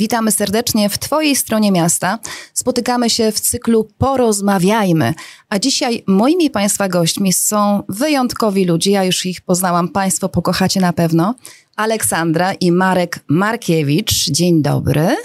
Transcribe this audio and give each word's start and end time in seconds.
Witamy 0.00 0.32
serdecznie 0.32 0.88
w 0.88 0.98
Twojej 0.98 1.36
stronie 1.36 1.72
miasta. 1.72 2.18
Spotykamy 2.54 3.10
się 3.10 3.32
w 3.32 3.40
cyklu 3.40 3.88
Porozmawiajmy. 3.98 5.14
A 5.48 5.58
dzisiaj 5.58 6.04
moimi 6.06 6.50
Państwa 6.50 6.88
gośćmi 6.88 7.32
są 7.32 7.82
wyjątkowi 7.88 8.64
ludzie. 8.64 8.90
Ja 8.90 9.04
już 9.04 9.26
ich 9.26 9.40
poznałam, 9.40 9.88
Państwo 9.88 10.28
pokochacie 10.28 10.80
na 10.80 10.92
pewno. 10.92 11.34
Aleksandra 11.76 12.52
i 12.52 12.72
Marek 12.72 13.20
Markiewicz. 13.28 14.30
Dzień 14.30 14.62
dobry. 14.62 15.16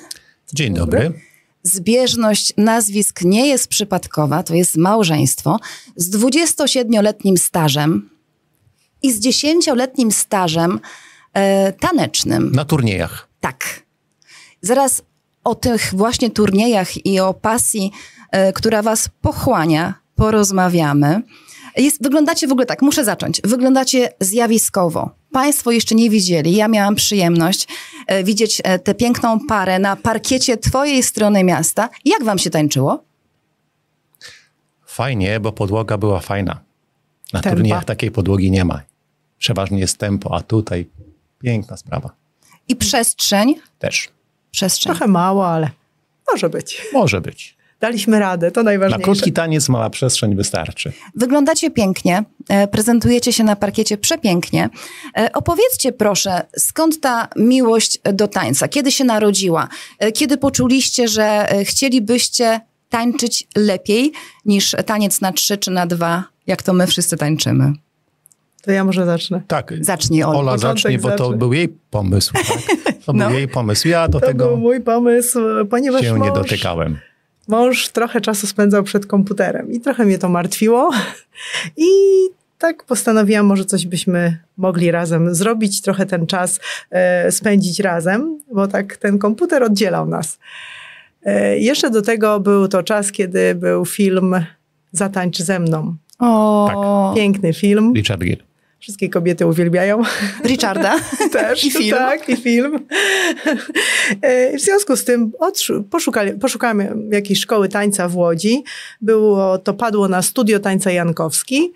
Dzień 0.53 0.73
dobry. 0.73 1.13
Zbieżność 1.63 2.53
nazwisk 2.57 3.21
nie 3.21 3.47
jest 3.47 3.67
przypadkowa, 3.67 4.43
to 4.43 4.55
jest 4.55 4.77
małżeństwo 4.77 5.59
z 5.95 6.15
27-letnim 6.15 7.37
stażem 7.37 8.09
i 9.01 9.11
z 9.11 9.19
10-letnim 9.19 10.11
stażem 10.11 10.79
e, 11.33 11.73
tanecznym. 11.73 12.51
Na 12.51 12.65
turniejach. 12.65 13.27
Tak. 13.39 13.84
Zaraz 14.65 15.01
o 15.43 15.55
tych 15.55 15.93
właśnie 15.93 16.29
turniejach 16.29 17.05
i 17.05 17.19
o 17.19 17.33
pasji, 17.33 17.91
e, 18.31 18.53
która 18.53 18.81
was 18.81 19.09
pochłania, 19.21 19.93
porozmawiamy. 20.15 21.21
Jest, 21.77 22.03
wyglądacie 22.03 22.47
w 22.47 22.51
ogóle 22.51 22.65
tak, 22.65 22.81
muszę 22.81 23.05
zacząć. 23.05 23.41
Wyglądacie 23.43 24.09
zjawiskowo. 24.19 25.09
Państwo 25.31 25.71
jeszcze 25.71 25.95
nie 25.95 26.09
widzieli. 26.09 26.55
Ja 26.55 26.67
miałam 26.67 26.95
przyjemność 26.95 27.67
e, 28.07 28.23
widzieć 28.23 28.61
e, 28.63 28.79
tę 28.79 28.95
piękną 28.95 29.39
parę 29.47 29.79
na 29.79 29.95
parkiecie 29.95 30.57
Twojej 30.57 31.03
strony 31.03 31.43
miasta. 31.43 31.89
Jak 32.05 32.23
Wam 32.23 32.37
się 32.37 32.49
tańczyło? 32.49 33.03
Fajnie, 34.85 35.39
bo 35.39 35.51
podłoga 35.51 35.97
była 35.97 36.19
fajna. 36.19 36.61
Na 37.33 37.41
Tempa. 37.41 37.55
turniejach 37.55 37.85
takiej 37.85 38.11
podłogi 38.11 38.51
nie 38.51 38.65
ma. 38.65 38.81
Przeważnie 39.37 39.79
jest 39.79 39.97
tempo, 39.97 40.35
a 40.35 40.41
tutaj 40.41 40.89
piękna 41.39 41.77
sprawa. 41.77 42.09
I 42.67 42.75
przestrzeń? 42.75 43.55
Też. 43.79 44.15
Przestrzeń. 44.55 44.91
Trochę 44.93 45.07
mało, 45.07 45.47
ale 45.47 45.69
może 46.31 46.49
być. 46.49 46.81
Może 46.93 47.21
być. 47.21 47.55
Daliśmy 47.79 48.19
radę, 48.19 48.51
to 48.51 48.59
Na 48.59 48.63
najważniejsze. 48.65 49.03
krótki 49.03 49.33
taniec 49.33 49.69
mała 49.69 49.89
przestrzeń 49.89 50.35
wystarczy. 50.35 50.91
Wyglądacie 51.15 51.71
pięknie, 51.71 52.23
e, 52.49 52.67
prezentujecie 52.67 53.33
się 53.33 53.43
na 53.43 53.55
parkiecie 53.55 53.97
przepięknie. 53.97 54.69
E, 55.17 55.29
Opowiedzcie 55.33 55.91
proszę, 55.91 56.41
skąd 56.57 57.01
ta 57.01 57.27
miłość 57.35 57.99
do 58.13 58.27
tańca? 58.27 58.67
Kiedy 58.67 58.91
się 58.91 59.03
narodziła? 59.03 59.67
E, 59.99 60.11
Kiedy 60.11 60.37
poczuliście, 60.37 61.07
że 61.07 61.47
chcielibyście 61.63 62.59
tańczyć 62.89 63.47
lepiej 63.55 64.11
niż 64.45 64.75
taniec 64.85 65.21
na 65.21 65.31
trzy 65.33 65.57
czy 65.57 65.71
na 65.71 65.85
dwa, 65.87 66.23
jak 66.47 66.63
to 66.63 66.73
my 66.73 66.87
wszyscy 66.87 67.17
tańczymy? 67.17 67.73
To 68.65 68.71
ja 68.71 68.83
może 68.83 69.05
zacznę. 69.05 69.41
Tak. 69.47 69.73
Zacznij, 69.81 70.23
Ola. 70.23 70.39
Ola 70.39 70.57
zacznie, 70.57 70.99
bo 70.99 71.11
to 71.11 71.17
zacznę. 71.17 71.37
był 71.37 71.53
jej 71.53 71.69
pomysł. 71.89 72.33
Tak? 72.33 72.43
To 73.05 73.13
No. 73.13 73.27
był 73.27 73.37
jej 73.37 73.47
pomysł. 73.47 73.87
Ja 73.87 74.07
do 74.07 74.19
To 74.19 74.25
tego 74.27 74.47
był 74.47 74.57
mój 74.57 74.81
pomysł, 74.81 75.39
ponieważ 75.69 76.01
się 76.01 76.13
mąż, 76.13 76.27
nie 76.27 76.33
dotykałem. 76.33 76.97
mąż 77.47 77.89
trochę 77.89 78.21
czasu 78.21 78.47
spędzał 78.47 78.83
przed 78.83 79.05
komputerem 79.05 79.71
i 79.71 79.79
trochę 79.79 80.05
mnie 80.05 80.17
to 80.17 80.29
martwiło. 80.29 80.91
I 81.77 81.87
tak 82.57 82.83
postanowiłam, 82.83 83.45
może 83.45 83.65
coś 83.65 83.85
byśmy 83.85 84.37
mogli 84.57 84.91
razem 84.91 85.35
zrobić, 85.35 85.81
trochę 85.81 86.05
ten 86.05 86.27
czas 86.27 86.59
e, 86.91 87.31
spędzić 87.31 87.79
razem, 87.79 88.39
bo 88.53 88.67
tak 88.67 88.97
ten 88.97 89.19
komputer 89.19 89.63
oddzielał 89.63 90.05
nas. 90.07 90.39
E, 91.25 91.59
jeszcze 91.59 91.89
do 91.89 92.01
tego 92.01 92.39
był 92.39 92.67
to 92.67 92.83
czas, 92.83 93.11
kiedy 93.11 93.55
był 93.55 93.85
film 93.85 94.35
Zatańcz 94.91 95.37
ze 95.41 95.59
mną. 95.59 95.95
O, 96.19 97.13
Piękny 97.15 97.53
film. 97.53 97.93
Richard 97.95 98.21
Gere. 98.23 98.41
Wszystkie 98.85 99.09
kobiety 99.09 99.45
uwielbiają. 99.47 100.01
Richarda. 100.43 100.95
Też, 101.31 101.65
I 101.65 101.71
film. 101.71 101.97
Tak, 101.97 102.29
i 102.29 102.35
film. 102.35 102.79
E, 104.21 104.57
W 104.57 104.61
związku 104.61 104.95
z 104.95 105.03
tym 105.03 105.31
poszukali, 105.89 106.31
jakiejś 107.11 107.39
szkoły 107.39 107.69
tańca 107.69 108.07
w 108.07 108.15
Łodzi. 108.15 108.63
Było, 109.01 109.57
to 109.57 109.73
padło 109.73 110.07
na 110.07 110.21
studio 110.21 110.59
tańca 110.59 110.91
Jankowski. 110.91 111.73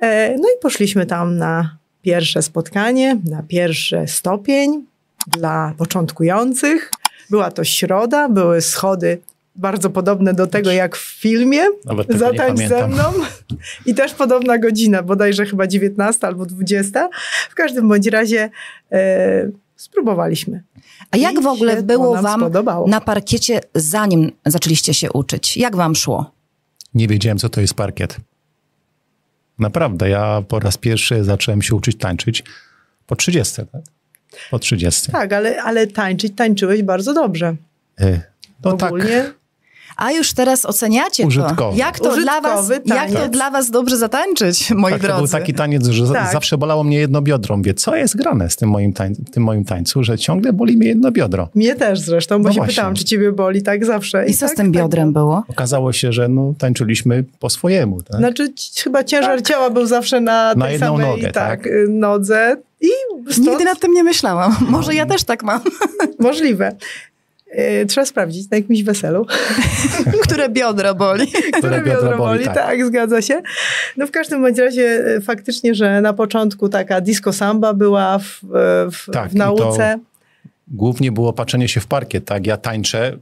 E, 0.00 0.36
No 0.38 0.48
i 0.48 0.60
poszliśmy 0.62 1.06
tam 1.06 1.36
na 1.38 1.76
pierwsze 2.02 2.42
spotkanie, 2.42 3.16
na 3.30 3.42
pierwszy 3.42 4.04
stopień 4.06 4.84
dla 5.26 5.74
początkujących. 5.78 6.90
Była 7.30 7.50
to 7.50 7.64
środa, 7.64 8.28
były 8.28 8.60
schody 8.60 9.18
bardzo 9.60 9.90
podobne 9.90 10.34
do 10.34 10.46
tego 10.46 10.70
jak 10.70 10.96
w 10.96 11.20
filmie. 11.20 11.60
Nawet 11.84 12.18
Zatańcz 12.18 12.60
ze 12.60 12.88
mną. 12.88 13.02
I 13.86 13.94
też 13.94 14.14
podobna 14.14 14.58
godzina, 14.58 15.02
bodajże 15.02 15.46
chyba 15.46 15.66
19 15.66 16.26
albo 16.26 16.46
20. 16.46 17.08
W 17.50 17.54
każdym 17.54 17.88
bądź 17.88 18.06
razie 18.06 18.50
e, 18.92 19.50
spróbowaliśmy. 19.76 20.62
A 21.10 21.16
jak 21.16 21.32
I 21.32 21.42
w 21.42 21.46
ogóle 21.46 21.82
było 21.82 22.22
wam 22.22 22.40
spodobało. 22.40 22.88
na 22.88 23.00
parkiecie, 23.00 23.60
zanim 23.74 24.32
zaczęliście 24.46 24.94
się 24.94 25.12
uczyć? 25.12 25.56
Jak 25.56 25.76
wam 25.76 25.94
szło? 25.94 26.30
Nie 26.94 27.08
wiedziałem, 27.08 27.38
co 27.38 27.48
to 27.48 27.60
jest 27.60 27.74
parkiet. 27.74 28.16
Naprawdę, 29.58 30.08
ja 30.08 30.42
po 30.48 30.58
raz 30.60 30.76
pierwszy 30.76 31.24
zacząłem 31.24 31.62
się 31.62 31.74
uczyć 31.74 31.96
tańczyć 31.98 32.44
po 33.06 33.16
30, 33.16 33.54
tak? 33.72 33.82
Po 34.50 34.58
30. 34.58 35.12
Tak, 35.12 35.32
ale, 35.32 35.62
ale 35.62 35.86
tańczyć 35.86 36.32
tańczyłeś 36.36 36.82
bardzo 36.82 37.14
dobrze. 37.14 37.56
E, 38.00 38.20
No 38.64 38.72
tak, 38.76 38.92
Ogólnie 38.92 39.32
A 40.00 40.12
już 40.12 40.32
teraz 40.32 40.64
oceniacie 40.66 41.22
to. 41.22 41.28
Użytkowy. 41.28 41.78
Jak 41.78 41.98
to, 42.00 42.16
dla 42.16 42.40
was, 42.40 42.64
Użytkowy 42.70 42.94
jak 42.98 43.08
to 43.10 43.14
taniec. 43.16 43.32
dla 43.32 43.50
was 43.50 43.70
dobrze 43.70 43.96
zatańczyć, 43.96 44.70
moi 44.70 44.92
tak, 44.92 45.00
to 45.00 45.06
drodzy? 45.06 45.22
był 45.22 45.40
taki 45.40 45.54
taniec, 45.54 45.86
że 45.86 46.12
Tak. 46.12 46.32
zawsze 46.32 46.58
bolało 46.58 46.84
mnie 46.84 46.98
jedno 46.98 47.22
biodro. 47.22 47.56
Mówię, 47.56 47.74
co 47.74 47.96
jest 47.96 48.16
grane 48.16 48.50
z 48.50 48.56
tym 48.56 48.68
moim, 48.68 48.92
tań, 48.92 49.14
tym 49.32 49.42
moim 49.42 49.64
tańcu, 49.64 50.04
że 50.04 50.18
ciągle 50.18 50.52
boli 50.52 50.76
mnie 50.76 50.86
jedno 50.88 51.10
biodro. 51.12 51.48
mnie 51.54 51.74
też 51.74 52.00
zresztą, 52.00 52.42
bo 52.42 52.48
No 52.48 52.52
się 52.52 52.56
właśnie. 52.56 52.72
pytałam, 52.74 52.94
czy 52.94 53.04
ciebie 53.04 53.32
boli 53.32 53.62
tak 53.62 53.84
zawsze. 53.84 54.26
I 54.26 54.34
co 54.34 54.46
tak, 54.46 54.54
z 54.54 54.56
tym 54.56 54.72
biodrem 54.72 55.12
było? 55.12 55.42
Okazało 55.48 55.92
się, 55.92 56.12
że 56.12 56.28
no, 56.28 56.54
tańczyliśmy 56.58 57.24
po 57.38 57.50
swojemu. 57.50 58.02
Tak? 58.02 58.16
Znaczy 58.16 58.52
chyba 58.84 59.04
ciężar 59.04 59.42
ciała 59.42 59.70
był 59.70 59.86
zawsze 59.86 60.20
na, 60.20 60.54
Na 60.54 60.64
tej 60.64 60.72
jedną 60.72 60.86
samej 60.86 61.10
nogę, 61.10 61.22
tak, 61.32 61.32
tak? 61.62 61.66
y, 61.66 61.86
nodze. 61.88 62.56
I 62.80 62.88
stąd 63.32 63.48
Nigdy 63.48 63.64
nad 63.64 63.80
tym 63.80 63.92
nie 63.92 64.04
myślałam. 64.04 64.56
Może 64.68 64.94
ja 64.94 65.06
też 65.06 65.24
tak 65.24 65.42
mam. 65.42 65.60
możliwe. 66.18 66.76
Y, 67.58 67.86
Trzeba 67.86 68.04
sprawdzić 68.06 68.50
na 68.50 68.56
jakimś 68.56 68.82
weselu. 68.82 69.26
Które 70.22 70.48
biodro 70.48 70.94
boli. 70.94 71.26
Które 71.58 71.82
biodro 71.82 72.18
boli, 72.18 72.44
tak. 72.44 72.86
zgadza 72.86 73.22
się. 73.22 73.42
No 73.96 74.06
w 74.06 74.10
każdym 74.10 74.42
bądź 74.42 74.58
razie 74.58 75.04
e, 75.16 75.20
faktycznie, 75.20 75.74
że 75.74 76.00
na 76.00 76.12
początku 76.12 76.68
taka 76.68 77.00
disco 77.00 77.32
samba 77.32 77.74
była 77.74 78.18
w, 78.18 78.44
e, 78.44 78.90
w, 78.90 79.06
Tak, 79.12 79.30
w 79.30 79.34
i 79.34 79.36
nauce. 79.36 79.98
Głównie 80.68 81.12
było 81.12 81.32
patrzenie 81.32 81.68
się 81.68 81.80
w 81.80 81.86
parkiet, 81.86 82.24
tak? 82.24 82.46
Ja 82.46 82.56
tańczę, 82.56 83.18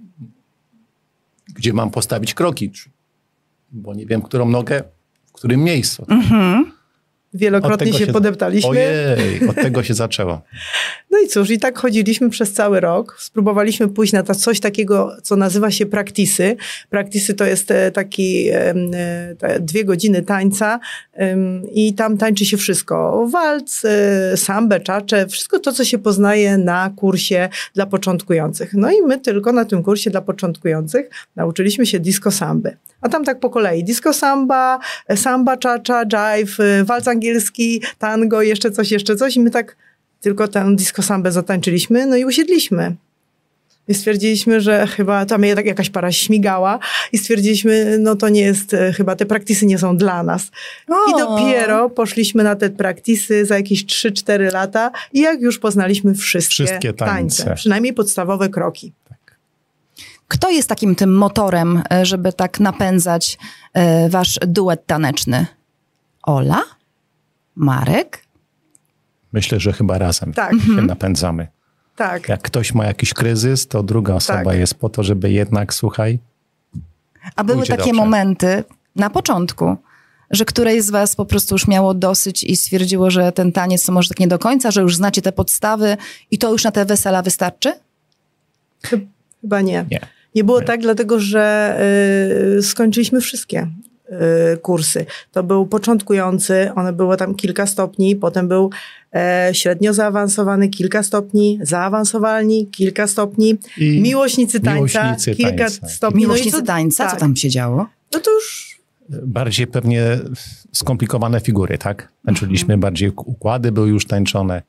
gdzie 1.54 1.72
mam 1.72 1.90
postawić 1.90 2.34
kroki, 2.34 2.72
bo 3.72 3.94
nie 3.94 4.06
wiem, 4.06 4.22
którą 4.22 4.48
nogę, 4.48 4.82
w 5.26 5.32
którym 5.32 5.64
miejscu. 5.64 6.06
Wielokrotnie 7.34 7.92
się, 7.92 7.98
tego 7.98 8.12
podeptaliśmy. 8.12 8.70
Ojej, 8.70 9.48
od 9.48 9.56
tego 9.56 9.82
się 9.82 9.94
zaczęło. 9.94 10.40
No 11.10 11.18
i 11.18 11.28
cóż, 11.28 11.50
i 11.50 11.58
tak 11.58 11.78
chodziliśmy 11.78 12.30
przez 12.30 12.52
cały 12.52 12.80
rok. 12.80 13.16
Spróbowaliśmy 13.20 13.88
pójść 13.88 14.12
na 14.12 14.22
ta, 14.22 14.34
coś 14.34 14.60
takiego, 14.60 15.16
co 15.22 15.36
nazywa 15.36 15.70
się 15.70 15.86
praktisy. 15.86 16.56
Praktisy 16.90 17.34
to 17.34 17.44
jest 17.44 17.70
e, 17.70 17.90
taki 17.90 18.48
e, 18.48 18.74
te 19.38 19.60
dwie 19.60 19.84
godziny 19.84 20.22
tańca 20.22 20.80
i 21.74 21.94
tam 21.94 22.18
tańczy 22.18 22.44
się 22.44 22.56
wszystko. 22.56 23.26
Walc, 23.32 23.84
e, 23.84 24.36
sambę, 24.36 24.80
czacze, 24.80 25.26
wszystko 25.26 25.58
to, 25.58 25.72
co 25.72 25.84
się 25.84 25.98
poznaje 25.98 26.58
na 26.58 26.90
kursie 26.96 27.48
dla 27.74 27.86
początkujących. 27.86 28.74
No 28.74 28.90
i 28.92 29.02
my 29.02 29.18
tylko 29.20 29.52
na 29.52 29.64
tym 29.64 29.82
kursie 29.82 30.10
dla 30.10 30.20
początkujących 30.20 31.10
nauczyliśmy 31.36 31.86
się 31.86 32.00
disco 32.00 32.30
samby. 32.30 32.76
A 33.00 33.08
tam 33.08 33.24
tak 33.24 33.40
po 33.40 33.50
kolei. 33.50 33.84
Disco 33.84 34.12
samba, 34.12 34.78
samba, 35.14 35.56
czacza, 35.56 36.04
jive, 36.04 36.84
walc 36.84 37.08
angielski, 37.08 37.18
tango, 37.98 38.42
jeszcze 38.42 38.70
coś, 38.70 38.90
jeszcze 38.90 39.16
coś. 39.16 39.36
I 39.36 39.40
my 39.40 39.50
tak 39.50 39.76
tylko 40.20 40.48
tę 40.48 40.76
disco 40.76 41.02
sambę 41.02 41.32
zatańczyliśmy, 41.32 42.06
no 42.06 42.16
i 42.16 42.24
usiedliśmy. 42.24 42.96
I 43.88 43.94
stwierdziliśmy, 43.94 44.60
że 44.60 44.86
chyba 44.86 45.26
tam 45.26 45.44
jakaś 45.44 45.90
para 45.90 46.12
śmigała 46.12 46.78
i 47.12 47.18
stwierdziliśmy, 47.18 47.98
no 47.98 48.16
to 48.16 48.28
nie 48.28 48.40
jest, 48.40 48.74
e, 48.74 48.92
chyba 48.92 49.16
te 49.16 49.26
praktisy 49.26 49.66
nie 49.66 49.78
są 49.78 49.96
dla 49.96 50.22
nas. 50.22 50.50
I 50.88 51.14
O. 51.14 51.18
dopiero 51.18 51.90
poszliśmy 51.90 52.44
na 52.44 52.56
te 52.56 52.70
praktisy 52.70 53.46
za 53.46 53.56
jakieś 53.56 53.84
3-4 53.86 54.52
lata 54.52 54.90
i 55.12 55.20
jak 55.20 55.40
już 55.40 55.58
poznaliśmy 55.58 56.14
wszystkie, 56.14 56.64
Wszystkie 56.64 56.92
tańce. 56.92 57.54
przynajmniej 57.54 57.92
podstawowe 57.92 58.48
kroki. 58.48 58.92
Kto 60.28 60.50
jest 60.50 60.68
takim 60.68 60.94
tym 60.94 61.16
motorem, 61.16 61.82
e, 61.92 62.06
żeby 62.06 62.32
tak 62.32 62.60
napędzać 62.60 63.38
e, 63.74 64.08
wasz 64.08 64.38
duet 64.46 64.86
taneczny? 64.86 65.46
Ola? 66.22 66.62
Marek? 67.58 68.24
Myślę, 69.32 69.60
że 69.60 69.72
chyba 69.72 69.98
razem 69.98 70.32
Tak. 70.32 70.52
się 70.52 70.82
napędzamy. 70.82 71.46
Tak. 71.96 72.28
Jak 72.28 72.42
ktoś 72.42 72.74
ma 72.74 72.84
jakiś 72.86 73.14
kryzys, 73.14 73.66
to 73.66 73.82
druga 73.82 74.14
osoba 74.14 74.44
Tak. 74.44 74.58
jest 74.58 74.74
po 74.74 74.88
to, 74.88 75.02
żeby 75.02 75.30
jednak, 75.30 75.74
słuchaj, 75.74 76.18
A 77.36 77.44
były 77.44 77.66
takie 77.66 77.76
dobrze. 77.76 77.92
momenty 77.92 78.64
na 78.96 79.10
początku, 79.10 79.76
że 80.30 80.44
któreś 80.44 80.82
z 80.82 80.90
was 80.90 81.16
po 81.16 81.24
prostu 81.24 81.54
już 81.54 81.68
miało 81.68 81.94
dosyć 81.94 82.42
i 82.44 82.56
stwierdziło, 82.56 83.10
że 83.10 83.32
ten 83.32 83.52
taniec 83.52 83.84
to 83.86 83.92
może 83.92 84.08
tak 84.08 84.20
nie 84.20 84.28
do 84.28 84.38
końca, 84.38 84.70
że 84.70 84.80
już 84.80 84.96
znacie 84.96 85.22
te 85.22 85.32
podstawy 85.32 85.96
i 86.30 86.38
to 86.38 86.52
już 86.52 86.64
na 86.64 86.70
te 86.70 86.84
wesela 86.84 87.22
wystarczy? 87.22 87.72
Chyba 88.82 89.60
nie. 89.60 89.84
Nie. 89.90 90.00
Nie 90.34 90.44
było 90.44 90.60
Nie. 90.60 90.66
tak, 90.66 90.80
dlatego 90.80 91.20
że 91.20 91.76
y, 92.58 92.62
skończyliśmy 92.62 93.20
wszystkie 93.20 93.66
kursy. 94.62 95.06
To 95.32 95.42
był 95.42 95.66
początkujący, 95.66 96.70
one 96.74 96.92
było 96.92 97.16
tam 97.16 97.34
kilka 97.34 97.66
stopni, 97.66 98.16
potem 98.16 98.48
był 98.48 98.70
e, 99.14 99.50
średnio 99.52 99.94
zaawansowany, 99.94 100.68
kilka 100.68 101.02
stopni, 101.02 101.58
zaawansowani, 101.62 102.66
kilka 102.66 103.06
stopni, 103.06 103.58
I 103.78 104.00
miłośnicy 104.00 104.60
tańca, 104.60 105.04
miłośnicy 105.04 105.34
kilka 105.34 105.56
tańca. 105.58 105.88
stopni. 105.88 106.20
Miłośnicy 106.20 106.56
no 106.56 106.60
co- 106.60 106.66
tańca, 106.66 107.04
co 107.04 107.10
tak. 107.10 107.20
tam 107.20 107.36
się 107.36 107.48
działo? 107.50 107.86
No 108.14 108.20
to 108.20 108.30
już 108.30 108.78
bardziej 109.22 109.66
pewnie 109.66 110.18
skomplikowane 110.72 111.40
figury, 111.40 111.78
tak? 111.78 112.08
Tańczyliśmy 112.26 112.78
bardziej, 112.78 113.12
układy 113.16 113.72
były 113.72 113.88
już 113.88 114.06
tańczone. 114.06 114.62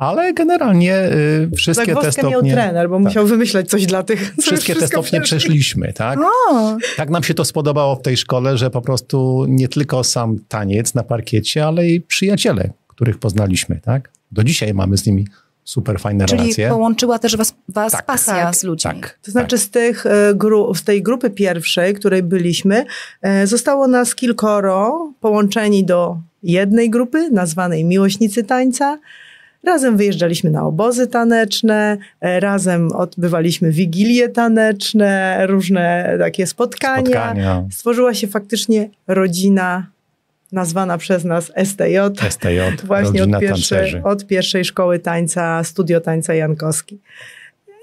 Ale 0.00 0.34
generalnie 0.34 1.12
y, 1.12 1.50
wszystkie 1.56 1.86
te 1.86 1.92
zagwozdkę 1.94 2.22
miał 2.22 2.32
stopnie... 2.32 2.52
trener, 2.52 2.88
bo 2.88 2.96
tak. 2.96 3.04
musiał 3.04 3.26
wymyśleć 3.26 3.70
coś 3.70 3.86
dla 3.86 4.02
tych, 4.02 4.34
co 4.36 4.42
Wszystkie 4.42 4.72
już 4.72 4.80
te 4.82 4.86
stopnie 4.88 5.20
przeszli. 5.20 5.38
przeszliśmy, 5.48 5.92
tak? 5.92 6.18
O, 6.50 6.76
Tak 6.96 7.10
nam 7.10 7.22
się 7.22 7.34
to 7.34 7.44
spodobało 7.44 7.96
w 7.96 8.02
tej 8.02 8.16
szkole, 8.16 8.56
że 8.58 8.70
po 8.70 8.80
prostu 8.82 9.46
nie 9.48 9.68
tylko 9.68 10.04
sam 10.04 10.38
taniec 10.48 10.94
na 10.94 11.02
parkiecie, 11.02 11.66
ale 11.66 11.86
i 11.88 12.00
przyjaciele, 12.00 12.70
których 12.88 13.18
poznaliśmy, 13.18 13.80
tak? 13.84 14.10
Do 14.32 14.44
dzisiaj 14.44 14.74
mamy 14.74 14.98
z 14.98 15.06
nimi 15.06 15.26
super 15.64 16.00
fajne 16.00 16.26
czyli 16.26 16.40
relacje. 16.42 16.68
połączyła 16.68 17.18
też 17.18 17.36
was, 17.36 17.54
was 17.68 17.92
Tak. 17.92 18.06
pasja 18.06 18.34
Tak. 18.34 18.56
z 18.56 18.62
ludźmi. 18.64 18.90
Tak, 18.92 19.18
To 19.22 19.30
znaczy 19.30 19.58
z, 19.58 19.70
tych, 19.70 20.06
e, 20.06 20.34
gru, 20.34 20.74
z 20.74 20.84
tej 20.84 21.02
grupy 21.02 21.30
pierwszej, 21.30 21.94
której 21.94 22.22
byliśmy, 22.22 22.84
e, 23.22 23.46
zostało 23.46 23.86
nas 23.88 24.14
kilkoro 24.14 25.12
połączeni 25.20 25.84
do 25.84 26.16
jednej 26.42 26.90
grupy, 26.90 27.30
nazwanej 27.30 27.84
Miłośnicy 27.84 28.44
Tańca. 28.44 28.98
Razem 29.64 29.96
wyjeżdżaliśmy 29.96 30.50
na 30.50 30.66
obozy 30.66 31.06
taneczne, 31.06 31.96
e, 32.20 32.40
razem 32.40 32.92
odbywaliśmy 32.92 33.70
wigilie 33.70 34.28
taneczne, 34.28 35.38
różne 35.46 36.16
takie 36.18 36.46
spotkania. 36.46 37.02
spotkania, 37.04 37.64
Stworzyła 37.70 38.14
się 38.14 38.26
faktycznie 38.26 38.90
rodzina 39.06 39.86
nazwana 40.52 40.98
przez 40.98 41.24
nas 41.24 41.52
STJ. 41.64 41.96
STJ, 42.30 42.58
Właśnie 42.84 43.24
od 43.24 43.40
pierwszej, 43.40 44.02
od 44.04 44.26
pierwszej 44.26 44.64
szkoły 44.64 44.98
tańca, 44.98 45.64
studio 45.64 46.00
tańca 46.00 46.34
Jankowski. 46.34 46.98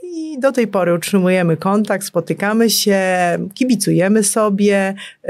I 0.03 0.39
do 0.39 0.51
tej 0.51 0.67
pory 0.67 0.93
utrzymujemy 0.93 1.57
kontakt, 1.57 2.05
spotykamy 2.05 2.69
się, 2.69 2.99
kibicujemy 3.53 4.23
sobie. 4.23 4.93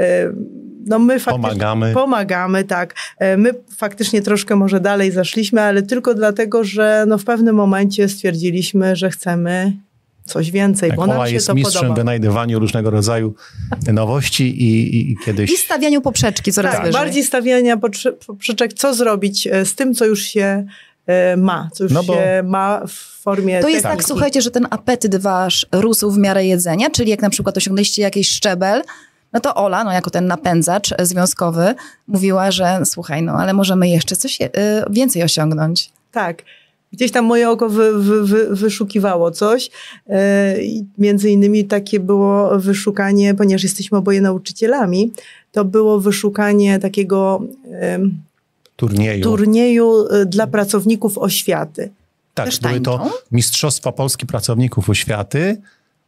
No 0.88 0.98
my 0.98 1.20
faktycznie 1.20 1.48
Pomagamy. 1.48 1.92
pomagamy, 1.92 2.64
tak. 2.64 2.94
Y, 3.22 3.36
My 3.36 3.50
faktycznie 3.76 4.22
troszkę 4.22 4.56
może 4.56 4.80
dalej 4.80 5.10
zaszliśmy, 5.12 5.60
ale 5.62 5.82
tylko 5.82 6.14
dlatego, 6.14 6.64
że 6.64 7.04
no 7.08 7.18
w 7.18 7.24
pewnym 7.24 7.56
momencie 7.56 8.08
stwierdziliśmy, 8.08 8.96
że 8.96 9.10
chcemy 9.10 9.72
coś 10.24 10.50
więcej, 10.50 10.90
Tak, 10.90 10.96
bo 10.96 11.06
nam 11.06 11.26
się 11.26 11.32
jest 11.34 11.46
to 11.46 11.54
mistrzem 11.54 11.78
w 11.78 11.82
podoba. 11.82 11.96
wynajdywaniu 12.00 12.58
różnego 12.58 12.90
rodzaju 12.90 13.34
nowości 13.92 14.62
i, 14.62 14.96
i, 14.96 15.12
i 15.12 15.16
kiedyś... 15.24 15.50
I 15.50 15.56
stawianiu 15.56 16.00
poprzeczki 16.00 16.52
coraz 16.52 16.72
Tak, 16.74 16.80
wyżej. 16.86 17.00
bardziej 17.02 17.24
stawiania 17.24 17.76
poprzeczek, 18.26 18.72
co 18.72 18.94
zrobić 18.94 19.46
e, 19.46 19.64
z 19.64 19.74
tym, 19.74 19.94
co 19.94 20.04
już 20.06 20.22
się 20.22 20.64
e, 21.06 21.36
ma, 21.36 21.68
co 21.72 21.84
już 21.84 21.92
No 21.92 22.02
bo- 22.02 22.14
się 22.14 22.42
ma 22.44 22.82
w 22.88 22.92
formie 23.22 23.60
To 23.60 23.68
jest 23.68 23.82
tak, 23.82 24.04
słuchajcie, 24.04 24.42
że 24.42 24.50
ten 24.50 24.66
apetyt 24.70 25.16
wasz 25.16 25.66
rósł 25.72 26.10
w 26.10 26.18
miarę 26.18 26.46
jedzenia, 26.46 26.90
czyli 26.90 27.10
jak 27.10 27.22
na 27.22 27.30
przykład 27.30 27.56
osiągnęliście 27.56 28.02
jakiś 28.02 28.28
szczebel, 28.30 28.82
no 29.38 29.42
to 29.42 29.54
Ola, 29.54 29.84
no 29.84 29.92
jako 29.92 30.10
ten 30.10 30.26
napędzacz 30.26 30.94
związkowy, 31.02 31.74
mówiła, 32.06 32.50
że 32.50 32.80
słuchaj, 32.84 33.22
no 33.22 33.32
ale 33.32 33.52
możemy 33.52 33.88
jeszcze 33.88 34.16
coś 34.16 34.40
y, 34.40 34.48
więcej 34.90 35.22
osiągnąć. 35.22 35.90
Tak. 36.12 36.42
Gdzieś 36.92 37.12
tam 37.12 37.24
moje 37.24 37.50
oko 37.50 37.68
wy, 37.68 38.02
wy, 38.02 38.26
wy, 38.26 38.56
wyszukiwało 38.56 39.30
coś. 39.30 39.70
I 40.62 40.84
między 40.98 41.30
innymi 41.30 41.64
takie 41.64 42.00
było 42.00 42.58
wyszukanie, 42.58 43.34
ponieważ 43.34 43.62
jesteśmy 43.62 43.98
oboje 43.98 44.20
nauczycielami, 44.20 45.12
to 45.52 45.64
było 45.64 46.00
wyszukanie 46.00 46.78
takiego 46.78 47.42
em, 47.80 48.18
turnieju. 48.76 49.22
turnieju 49.22 50.06
e, 50.10 50.26
dla 50.26 50.46
pracowników 50.46 51.18
oświaty. 51.18 51.90
tak, 52.34 52.46
też 52.46 52.60
były 52.60 52.80
to? 52.80 53.10
Mistrzostwa 53.32 53.92
Polski 53.92 54.26
Pracowników 54.26 54.90
Oświaty, 54.90 55.56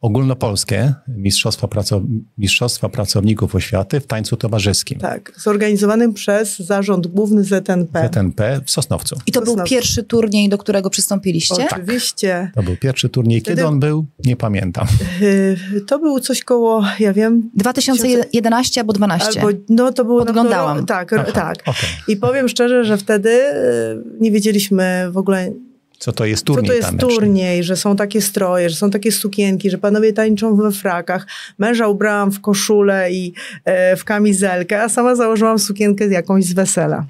ogólnopolskie 0.01 0.95
Mistrzostwa, 1.09 1.67
Praco- 1.67 2.07
Mistrzostwa 2.39 2.89
Pracowników 2.89 3.55
Oświaty 3.55 4.01
w 4.01 4.07
tańcu 4.07 4.37
towarzyskim. 4.37 4.99
Tak, 4.99 5.33
zorganizowanym 5.41 6.15
przez 6.15 6.59
Zarząd 6.59 7.07
Główny 7.07 7.45
ZNP. 7.45 8.09
ZNP 8.15 8.61
w 8.65 8.71
Sosnowcu. 8.71 9.17
I 9.27 9.33
to 9.33 9.41
był 9.41 9.47
Sosnowcu. 9.53 9.71
pierwszy 9.75 10.03
turniej, 10.03 10.49
do 10.49 10.59
którego 10.59 10.91
przystąpiliście? 10.91 11.67
Oczywiście. 11.73 12.51
To 12.55 12.63
był 12.63 12.77
pierwszy 12.77 13.09
turniej. 13.09 13.43
Kiedy 13.43 13.53
Wtedy- 13.57 13.69
on 13.69 13.81
był? 13.81 14.07
Nie 14.25 14.37
pamiętam. 14.37 14.87
Y, 15.23 15.57
To 15.87 15.99
był 15.99 16.21
coś 16.21 16.45
koło, 16.45 16.85
ja 17.01 17.13
wiem, 17.13 17.51
2011 17.55 18.81
albo 18.81 18.93
12. 18.93 19.41
albo 19.41 19.59
no 19.69 19.93
to 19.93 20.05
było 20.05 20.25
Podglądałam. 20.25 20.77
pewno- 20.77 20.87
Tak, 20.87 21.13
Aha, 21.13 21.33
tak. 21.33 21.59
okej. 21.63 21.89
I 22.09 22.17
powiem 22.17 22.49
szczerze, 22.49 22.85
że 22.85 22.97
wtedy 22.99 23.31
y, 23.31 24.05
nie 24.21 24.31
wiedzieliśmy 24.31 25.07
w 25.13 25.17
ogóle, 25.17 25.53
Co 26.01 26.13
to 26.13 26.25
jest 26.25 26.47
co 26.47 26.55
turniej 26.55 26.67
to 26.69 26.73
jest 26.75 26.89
taneczny? 26.89 27.09
turniej, 27.09 27.65
że 27.65 27.77
są 27.77 27.97
takie 27.97 28.21
stroje, 28.21 28.71
że 28.71 28.77
są 28.77 28.91
takie 28.91 29.13
sukienki, 29.13 29.71
że 29.71 29.79
panowie 29.79 30.13
tańczą 30.13 30.57
we 30.57 30.73
frakach. 30.73 31.27
Męża 31.59 31.89
ubrałam 31.89 32.31
w 32.33 32.41
koszulę 32.41 33.13
i 33.13 33.33
e, 33.65 33.97
w 33.97 34.05
kamizelkę, 34.05 34.83
a 34.83 34.89
sama 34.89 35.15
założyłam 35.15 35.59
sukienkę 35.59 36.07
jakąś 36.07 36.45
z 36.45 36.53
wesela. 36.53 37.05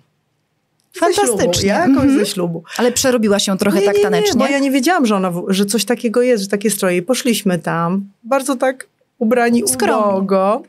Ze 0.94 1.00
Fantastycznie. 1.00 1.52
ślubu, 1.52 1.66
ja 1.66 1.78
jakąś 1.78 1.96
Mhm. 2.04 2.18
ze 2.18 2.26
ślubu. 2.26 2.62
Ale 2.76 2.92
przerobiła 2.92 3.38
się 3.38 3.58
trochę 3.58 3.80
nie, 3.80 3.86
tak 3.86 3.96
nie, 3.96 4.02
tanecznie? 4.02 4.32
Nie, 4.32 4.38
bo 4.38 4.48
ja 4.52 4.58
nie 4.58 4.70
wiedziałam, 4.70 5.06
że, 5.06 5.16
ona, 5.16 5.32
że 5.48 5.66
coś 5.66 5.84
takiego 5.84 6.22
jest, 6.22 6.42
że 6.42 6.48
takie 6.48 6.70
stroje. 6.70 6.96
I 6.96 7.02
poszliśmy 7.02 7.58
tam, 7.58 8.04
bardzo 8.22 8.56
tak 8.56 8.86
ubrani 9.18 9.62
Skromnie. 9.68 10.06
ubogo. 10.16 10.62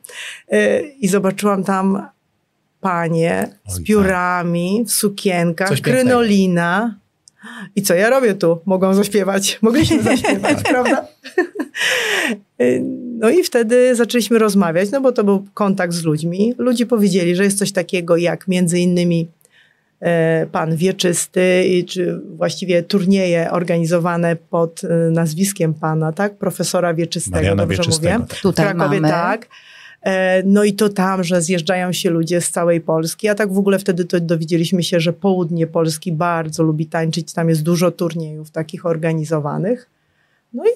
Y, 0.53 0.81
I 0.99 1.07
zobaczyłam 1.07 1.63
tam 1.63 2.07
panie 2.81 3.49
z 3.67 3.77
Oj, 3.77 3.83
piórami, 3.83 4.83
w 4.87 4.91
sukienkach, 4.91 5.69
Coś 5.69 5.81
pięknego. 5.81 6.09
krynolina. 6.09 6.95
I 7.75 7.81
co 7.81 7.93
ja 7.93 8.09
robię 8.09 8.33
tu? 8.33 8.59
Mogą 8.65 8.93
zaśpiewać. 8.93 9.57
Mogliśmy 9.61 10.01
zaśpiewać, 10.03 10.57
prawda? 10.63 11.05
Y, 12.61 12.81
No 13.19 13.29
i 13.29 13.43
wtedy 13.43 13.95
zaczęliśmy 13.95 14.39
rozmawiać, 14.39 14.91
no 14.91 15.01
bo 15.01 15.11
to 15.11 15.23
był 15.23 15.45
kontakt 15.53 15.93
z 15.93 16.03
ludźmi. 16.03 16.53
Ludzie 16.57 16.85
powiedzieli, 16.85 17.35
że 17.35 17.43
jest 17.43 17.57
coś 17.57 17.71
takiego 17.71 18.17
jak 18.17 18.47
między 18.47 18.79
innymi 18.79 19.27
e, 19.99 20.45
pan 20.51 20.75
Wieczysty, 20.75 21.63
i 21.67 21.85
czy 21.85 22.21
właściwie 22.37 22.83
turnieje 22.83 23.51
organizowane 23.51 24.35
pod 24.35 24.81
e, 24.83 24.87
nazwiskiem 25.11 25.73
pana, 25.73 26.11
tak? 26.11 26.37
Profesora 26.37 26.93
Wieczystego, 26.93 27.35
Mariana 27.37 27.63
dobrze 27.63 27.77
Wieczystego. 27.77 28.13
mówię? 28.13 28.27
tak. 28.29 28.37
W 28.37 28.41
Tutaj 28.41 28.65
Krakowie 28.65 29.01
mamy. 29.01 29.13
tak. 29.13 29.47
E, 30.01 30.43
No 30.43 30.63
i 30.63 30.73
to 30.73 30.89
tam, 30.89 31.23
że 31.23 31.41
zjeżdżają 31.41 31.93
się 31.93 32.09
ludzie 32.09 32.41
z 32.41 32.51
całej 32.51 32.81
Polski, 32.81 33.27
a 33.27 33.35
tak 33.35 33.53
w 33.53 33.57
ogóle 33.57 33.79
wtedy 33.79 34.05
to 34.05 34.19
dowiedzieliśmy 34.19 34.83
się, 34.83 34.99
że 34.99 35.13
południe 35.13 35.67
Polski 35.67 36.11
bardzo 36.11 36.63
lubi 36.63 36.85
tańczyć, 36.85 37.33
tam 37.33 37.49
jest 37.49 37.63
dużo 37.63 37.91
turniejów 37.91 38.51
takich 38.51 38.85
organizowanych. 38.85 39.89
No 40.53 40.65
i, 40.65 40.71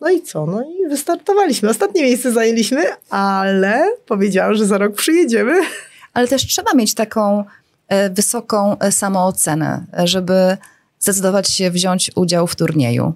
no 0.00 0.10
i 0.10 0.22
co? 0.22 0.46
No 0.46 0.62
i 0.62 0.88
wystartowaliśmy. 0.88 1.68
Ostatnie 1.70 2.02
miejsce 2.02 2.32
zajęliśmy, 2.32 2.82
ale 3.10 3.90
powiedziałam, 4.06 4.54
że 4.54 4.66
za 4.66 4.78
rok 4.78 4.94
przyjedziemy. 4.94 5.60
Ale 6.14 6.28
też 6.28 6.46
trzeba 6.46 6.74
mieć 6.74 6.94
taką 6.94 7.44
e, 7.88 8.10
wysoką 8.10 8.78
e, 8.78 8.92
samoocenę, 8.92 9.84
żeby 10.04 10.56
zdecydować 11.00 11.50
się 11.50 11.70
wziąć 11.70 12.10
udział 12.16 12.46
w 12.46 12.56
turnieju. 12.56 13.12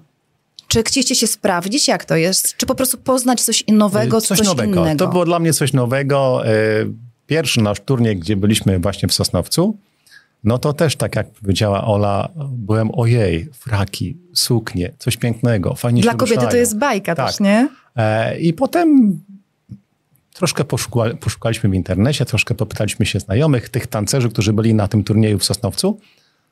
Czy 0.73 0.83
chcieliście 0.83 1.15
się 1.15 1.27
sprawdzić, 1.27 1.87
jak 1.87 2.05
to 2.05 2.15
jest? 2.15 2.57
Czy 2.57 2.65
po 2.65 2.75
prostu 2.75 2.97
poznać 2.97 3.41
coś 3.41 3.63
nowego, 3.67 4.21
coś, 4.21 4.37
coś 4.37 4.47
nowego. 4.47 4.81
innego? 4.81 5.05
To 5.05 5.11
było 5.11 5.25
dla 5.25 5.39
mnie 5.39 5.53
coś 5.53 5.73
nowego. 5.73 6.47
E, 6.47 6.51
Pierwszy 7.27 7.61
nasz 7.61 7.79
turniej, 7.79 8.17
gdzie 8.17 8.35
byliśmy 8.35 8.79
właśnie 8.79 9.09
w 9.09 9.13
Sosnowcu, 9.13 9.77
no 10.43 10.57
to 10.57 10.73
też 10.73 10.95
tak 10.95 11.15
jak 11.15 11.31
powiedziała 11.31 11.85
Ola, 11.85 12.29
byłem 12.49 12.89
ojej, 12.93 13.49
fraki, 13.53 14.17
suknie, 14.33 14.93
coś 14.99 15.17
pięknego, 15.17 15.75
fajnie 15.75 16.01
Dla 16.01 16.11
się 16.11 16.17
kobiety 16.17 16.37
to 16.39 16.45
ruszają. 16.45 16.59
jest 16.59 16.77
bajka 16.77 17.15
Tak. 17.15 17.27
też, 17.27 17.39
nie? 17.39 17.69
E, 17.95 18.39
I 18.39 18.53
potem 18.53 19.19
troszkę 20.33 20.63
poszuka, 20.63 20.99
poszukaliśmy 21.19 21.69
w 21.69 21.73
internecie, 21.73 22.25
troszkę 22.25 22.55
popytaliśmy 22.55 23.05
się 23.05 23.19
znajomych, 23.19 23.69
tych 23.69 23.87
tancerzy, 23.87 24.29
którzy 24.29 24.53
byli 24.53 24.73
na 24.73 24.87
tym 24.87 25.03
turnieju 25.03 25.39
w 25.39 25.43
Sosnowcu, 25.45 25.99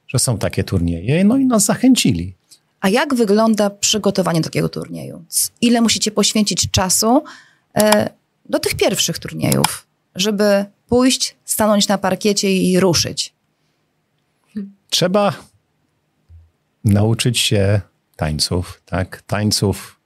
że 0.07 0.19
są 0.19 0.37
takie 0.37 0.63
turnieje, 0.63 1.23
no 1.23 1.37
i 1.37 1.45
nas 1.45 1.65
zachęcili. 1.65 2.35
A 2.81 2.89
jak 2.89 3.15
wygląda 3.15 3.69
przygotowanie 3.69 4.41
takiego 4.41 4.69
turnieju? 4.69 5.25
Ile 5.61 5.81
musicie 5.81 6.11
poświęcić 6.11 6.71
czasu 6.71 7.23
e, 7.77 8.09
do 8.49 8.59
tych 8.59 8.75
pierwszych 8.75 9.19
turniejów, 9.19 9.87
żeby 10.15 10.65
pójść, 10.87 11.35
stanąć 11.45 11.87
na 11.87 11.97
parkiecie 11.97 12.55
i 12.55 12.79
ruszyć? 12.79 13.33
Trzeba 14.89 15.33
nauczyć 16.83 17.39
się 17.39 17.81
tańców, 18.15 18.81
tak? 18.85 19.21
Tańców 19.27 19.99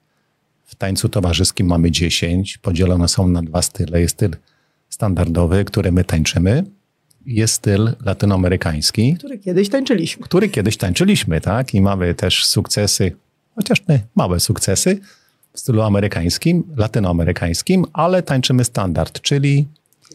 w 0.64 0.74
tańcu 0.74 1.08
towarzyskim 1.08 1.66
mamy 1.66 1.90
10, 1.90 2.58
podzielone 2.58 3.08
są 3.08 3.28
na 3.28 3.42
dwa 3.42 3.62
style. 3.62 4.00
Jest 4.00 4.14
styl 4.14 4.36
standardowy, 4.88 5.64
który 5.64 5.92
my 5.92 6.04
tańczymy, 6.04 6.64
jest 7.26 7.54
styl 7.54 7.90
latynoamerykański, 8.04 9.14
Który 9.18 9.38
kiedyś 9.38 9.68
tańczyliśmy. 9.68 10.22
który 10.24 10.48
kiedyś 10.48 10.76
tańczyliśmy, 10.76 11.40
tak? 11.40 11.74
I 11.74 11.80
mamy 11.80 12.14
też 12.14 12.44
sukcesy, 12.44 13.12
chociaż 13.54 13.88
nie 13.88 14.00
małe 14.14 14.40
sukcesy 14.40 15.00
w 15.52 15.60
stylu 15.60 15.82
amerykańskim, 15.82 16.64
latynoamerykańskim, 16.76 17.84
ale 17.92 18.22
tańczymy 18.22 18.64
standard, 18.64 19.20
czyli 19.20 19.66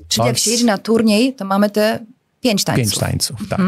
Czyli 0.08 0.28
jak 0.28 0.38
się 0.38 0.52
jedzie 0.52 0.66
na 0.66 0.78
turniej, 0.78 1.34
to 1.36 1.46
mamy 1.46 1.70
te 1.70 2.00
pięć 2.42 2.64
tańców. 2.64 2.84
pięć 2.84 2.98
tańców. 2.98 3.50
Tak. 3.50 3.60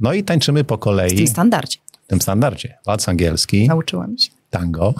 No 0.00 0.12
i 0.12 0.24
tańczymy 0.24 0.64
po 0.64 0.76
W 0.76 0.80
kolei 0.80 1.16
tym 1.16 1.26
standardzie. 1.26 1.78
w 2.02 2.06
tym 2.06 2.20
standardzie. 2.20 2.78
Walc 2.86 3.08
angielski, 3.08 3.68
Nauczyłam 3.68 4.18
się. 4.18 4.30
tango, 4.50 4.94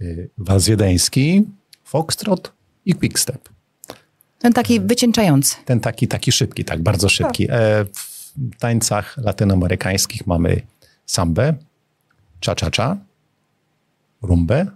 y, 0.00 0.30
walc 0.38 0.66
wiedeński, 0.68 1.44
foxtrot 1.84 2.52
i 2.86 2.94
quickstep. 2.94 3.48
Ten 4.44 4.52
taki 4.52 4.80
wycieńczający. 4.80 5.56
Ten 5.64 5.80
taki, 5.80 6.08
taki 6.08 6.32
szybki, 6.32 6.64
tak, 6.64 6.82
bardzo 6.82 7.08
szybki. 7.08 7.46
E, 7.50 7.84
w 7.84 8.58
tańcach 8.58 9.16
latynoamerykańskich 9.16 10.26
mamy 10.26 10.60
sambę, 11.06 11.54
cha-cha-cha, 12.46 12.96
rumbę, 14.22 14.66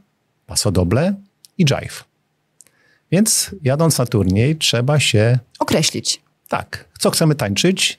pasodoble 0.46 1.14
i 1.58 1.64
jive. 1.64 2.04
Więc 3.12 3.54
jadąc 3.62 3.98
na 3.98 4.06
turniej 4.06 4.56
trzeba 4.56 5.00
się, 5.00 5.38
Określić. 5.58 6.22
tak, 6.48 6.88
co 6.98 7.10
chcemy 7.10 7.34
tańczyć 7.34 7.98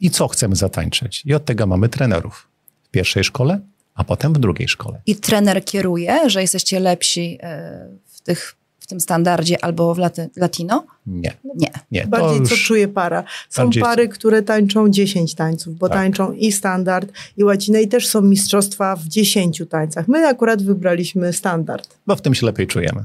i 0.00 0.10
co 0.10 0.28
chcemy 0.28 0.56
zatańczyć. 0.56 1.22
I 1.26 1.34
od 1.34 1.44
tego 1.44 1.66
mamy 1.66 1.88
trenerów 1.88 2.48
w 2.82 2.88
pierwszej 2.88 3.24
szkole, 3.24 3.60
a 3.94 4.04
potem 4.04 4.32
w 4.32 4.38
drugiej 4.38 4.68
szkole. 4.68 5.00
I 5.06 5.16
trener 5.16 5.64
kieruje, 5.64 6.30
że 6.30 6.42
jesteście 6.42 6.80
lepsi 6.80 7.38
e, 7.42 7.88
w, 8.06 8.20
tych, 8.20 8.56
w 8.86 8.88
tym 8.88 9.00
standardzie 9.00 9.64
albo 9.64 9.94
w 9.94 9.98
laty, 9.98 10.30
latino? 10.36 10.86
Nie, 11.06 11.32
Nie. 11.54 11.70
nie. 11.90 12.02
to 12.02 12.08
Bardziej 12.08 12.46
co 12.46 12.56
czuje 12.56 12.88
para. 12.88 13.24
Są 13.50 13.62
bardziej- 13.64 13.82
pary, 13.82 14.08
które 14.08 14.42
tańczą 14.42 14.88
10 14.90 15.34
tańców, 15.34 15.78
bo 15.78 15.88
Tak. 15.88 15.98
tańczą 15.98 16.32
i 16.32 16.52
standard, 16.52 17.12
i 17.36 17.44
łacinę, 17.44 17.82
i 17.82 17.88
też 17.88 18.08
są 18.08 18.20
mistrzostwa 18.22 18.96
w 18.96 19.04
10 19.04 19.66
tańcach. 19.66 20.08
My 20.08 20.26
akurat 20.28 20.62
wybraliśmy 20.62 21.32
standard. 21.32 21.88
Bo 22.06 22.16
w 22.16 22.20
tym 22.22 22.34
się 22.34 22.46
lepiej 22.46 22.66
czujemy. 22.66 23.04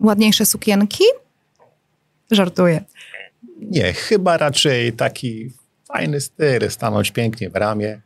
Ładniejsze 0.00 0.46
sukienki? 0.46 1.04
Żartuję. 2.30 2.84
Nie, 3.60 3.92
chyba 3.92 4.36
raczej 4.36 4.92
taki 4.92 5.52
fajny 5.88 6.20
styl, 6.20 6.70
stanąć 6.70 7.10
pięknie 7.10 7.50
w 7.50 7.54
ramię. 7.56 8.00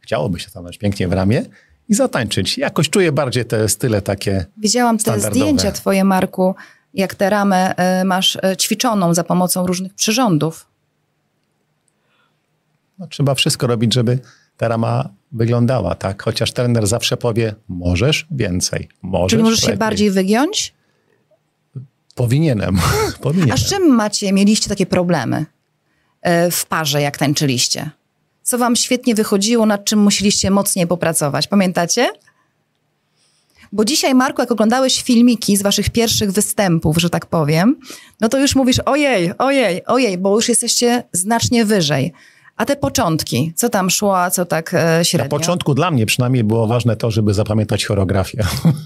Chciałoby 0.00 0.40
się 0.40 0.48
stanąć 0.48 0.78
pięknie 0.78 1.08
w 1.08 1.12
ramię 1.12 1.44
i 1.88 1.94
zatańczyć. 1.94 2.58
Jakoś 2.58 2.90
czuję 2.90 3.12
bardziej 3.12 3.44
te 3.44 3.68
style 3.68 4.02
takie. 4.02 4.46
Widziałam 4.56 4.98
te 4.98 5.20
zdjęcia 5.20 5.72
twoje, 5.72 6.04
Marku, 6.04 6.54
jak 6.94 7.14
tę 7.14 7.30
ramę 7.30 7.76
e, 7.76 8.04
masz 8.04 8.36
e, 8.36 8.56
ćwiczoną 8.56 9.14
za 9.14 9.24
pomocą 9.24 9.66
różnych 9.66 9.94
przyrządów. 9.94 10.66
No, 12.98 13.06
trzeba 13.06 13.34
wszystko 13.34 13.66
robić, 13.66 13.94
żeby 13.94 14.18
ta 14.56 14.68
rama 14.68 15.08
wyglądała, 15.32 15.94
tak? 15.94 16.22
Chociaż 16.22 16.52
trener 16.52 16.86
zawsze 16.86 17.16
powie, 17.16 17.54
możesz 17.68 18.26
więcej, 18.30 18.88
możesz 19.02 19.30
Czyli 19.30 19.42
możesz 19.42 19.60
się 19.60 19.66
lepiej. 19.66 19.78
bardziej 19.78 20.10
wygiąć? 20.10 20.74
Powinienem. 22.14 22.78
Powinienem. 23.20 23.52
A 23.52 23.56
z 23.56 23.68
czym 23.68 23.94
macie, 23.94 24.32
mieliście 24.32 24.68
takie 24.68 24.86
problemy 24.86 25.46
e, 26.22 26.50
w 26.50 26.66
parze, 26.66 27.02
jak 27.02 27.18
tańczyliście? 27.18 27.90
Co 28.48 28.58
wam 28.58 28.76
świetnie 28.76 29.14
wychodziło, 29.14 29.66
nad 29.66 29.84
czym 29.84 29.98
musieliście 29.98 30.50
mocniej 30.50 30.86
popracować? 30.86 31.46
Pamiętacie? 31.46 32.06
Bo 33.72 33.84
dzisiaj, 33.84 34.14
Marku, 34.14 34.42
jak 34.42 34.50
oglądałeś 34.52 35.02
filmiki 35.02 35.56
z 35.56 35.62
waszych 35.62 35.90
pierwszych 35.90 36.32
występów, 36.32 36.98
że 36.98 37.10
tak 37.10 37.26
powiem, 37.26 37.76
no 38.20 38.28
to 38.28 38.38
już 38.38 38.56
mówisz 38.56 38.80
ojej, 38.86 39.32
ojej, 39.38 39.84
ojej, 39.86 40.18
bo 40.18 40.34
już 40.34 40.48
jesteście 40.48 41.04
znacznie 41.12 41.64
wyżej. 41.64 42.12
A 42.56 42.64
te 42.64 42.76
początki, 42.76 43.52
co 43.56 43.68
tam 43.68 43.90
szło, 43.90 44.22
a 44.22 44.30
co 44.30 44.44
tak 44.44 44.74
e, 44.74 44.98
Na 44.98 45.04
średnio? 45.04 45.28
początku 45.30 45.74
dla 45.74 45.90
mnie 45.90 46.06
przynajmniej 46.06 46.44
było 46.44 46.66
ważne 46.66 46.96
to, 46.96 47.10
żeby 47.10 47.34
zapamiętać 47.34 47.84
choreografię. 47.84 48.44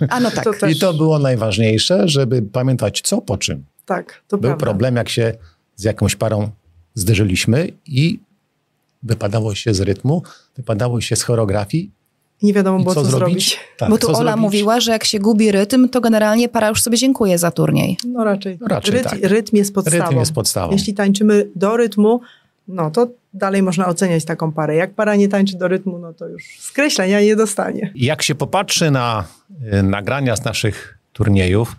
A 0.09 0.21
no 0.21 0.31
tak. 0.31 0.45
To 0.45 0.53
też, 0.53 0.77
I 0.77 0.81
to 0.81 0.95
było 0.95 1.19
najważniejsze, 1.19 2.09
żeby 2.09 2.43
pamiętać 2.43 3.01
co 3.05 3.21
po 3.21 3.39
czym. 3.39 3.65
tak, 3.87 4.23
to 4.29 4.37
Był 4.39 4.51
prawda. 4.51 4.67
problem, 4.67 4.97
jak 4.97 5.09
się 5.09 5.35
z 5.77 5.85
jakąś 5.85 6.17
parą 6.17 6.51
zderzyliśmy 6.95 7.69
i 7.87 8.19
wypadało 9.03 9.55
się 9.55 9.75
z 9.75 9.81
rytmu, 9.81 10.23
wypadało 10.57 11.01
się 11.01 11.17
z 11.17 11.23
choreografii. 11.23 11.91
Nie 12.43 12.53
wiadomo 12.53 12.79
I 12.79 12.83
było, 12.83 12.95
co, 12.95 13.03
co, 13.03 13.11
zrobić? 13.11 13.49
zrobić. 13.49 13.61
Tak, 13.79 13.91
Bo 13.91 13.99
tu 13.99 14.09
Ola 14.09 14.17
zrobić? 14.17 14.41
mówiła, 14.41 14.81
że 14.81 14.93
jak 14.93 15.05
się 15.05 15.19
gubi 15.19 15.53
rytm, 15.53 15.89
to 15.89 16.01
generalnie 16.01 16.49
para 16.49 16.69
już 16.69 16.83
sobie 16.83 16.99
dziękuję 16.99 17.39
za 17.39 17.51
turniej. 17.51 17.97
No 18.07 18.25
raczej. 18.25 18.59
No 18.61 18.69
raczej 18.69 18.95
rytm, 18.95 19.09
tak. 19.09 19.19
rytm 19.23 19.57
jest 19.57 19.75
podstawą. 19.75 20.05
Rytm 20.05 20.19
jest 20.19 20.33
podstawą. 20.33 20.73
Jeśli 20.73 20.95
tańczymy 20.95 21.49
do 21.57 21.77
rytmu, 21.77 22.21
no 22.69 22.91
to 22.91 23.09
dalej 23.35 23.63
można 23.63 23.87
oceniać 23.87 24.25
taką 24.25 24.53
parę. 24.53 24.75
Jak 24.77 24.95
para 24.95 25.17
nie 25.17 25.29
tańczy 25.29 25.57
do 25.57 25.69
rytmu, 25.69 25.99
no 25.99 26.13
to 26.13 26.29
już 26.29 26.45
skreślenia 26.61 27.21
nie 27.21 27.37
dostanie. 27.37 27.93
Jak 27.95 28.23
się 28.23 28.35
popatrzy 28.35 28.91
na 28.91 29.25
y, 29.79 29.83
nagrania 29.83 30.37
z 30.37 30.45
naszych 30.45 30.99
turniejów, 31.13 31.77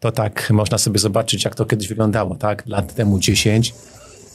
to 0.00 0.12
tak 0.12 0.50
można 0.50 0.78
sobie 0.78 0.98
zobaczyć, 0.98 1.44
jak 1.44 1.54
to 1.54 1.64
kiedyś 1.66 1.88
wyglądało, 1.88 2.34
tak? 2.34 2.62
Lat 2.66 2.94
temu 2.94 3.18
10, 3.18 3.74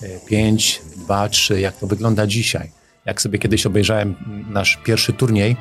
y, 0.04 0.20
5, 0.28 0.82
2, 1.02 1.30
3, 1.30 1.62
jak 1.62 1.76
to 1.78 1.88
wygląda 1.88 2.28
dzisiaj. 2.28 2.72
Jak 3.06 3.22
sobie 3.22 3.40
kiedyś 3.40 3.66
obejrzałem 3.66 4.16
nasz 4.50 4.80
pierwszy 4.84 5.14
turniej 5.14 5.52
y, 5.52 5.56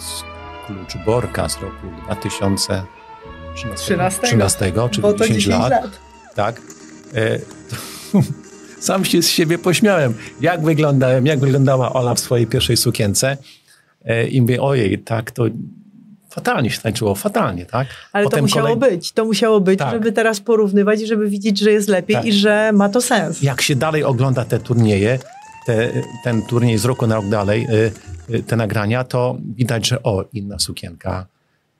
z 0.00 0.24
Klucz 0.66 1.04
Borka 1.06 1.48
z 1.48 1.54
roku 1.60 1.86
2013, 2.04 2.86
13, 4.16 4.20
czyli 4.90 5.02
Bo 5.02 5.12
to 5.12 5.18
10, 5.18 5.44
10 5.44 5.46
lat. 5.46 5.70
lat. 5.70 5.98
tak? 6.34 6.60
E, 7.14 7.38
to, 7.38 7.76
sam 8.88 9.04
się 9.04 9.22
z 9.22 9.28
siebie 9.28 9.58
pośmiałem. 9.58 10.14
Jak 10.40 10.62
wyglądałem, 10.62 11.26
jak 11.26 11.38
wyglądała 11.38 11.92
Ola 11.92 12.14
w 12.14 12.20
swojej 12.20 12.46
pierwszej 12.46 12.76
sukience. 12.76 13.36
E, 14.04 14.26
I 14.26 14.40
mówię, 14.40 14.62
ojej, 14.62 14.98
tak, 14.98 15.30
to 15.30 15.44
fatalnie 16.34 16.70
się 16.70 16.80
tańczyło, 16.80 17.14
fatalnie, 17.14 17.66
tak? 17.66 17.86
Ale 18.12 18.24
to 18.24 18.30
Potem 18.30 18.44
musiało 18.44 18.68
kolej- 18.68 18.90
być. 18.90 19.12
To 19.12 19.24
musiało 19.24 19.60
być, 19.60 19.78
Tak. 19.78 19.90
żeby 19.92 20.12
teraz 20.12 20.40
porównywać 20.40 21.00
i 21.00 21.06
żeby 21.06 21.28
widzieć, 21.28 21.58
że 21.58 21.70
jest 21.72 21.88
lepiej 21.88 22.16
Tak. 22.16 22.24
i 22.24 22.32
że 22.32 22.70
ma 22.72 22.88
to 22.88 23.00
sens. 23.00 23.42
Jak 23.42 23.62
się 23.62 23.76
dalej 23.76 24.04
ogląda 24.04 24.44
te 24.44 24.58
turnieje, 24.58 25.18
te, 25.66 25.90
ten 26.24 26.42
turniej 26.42 26.78
z 26.78 26.84
roku 26.84 27.06
na 27.06 27.14
rok 27.16 27.28
dalej, 27.28 27.66
y, 28.30 28.34
y, 28.34 28.42
te 28.42 28.56
nagrania, 28.56 29.04
to 29.04 29.36
widać, 29.56 29.88
że 29.88 30.02
o, 30.02 30.24
inna 30.32 30.58
sukienka, 30.58 31.26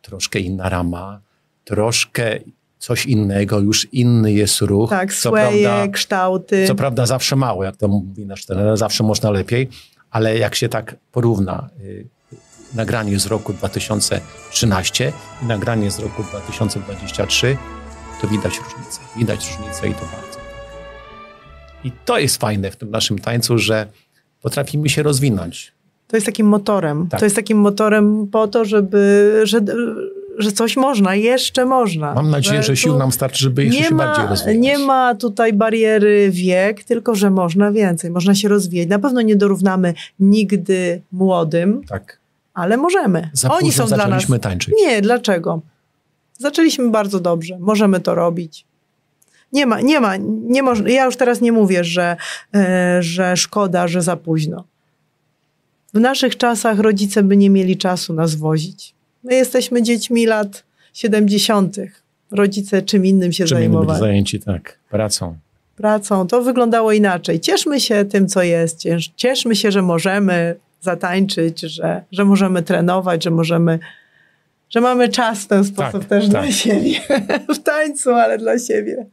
troszkę 0.03 0.39
inna 0.39 0.69
rama, 0.69 1.21
troszkę 1.65 2.39
coś 2.79 3.07
innego, 3.07 3.61
już 3.61 3.89
inny 3.93 4.33
jest 4.33 4.61
ruch. 4.61 4.91
Tak, 4.91 5.13
sweje, 5.13 5.69
prawda- 5.69 5.93
kształty. 5.93 6.67
Co 6.67 6.75
prawda 6.75 7.07
zawsze 7.07 7.37
mało, 7.37 7.65
jak 7.65 7.77
to 7.77 7.89
mówi 7.89 8.27
nasz 8.27 8.47
trener, 8.47 8.77
zawsze 8.77 9.05
można 9.05 9.31
lepiej, 9.31 9.69
ale 10.11 10.39
jak 10.39 10.55
się 10.55 10.69
tak 10.69 10.97
porówna 11.13 11.69
y, 11.81 12.07
nagranie 12.75 13.19
z 13.19 13.27
roku 13.27 13.53
2013 13.53 15.13
i 15.43 15.47
nagranie 15.47 15.91
z 15.91 15.99
roku 15.99 16.23
2023, 16.23 17.57
to 18.21 18.29
widać 18.29 18.59
różnicę. 18.59 19.01
Widać 19.17 19.51
różnicę 19.51 19.89
i 19.89 19.95
to 19.95 20.01
bardzo. 20.01 20.39
I 21.85 21.93
to 22.05 22.19
jest 22.19 22.37
fajne 22.37 22.71
w 22.71 22.77
tym 22.77 22.91
naszym 22.91 23.19
tańcu, 23.19 23.59
że 23.59 23.87
potrafimy 24.43 24.89
się 24.89 25.03
rozwinąć. 25.03 25.73
To 26.07 26.17
jest 26.17 26.27
takim 26.27 26.47
motorem. 26.47 27.09
Tak. 27.09 27.21
To 27.21 27.27
jest 27.27 27.37
takim 27.37 27.59
motorem 27.59 28.27
po 28.27 28.49
to, 28.49 28.65
żeby, 28.65 29.41
że, 29.45 29.61
że 30.39 30.53
coś 30.53 30.77
można, 30.77 31.15
jeszcze 31.15 31.65
można. 31.65 32.15
Mam 32.15 32.31
nadzieję, 32.31 32.63
że 32.63 32.77
sił 32.77 32.99
nam 32.99 33.13
starczy, 33.13 33.45
żeby 33.45 33.65
jeszcze 33.65 33.85
się 33.85 33.95
ma, 33.95 34.07
bardziej 34.07 34.27
rozwijać. 34.27 34.59
Nie 34.59 34.79
ma 34.79 35.15
tutaj 35.15 35.53
bariery 35.53 36.31
wiek, 36.31 36.85
tylko 36.85 37.15
że 37.15 37.31
można 37.31 37.73
więcej, 37.73 38.11
można 38.11 38.35
się 38.35 38.49
rozwijać. 38.49 38.89
Na 38.89 38.99
pewno 38.99 39.23
nie 39.23 39.37
dorównamy 39.37 39.95
nigdy 40.21 41.03
młodym, 41.13 41.85
Tak. 41.89 42.24
Ale 42.55 42.77
możemy. 42.77 43.31
Za 43.33 43.51
Oni 43.51 43.73
są 43.73 43.87
dla 43.87 44.07
nas. 44.09 44.27
tańczyć. 44.41 44.75
Nie, 44.81 45.03
dlaczego? 45.03 45.61
Zaczęliśmy 46.39 46.91
bardzo 46.91 47.21
dobrze, 47.21 47.59
możemy 47.61 48.01
to 48.01 48.15
robić. 48.15 48.65
Nie 49.53 49.67
ma, 49.67 49.81
nie 49.81 50.01
ma, 50.01 50.17
nie 50.47 50.63
można. 50.63 50.89
Ja 50.91 51.05
już 51.05 51.17
teraz 51.17 51.41
nie 51.41 51.53
mówię, 51.53 51.85
że, 51.85 52.17
e, 52.55 52.97
że 53.03 53.37
szkoda, 53.37 53.89
że 53.89 54.03
za 54.03 54.17
późno. 54.17 54.65
W 55.95 56.01
naszych 56.01 56.37
czasach 56.37 56.79
rodzice 56.79 57.23
by 57.23 57.37
nie 57.37 57.51
mieli 57.51 57.77
czasu 57.77 58.13
nas 58.15 58.35
wozić. 58.35 58.95
My 59.25 59.35
jesteśmy 59.35 59.83
dziećmi 59.83 60.27
lat 60.27 60.65
70. 60.93 61.77
Rodzice 62.31 62.83
czym 62.83 63.07
innym 63.07 63.33
się 63.33 63.45
Czym 63.45 63.59
zajmowali. 63.59 64.01
zajęci, 64.01 64.41
tak, 64.41 64.79
pracą. 64.91 65.37
Pracą. 65.77 66.27
To 66.27 66.43
wyglądało 66.43 66.93
inaczej. 66.93 67.41
Cieszmy 67.41 67.81
się 67.81 68.05
tym, 68.05 68.29
co 68.29 68.43
jest. 68.43 68.79
Ciesz, 68.79 69.13
cieszmy 69.17 69.57
się, 69.57 69.73
że 69.73 69.83
możemy 69.83 70.57
zatańczyć, 70.85 71.61
że, 71.61 72.05
że 72.13 72.25
możemy 72.25 72.63
trenować, 72.63 73.25
że 73.25 73.31
możemy, 73.31 73.79
że 74.71 74.81
mamy 74.81 75.09
czas 75.09 75.39
w 75.39 75.47
ten 75.47 75.65
sposób 75.65 76.01
Tak, 76.01 76.09
też 76.09 76.23
tak. 76.25 76.31
dla 76.31 76.53
siebie. 76.53 77.01
w 77.57 77.59
tańcu, 77.59 78.15
ale 78.15 78.39
dla 78.39 78.59
siebie. 78.59 79.07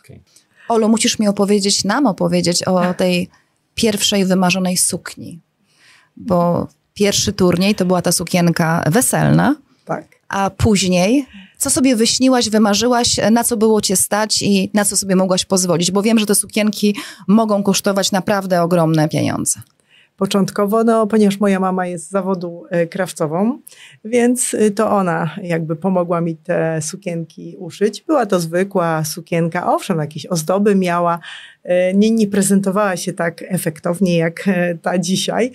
Okay. 0.00 0.20
Olu, 0.68 0.88
musisz 0.88 1.18
mi 1.18 1.28
opowiedzieć, 1.28 1.84
nam 1.84 2.06
opowiedzieć 2.06 2.62
o 2.62 2.94
tej 2.94 3.28
pierwszej 3.74 4.24
wymarzonej 4.24 4.76
sukni. 4.76 5.40
Bo 6.16 6.68
pierwszy 6.94 7.32
turniej 7.32 7.74
to 7.74 7.84
była 7.84 8.02
ta 8.02 8.12
sukienka 8.12 8.84
weselna, 8.86 9.56
Tak. 9.84 10.04
a 10.28 10.50
później 10.50 11.26
co 11.58 11.70
sobie 11.70 11.96
wyśniłaś, 11.96 12.48
wymarzyłaś, 12.48 13.16
na 13.30 13.44
co 13.44 13.56
było 13.56 13.80
cię 13.80 13.96
stać 13.96 14.42
i 14.42 14.70
na 14.74 14.84
co 14.84 14.96
sobie 14.96 15.16
mogłaś 15.16 15.44
pozwolić? 15.44 15.90
Bo 15.90 16.02
wiem, 16.02 16.18
że 16.18 16.26
te 16.26 16.34
sukienki 16.34 16.96
mogą 17.28 17.62
kosztować 17.62 18.12
naprawdę 18.12 18.62
ogromne 18.62 19.08
pieniądze. 19.08 19.60
Początkowo, 20.16 20.84
no 20.84 21.06
ponieważ 21.06 21.40
moja 21.40 21.60
mama 21.60 21.86
jest 21.86 22.06
z 22.06 22.10
zawodu 22.10 22.64
e, 22.70 22.86
krawcową, 22.86 23.58
więc 24.04 24.54
e, 24.54 24.70
to 24.70 24.90
ona 24.90 25.30
jakby 25.42 25.76
pomogła 25.76 26.20
mi 26.20 26.36
te 26.36 26.82
sukienki 26.82 27.56
uszyć. 27.58 28.02
Była 28.02 28.26
to 28.26 28.40
zwykła 28.40 29.04
sukienka, 29.04 29.74
owszem, 29.74 29.98
jakieś 29.98 30.26
ozdoby 30.26 30.74
miała, 30.74 31.18
nie, 31.94 32.10
nie 32.10 32.26
prezentowała 32.26 32.96
się 32.96 33.12
tak 33.12 33.44
efektownie 33.48 34.16
jak 34.16 34.44
ta 34.82 34.98
dzisiaj. 34.98 35.52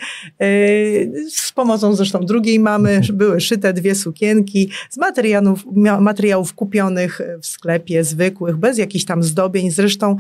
Z 1.30 1.52
pomocą 1.56 1.96
zresztą 1.96 2.20
drugiej 2.20 2.60
mamy 2.60 3.02
były 3.14 3.42
szyte 3.42 3.74
dwie 3.74 3.96
sukienki 3.96 4.70
z 4.90 4.98
materiałów, 4.98 5.66
materiałów 6.00 6.54
kupionych 6.54 7.22
w 7.42 7.46
sklepie, 7.46 8.04
zwykłych, 8.04 8.58
bez 8.58 8.78
jakichś 8.78 9.06
tam 9.06 9.24
zdobień. 9.24 9.72
Zresztą 9.72 10.18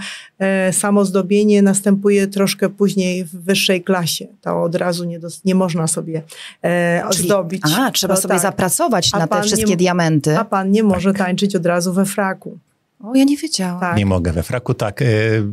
samo 0.72 1.05
zdobienie 1.05 1.62
następuje 1.62 2.27
troszkę 2.27 2.69
później 2.69 3.25
w 3.25 3.36
wyższej 3.36 3.84
klasie 3.84 4.27
to 4.41 4.63
od 4.63 4.75
razu 4.75 5.05
nie, 5.05 5.19
dos- 5.19 5.46
nie 5.46 5.55
można 5.55 5.88
sobie 5.88 6.22
e, 6.63 7.03
ozdobić. 7.08 7.62
Czyli, 7.62 7.75
a, 7.77 7.91
trzeba 7.91 8.15
to 8.15 8.22
sobie 8.22 8.34
tak. 8.34 8.41
zapracować 8.41 9.10
A 9.13 9.19
na 9.19 9.27
te 9.27 9.41
wszystkie 9.43 9.69
nie- 9.69 9.77
diamenty. 9.77 10.38
A 10.38 10.46
pan 10.46 10.72
nie 10.72 10.84
może 10.84 11.13
tańczyć 11.13 11.55
od 11.55 11.65
razu 11.65 11.93
we 11.93 12.05
fraku. 12.05 12.57
O, 13.03 13.16
ja 13.16 13.24
nie 13.24 13.37
wiedziałam. 13.37 13.79
Tak. 13.79 13.98
Nie 13.98 14.05
mogę 14.05 14.31
we 14.31 14.44
fraku. 14.44 14.74
Tak, 14.74 15.01
e, 15.01 15.05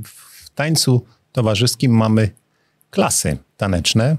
w 0.05 0.26
tańcu 0.57 1.05
towarzyskim 1.33 1.93
mamy 1.93 2.31
klasy 2.91 3.37
taneczne. 3.57 4.17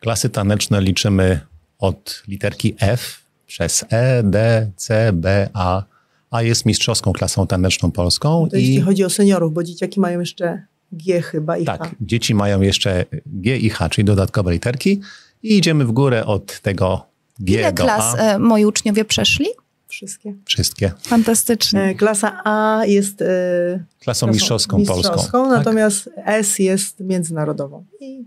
Klasy 0.00 0.28
taneczne 0.30 0.82
liczymy 0.82 1.40
od 1.78 2.22
literki 2.28 2.74
F 2.80 3.24
przez 3.46 3.84
E, 3.90 4.22
D, 4.22 4.70
C, 4.76 5.12
B, 5.12 5.48
A. 5.54 5.82
A 6.30 6.42
jest 6.42 6.66
mistrzowską 6.66 7.12
klasą 7.12 7.46
taneczną 7.46 7.90
polską. 7.90 8.48
To 8.50 8.56
jeśli 8.56 8.80
chodzi 8.80 9.04
o 9.04 9.10
seniorów, 9.10 9.52
bo 9.54 9.62
dzieciaki 9.64 10.00
mają 10.00 10.20
jeszcze 10.20 10.62
G 10.92 11.22
chyba 11.22 11.56
i 11.56 11.64
Tak, 11.64 11.80
H. 11.80 11.90
dzieci 12.00 12.34
mają 12.34 12.60
jeszcze 12.60 13.04
G 13.26 13.56
i 13.56 13.70
H, 13.70 13.88
czyli 13.88 14.04
dodatkowe 14.04 14.52
literki 14.52 15.00
i 15.42 15.56
idziemy 15.58 15.84
w 15.84 15.92
górę 15.92 16.26
od 16.26 16.60
tego 16.60 17.06
G 17.38 17.60
Ile 17.60 17.72
do 17.72 17.82
klas 17.84 18.14
A. 18.14 18.16
e, 18.18 18.38
moi 18.38 18.64
uczniowie 18.64 19.04
przeszli? 19.04 19.46
Wszystkie. 19.88 20.34
Wszystkie. 20.44 20.92
Fantastycznie. 21.02 21.82
E, 21.82 21.94
klasa 21.94 22.40
A 22.44 22.82
jest 22.86 23.22
e, 23.22 23.24
Klasą 23.24 23.84
klasą 24.00 24.26
mistrzowską, 24.26 24.76
polską. 24.76 24.96
mistrzowską, 24.96 25.48
Tak? 25.48 25.58
natomiast 25.58 26.10
S 26.24 26.58
jest 26.58 27.00
międzynarodową. 27.00 27.84
I 28.00 28.24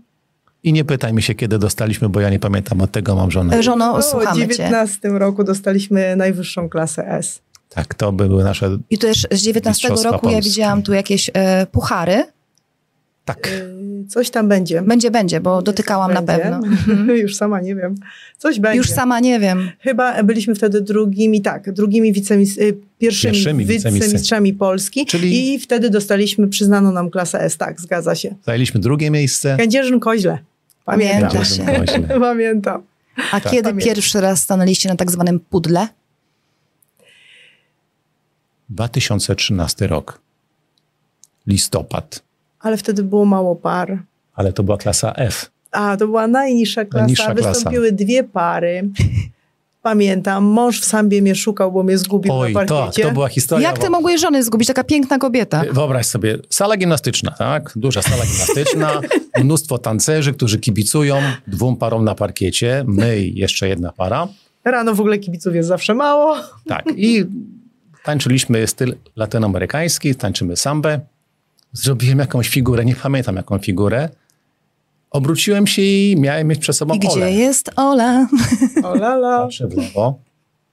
I 0.62 0.72
nie 0.72 0.84
pytaj 0.84 1.12
mi 1.12 1.22
się, 1.22 1.34
kiedy 1.34 1.58
dostaliśmy, 1.58 2.08
bo 2.08 2.20
ja 2.20 2.30
nie 2.30 2.38
pamiętam, 2.40 2.80
od 2.80 2.90
tego 2.92 3.14
mam 3.16 3.30
żonę. 3.30 3.56
E, 3.56 3.62
Żono, 3.62 3.98
w 3.98 4.04
słuchamy 4.04 4.40
cię. 4.40 4.48
19 4.48 5.08
roku 5.08 5.44
dostaliśmy 5.44 6.16
najwyższą 6.16 6.68
klasę 6.68 7.08
S. 7.08 7.40
Tak, 7.68 7.94
to 7.94 8.12
były 8.12 8.44
nasze... 8.44 8.78
I 8.90 8.98
też 8.98 9.26
z 9.30 9.42
19 9.42 9.68
Mistrzostwa 9.88 10.10
roku 10.10 10.26
ja 10.26 10.32
Polski. 10.32 10.50
widziałam 10.50 10.82
tu 10.82 10.92
jakieś 10.92 11.30
e, 11.34 11.66
puchary. 11.66 12.24
Tak. 13.24 13.46
E, 13.46 13.82
coś 14.08 14.30
tam 14.30 14.48
będzie. 14.48 14.82
Będzie, 14.82 15.10
będzie, 15.10 15.40
bo 15.40 15.62
dotykałam 15.62 16.12
na 16.12 16.22
Będzie. 16.22 16.42
pewno. 16.42 17.14
Już 17.22 17.36
sama 17.36 17.60
nie 17.60 17.74
wiem. 17.74 17.94
Coś 18.38 18.60
będzie. 18.60 18.76
Już 18.78 18.90
sama 18.90 19.20
nie 19.20 19.40
wiem. 19.40 19.70
Chyba 19.80 20.22
byliśmy 20.22 20.54
wtedy 20.54 20.80
drugimi, 20.80 21.42
tak, 21.42 21.72
drugimi 21.72 22.12
wicemis, 22.12 22.58
y, 22.58 22.74
pierwszymi, 22.98 23.32
Pierwszymi 23.34 23.64
wicemistrzami 23.64 24.52
Polski 24.54 25.06
Czyli- 25.06 25.54
i 25.54 25.58
wtedy 25.58 25.90
dostaliśmy 25.90 26.48
przyznaną 26.48 26.92
nam 26.92 27.10
klasę 27.10 27.40
S, 27.40 27.56
tak, 27.56 27.80
zgadza 27.80 28.14
się. 28.14 28.34
Zajęliśmy 28.46 28.80
drugie 28.80 29.10
miejsce. 29.10 29.56
Kędzierzyn-Koźle. 29.56 30.38
Pamiętam. 30.84 31.20
Pamięta 31.30 31.44
się. 31.44 31.64
Koźle. 31.64 32.20
Pamiętam. 32.20 32.82
A 33.32 33.40
Tak. 33.40 33.52
kiedy 33.52 33.62
Pamiętam. 33.62 33.94
pierwszy 33.94 34.20
raz 34.20 34.40
stanęliście 34.42 34.88
na 34.88 34.96
tak 34.96 35.10
zwanym 35.10 35.40
pudle? 35.40 35.88
2013 38.70 39.86
rok. 39.86 40.20
Listopad. 41.46 42.22
Ale 42.62 42.76
wtedy 42.76 43.02
było 43.02 43.24
mało 43.24 43.56
par. 43.56 43.98
Ale 44.34 44.52
to 44.52 44.62
była 44.62 44.76
klasa 44.76 45.12
F. 45.12 45.50
A, 45.70 45.96
to 45.96 46.06
była 46.06 46.26
najniższa 46.26 46.84
klasa. 46.84 46.98
Najniższa 46.98 47.34
klasa. 47.34 47.48
Wystąpiły 47.48 47.92
dwie 47.92 48.24
pary. 48.24 48.88
Pamiętam, 49.82 50.44
mąż 50.44 50.80
w 50.80 50.84
Sambie 50.84 51.22
mnie 51.22 51.34
szukał, 51.34 51.72
bo 51.72 51.82
mnie 51.82 51.98
zgubił 51.98 52.32
Oj, 52.32 52.52
na 52.52 52.60
tak, 52.60 52.68
parkiecie. 52.68 53.02
to 53.02 53.12
była 53.12 53.28
historia. 53.28 53.68
Jak 53.68 53.78
ty 53.78 53.84
bo- 53.86 53.90
mogłeś 53.90 54.20
żony 54.20 54.42
zgubić? 54.42 54.68
Taka 54.68 54.84
piękna 54.84 55.18
kobieta. 55.18 55.62
Wyobraź 55.72 56.06
sobie, 56.06 56.38
sala 56.50 56.76
gimnastyczna, 56.76 57.30
tak? 57.30 57.72
Duża 57.76 58.02
sala 58.02 58.24
gimnastyczna, 58.26 59.00
mnóstwo 59.44 59.78
tancerzy, 59.78 60.32
którzy 60.32 60.58
kibicują 60.58 61.16
dwóm 61.46 61.76
parom 61.76 62.04
na 62.04 62.14
parkiecie, 62.14 62.84
my 62.86 63.20
i 63.20 63.38
jeszcze 63.38 63.68
jedna 63.68 63.92
para. 63.92 64.28
Rano 64.64 64.94
w 64.94 65.00
ogóle 65.00 65.18
kibiców 65.18 65.54
jest 65.54 65.68
zawsze 65.68 65.94
mało. 65.94 66.36
Tak, 66.66 66.84
i 66.96 67.24
tańczyliśmy 68.04 68.66
styl 68.66 68.94
latynoamerykański, 69.16 70.14
tańczymy 70.14 70.56
sambę. 70.56 71.00
Zrobiłem 71.72 72.18
jakąś 72.18 72.48
figurę, 72.48 72.84
nie 72.84 72.96
pamiętam 72.96 73.36
jaką 73.36 73.58
figurę. 73.58 74.08
Obróciłem 75.10 75.66
się 75.66 75.82
i 75.82 76.16
miałem 76.18 76.46
mieć 76.46 76.58
przed 76.58 76.76
sobą 76.76 76.94
I 76.94 76.98
gdzie 76.98 77.10
Olę. 77.10 77.32
jest 77.32 77.70
Ola? 77.76 78.26
O 78.84 78.94
lala. 78.94 79.42
Patrzę 79.42 79.68
w 79.68 79.76
lewo, 79.76 80.18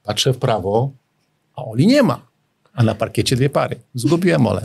patrzę 0.02 0.32
w 0.32 0.38
prawo, 0.38 0.90
a 1.56 1.64
Oli 1.64 1.86
nie 1.86 2.02
ma. 2.02 2.20
A 2.74 2.82
na 2.82 2.94
parkiecie 2.94 3.36
dwie 3.36 3.50
pary. 3.50 3.76
Zgubiłem 3.94 4.46
Olę. 4.46 4.62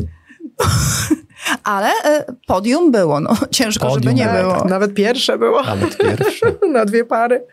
Ale 1.66 1.88
e, 1.88 2.26
podium 2.48 2.92
było, 2.92 3.20
no. 3.20 3.34
Ciężko, 3.52 3.90
żeby 3.90 4.02
Podium 4.02 4.16
nie 4.16 4.26
było, 4.26 4.42
było. 4.42 4.56
Tak, 4.62 4.70
nawet 4.70 4.94
pierwsze 4.94 5.38
było 5.38 5.64
Nawet 5.64 5.98
pierwsze. 5.98 6.46
na 6.74 6.86
dwie 6.86 7.06
pary. 7.06 7.44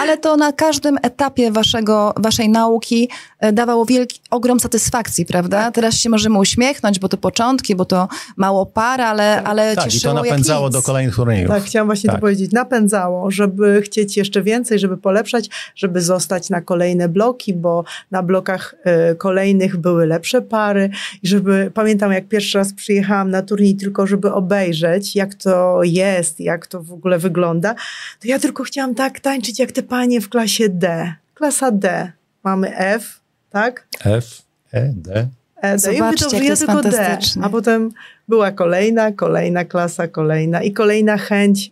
Ale 0.00 0.18
to 0.18 0.36
na 0.36 0.52
każdym 0.52 0.98
etapie 1.02 1.50
waszego, 1.50 2.14
waszej 2.16 2.48
nauki 2.48 3.08
e, 3.40 3.52
dawało 3.52 3.84
wielki, 3.84 4.20
ogrom 4.30 4.60
satysfakcji, 4.60 5.26
prawda? 5.26 5.64
Tak. 5.64 5.74
Teraz 5.74 5.94
się 5.94 6.10
możemy 6.10 6.38
uśmiechnąć, 6.38 6.98
bo 6.98 7.08
to 7.08 7.16
początki, 7.16 7.76
bo 7.76 7.84
to 7.84 8.08
mało 8.36 8.66
par, 8.66 9.00
ale, 9.00 9.42
ale 9.42 9.76
Tak, 9.76 9.86
i 9.86 9.90
cieszyło 9.90 10.14
to 10.14 10.22
napędzało 10.22 10.70
do 10.70 10.82
kolejnych 10.82 11.14
turniejów. 11.14 11.50
Tak, 11.50 11.62
chciałam 11.62 11.88
właśnie 11.88 12.06
Tak. 12.06 12.16
to 12.16 12.20
powiedzieć. 12.20 12.52
Napędzało, 12.52 13.30
żeby 13.30 13.82
chcieć 13.82 14.16
jeszcze 14.16 14.42
więcej, 14.42 14.78
żeby 14.78 14.96
polepszać, 14.96 15.50
żeby 15.76 16.00
zostać 16.00 16.50
na 16.50 16.60
kolejne 16.60 17.08
bloki, 17.08 17.54
bo 17.54 17.84
na 18.10 18.22
blokach 18.22 18.74
e, 18.84 19.14
kolejnych 19.14 19.76
były 19.76 20.06
lepsze 20.06 20.42
pary 20.42 20.90
i 21.22 21.28
żeby, 21.28 21.70
pamiętam 21.74 22.12
jak 22.12 22.28
pierwszy 22.28 22.58
raz 22.58 22.72
przyjechałam 22.72 23.23
na 23.30 23.42
turniej 23.42 23.76
tylko, 23.76 24.06
żeby 24.06 24.32
obejrzeć, 24.32 25.16
jak 25.16 25.34
to 25.34 25.80
jest, 25.82 26.40
jak 26.40 26.66
to 26.66 26.82
w 26.82 26.92
ogóle 26.92 27.18
wygląda, 27.18 27.74
to 28.20 28.28
ja 28.28 28.38
tylko 28.38 28.64
chciałam 28.64 28.94
tak 28.94 29.20
tańczyć, 29.20 29.58
jak 29.58 29.72
te 29.72 29.82
panie 29.82 30.20
w 30.20 30.28
klasie 30.28 30.68
D. 30.68 31.14
Klasa 31.34 31.70
D. 31.70 32.12
Mamy 32.44 32.76
F, 32.76 33.20
tak? 33.50 33.86
F, 34.04 34.42
E, 34.72 34.92
D. 34.96 35.28
E, 35.56 35.72
D. 35.72 35.78
Zobaczcie, 35.78 36.24
dobrze, 36.24 36.24
jak 36.24 36.30
to 36.30 36.36
ja 36.36 36.42
jest 36.42 36.66
tylko 36.66 36.82
D. 36.82 36.90
fantastyczne. 36.90 37.44
A 37.44 37.48
potem 37.48 37.90
była 38.28 38.52
kolejna, 38.52 39.12
kolejna 39.12 39.64
klasa, 39.64 40.08
kolejna 40.08 40.62
i 40.62 40.72
kolejna 40.72 41.16
chęć 41.16 41.70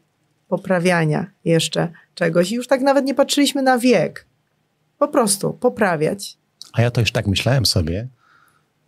poprawiania 0.49 1.27
jeszcze 1.45 1.89
czegoś. 2.15 2.53
I 2.53 2.55
już 2.55 2.67
tak 2.67 2.81
nawet 2.81 3.05
nie 3.05 3.15
patrzyliśmy 3.15 3.63
na 3.63 3.79
wiek. 3.79 4.27
Po 4.99 5.09
prostu 5.09 5.53
poprawiać. 5.53 6.37
A 6.73 6.83
ja 6.83 6.91
to 6.91 7.01
już 7.01 7.13
tak 7.13 7.27
myślałem 7.27 7.67
sobie, 7.67 8.09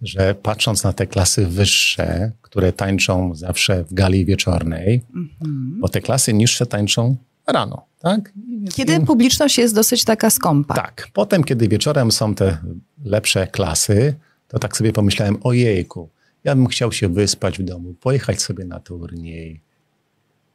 że 0.04 0.34
patrząc 0.34 0.84
na 0.84 0.92
te 0.92 1.06
klasy 1.06 1.46
wyższe, 1.46 2.32
które 2.42 2.72
tańczą 2.72 3.34
zawsze 3.34 3.84
w 3.84 3.94
gali 3.94 4.24
wieczornej, 4.24 5.02
Mhm. 5.14 5.76
bo 5.80 5.88
te 5.88 6.00
klasy 6.00 6.32
niższe 6.34 6.66
tańczą 6.66 7.16
rano, 7.46 7.86
tak? 8.00 8.32
Kiedy 8.74 9.00
publiczność 9.00 9.58
jest 9.58 9.74
dosyć 9.74 10.04
taka 10.04 10.30
skąpa. 10.30 10.74
Tak. 10.74 11.08
Potem, 11.12 11.44
kiedy 11.44 11.68
wieczorem 11.68 12.12
są 12.12 12.34
te 12.34 12.58
lepsze 13.04 13.46
klasy, 13.46 14.14
to 14.48 14.58
tak 14.58 14.76
sobie 14.76 14.92
pomyślałem, 14.92 15.36
ojejku, 15.42 16.08
ja 16.44 16.54
bym 16.54 16.66
chciał 16.66 16.92
się 16.92 17.08
wyspać 17.08 17.58
w 17.58 17.62
domu, 17.62 17.94
pojechać 18.00 18.42
sobie 18.42 18.64
na 18.64 18.80
turniej 18.80 19.60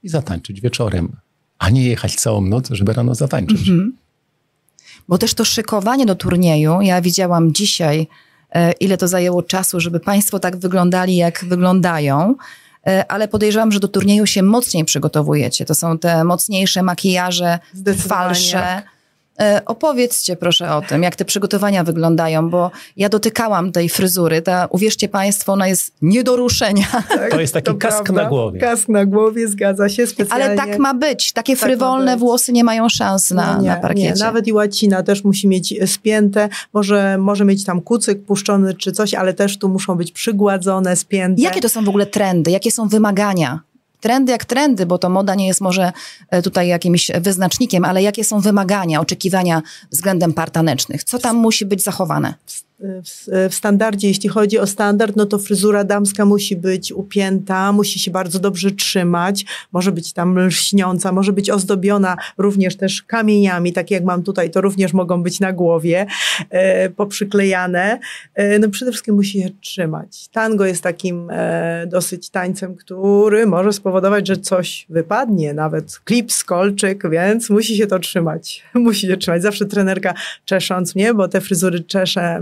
i 0.04 0.10
zatańczyć 0.10 0.62
wieczorem, 0.62 1.12
a 1.60 1.70
nie 1.70 1.86
jechać 1.88 2.16
całą 2.16 2.42
noc, 2.42 2.70
żeby 2.72 2.94
rano 2.94 3.16
zatańczyć. 3.16 3.60
Mhm. 3.60 3.98
Bo 5.08 5.18
też 5.18 5.34
to 5.34 5.46
szykowanie 5.46 6.06
do 6.06 6.16
turnieju, 6.16 6.82
ja 6.82 7.02
widziałam 7.02 7.54
dzisiaj, 7.54 8.08
ile 8.80 8.98
to 8.98 9.08
zajęło 9.08 9.44
czasu, 9.44 9.80
żeby 9.80 10.00
Państwo 10.00 10.40
tak 10.40 10.58
wyglądali, 10.58 11.16
jak 11.16 11.46
wyglądają. 11.46 12.36
E, 12.88 13.12
Ale 13.12 13.28
podejrzewam, 13.28 13.72
że 13.72 13.80
do 13.80 13.88
turnieju 13.88 14.26
się 14.26 14.44
mocniej 14.44 14.86
przygotowujecie. 14.86 15.66
To 15.66 15.76
są 15.76 15.98
te 15.98 16.24
mocniejsze 16.24 16.84
makijaże, 16.84 17.60
falsze. 17.98 18.82
E, 19.42 19.62
Opowiedzcie 19.66 20.36
proszę 20.36 20.76
o 20.76 20.82
tym, 20.82 21.04
jak 21.04 21.16
te 21.16 21.26
przygotowania 21.26 21.84
wyglądają, 21.84 22.50
bo 22.50 22.72
ja 22.98 23.10
dotykałam 23.10 23.72
tej 23.72 23.90
fryzury. 23.90 24.42
Ta, 24.42 24.68
uwierzcie 24.70 25.10
Państwo, 25.10 25.54
ona 25.54 25.68
jest 25.68 25.94
nie 26.02 26.24
do 26.24 26.36
ruszenia. 26.36 26.86
Tak, 27.10 27.32
To 27.32 27.40
jest 27.42 27.54
taki 27.54 27.76
kask 27.78 28.10
na 28.10 28.26
głowie. 28.26 28.60
Kask 28.60 28.90
na 28.90 29.06
głowie, 29.06 29.48
zgadza 29.48 29.90
się 29.90 30.08
specjalnie. 30.08 30.46
Ale 30.46 30.56
tak 30.56 30.78
ma 30.80 30.94
być. 30.94 31.34
Takie 31.34 31.54
Tak 31.56 31.60
frywolne 31.66 32.12
być. 32.12 32.20
włosy 32.20 32.52
nie 32.52 32.64
mają 32.64 32.90
szans 32.90 33.32
na, 33.32 33.56
No 33.56 33.62
nie, 33.62 33.70
na 33.70 33.76
parkiecie. 33.76 34.08
Nie, 34.08 34.24
nawet 34.24 34.48
i 34.48 34.54
łacina 34.54 35.04
też 35.04 35.24
musi 35.24 35.48
mieć 35.48 35.74
spięte. 35.86 36.50
Może, 36.74 37.18
może 37.18 37.46
mieć 37.46 37.66
tam 37.66 37.82
kucyk 37.82 38.24
puszczony 38.26 38.74
czy 38.74 38.92
coś, 38.92 39.14
ale 39.14 39.34
też 39.34 39.58
tu 39.58 39.70
muszą 39.70 39.96
być 39.96 40.12
przygładzone, 40.12 40.96
spięte. 40.96 41.42
Jakie 41.42 41.62
to 41.62 41.70
są 41.70 41.84
w 41.84 41.90
ogóle 41.90 42.06
trendy? 42.06 42.52
Jakie 42.52 42.72
są 42.72 42.88
wymagania? 42.88 43.60
Trendy 44.00 44.32
jak 44.32 44.46
trendy, 44.46 44.86
bo 44.86 44.98
to 44.98 45.10
moda 45.10 45.36
nie 45.36 45.48
jest 45.48 45.62
może 45.62 45.92
e, 46.30 46.42
tutaj 46.42 46.68
jakimś 46.68 47.12
wyznacznikiem, 47.22 47.86
ale 47.86 48.04
jakie 48.04 48.24
są 48.24 48.40
wymagania, 48.40 49.02
oczekiwania 49.02 49.62
względem 49.92 50.34
par 50.34 50.52
tanecznych? 50.52 51.04
Co 51.04 51.20
tam 51.20 51.36
musi 51.36 51.66
być 51.66 51.84
zachowane? 51.84 52.34
W, 53.50 53.56
standardzie, 53.56 54.08
jeśli 54.08 54.30
chodzi 54.30 54.60
o 54.60 54.68
standard, 54.68 55.16
no 55.16 55.26
to 55.26 55.40
fryzura 55.40 55.84
damska 55.84 56.26
musi 56.26 56.56
być 56.56 56.92
upięta, 56.92 57.72
musi 57.72 58.00
się 58.00 58.12
bardzo 58.12 58.40
dobrze 58.40 58.72
trzymać, 58.72 59.46
może 59.72 59.92
być 59.92 60.14
tam 60.14 60.40
lśniąca, 60.40 61.12
może 61.12 61.34
być 61.34 61.50
ozdobiona 61.50 62.18
również 62.38 62.76
też 62.76 63.04
kamieniami, 63.04 63.74
tak 63.74 63.92
jak 63.92 64.04
mam 64.04 64.24
tutaj, 64.24 64.52
to 64.52 64.62
również 64.62 64.94
mogą 64.94 65.24
być 65.24 65.40
na 65.40 65.54
głowie 65.54 66.06
e, 66.50 66.90
poprzyklejane. 66.90 68.00
E, 68.36 68.60
no 68.60 68.70
przede 68.70 68.92
wszystkim 68.92 69.16
musi 69.16 69.42
się 69.42 69.50
trzymać. 69.62 70.28
Tango 70.28 70.66
jest 70.66 70.84
takim 70.84 71.30
e, 71.32 71.88
dosyć 71.88 72.30
tańcem, 72.30 72.76
który 72.76 73.46
może 73.46 73.74
spowodować, 73.74 74.28
że 74.28 74.38
coś 74.38 74.86
wypadnie, 74.90 75.54
nawet 75.54 76.00
klips, 76.00 76.44
kolczyk, 76.44 77.10
więc 77.10 77.50
musi 77.50 77.78
się 77.78 77.88
to 77.88 78.00
trzymać. 78.00 78.64
musi 78.74 79.08
się 79.08 79.18
trzymać. 79.18 79.42
Zawsze 79.42 79.66
trenerka 79.66 80.14
czesząc 80.46 80.96
mnie, 80.96 81.14
bo 81.14 81.28
te 81.28 81.42
fryzury 81.42 81.80
czeszę 81.80 82.42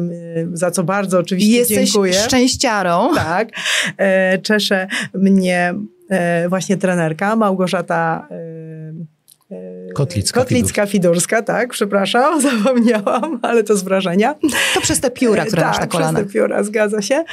za 0.53 0.71
co 0.71 0.83
bardzo 0.83 1.19
oczywiście 1.19 1.57
Jesteś 1.57 1.91
dziękuję. 1.91 2.13
szczęściarą. 2.13 3.09
Tak. 3.27 3.49
E, 3.97 4.37
czesze 4.37 4.87
mnie 5.13 5.73
e, 6.09 6.49
właśnie 6.49 6.77
trenerka 6.77 7.35
Małgorzata 7.35 8.27
e, 8.31 9.55
e, 9.55 9.93
Kotlicka, 9.93 10.39
Kotlicka 10.39 10.85
Fidurska, 10.85 11.41
tak, 11.41 11.69
przepraszam, 11.69 12.41
zapomniałam, 12.41 13.39
ale 13.41 13.63
to 13.63 13.77
z 13.77 13.83
wrażenia. 13.83 14.35
To 14.73 14.81
przez 14.81 14.99
te 14.99 15.11
pióra, 15.11 15.45
które 15.45 15.61
tak, 15.61 15.71
masz 15.71 15.79
na 15.79 15.87
kolanach. 15.87 16.13
przez 16.13 16.27
te 16.27 16.33
pióra, 16.33 16.63
zgadza 16.63 17.01
się. 17.01 17.23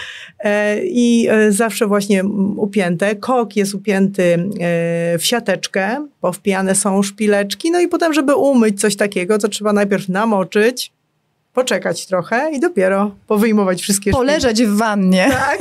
I 0.83 1.28
zawsze 1.48 1.87
właśnie 1.87 2.24
upięte. 2.57 3.16
Kok 3.16 3.57
jest 3.57 3.74
upięty 3.74 4.48
w 5.18 5.22
siateczkę, 5.24 6.07
powpijane 6.20 6.74
są 6.74 7.02
szpileczki, 7.02 7.70
no 7.70 7.80
i 7.80 7.88
potem, 7.88 8.14
żeby 8.14 8.35
umyć 8.35 8.80
coś 8.80 8.96
takiego, 8.96 9.38
to 9.38 9.48
trzeba 9.48 9.72
najpierw 9.72 10.09
namoczyć, 10.09 10.92
poczekać 11.54 12.06
trochę 12.06 12.50
i 12.52 12.60
dopiero 12.60 13.14
powyjmować 13.26 13.82
wszystkie 13.82 14.10
Poleżeć 14.10 14.62
w 14.62 14.76
wannie, 14.76 15.28
Tak. 15.30 15.58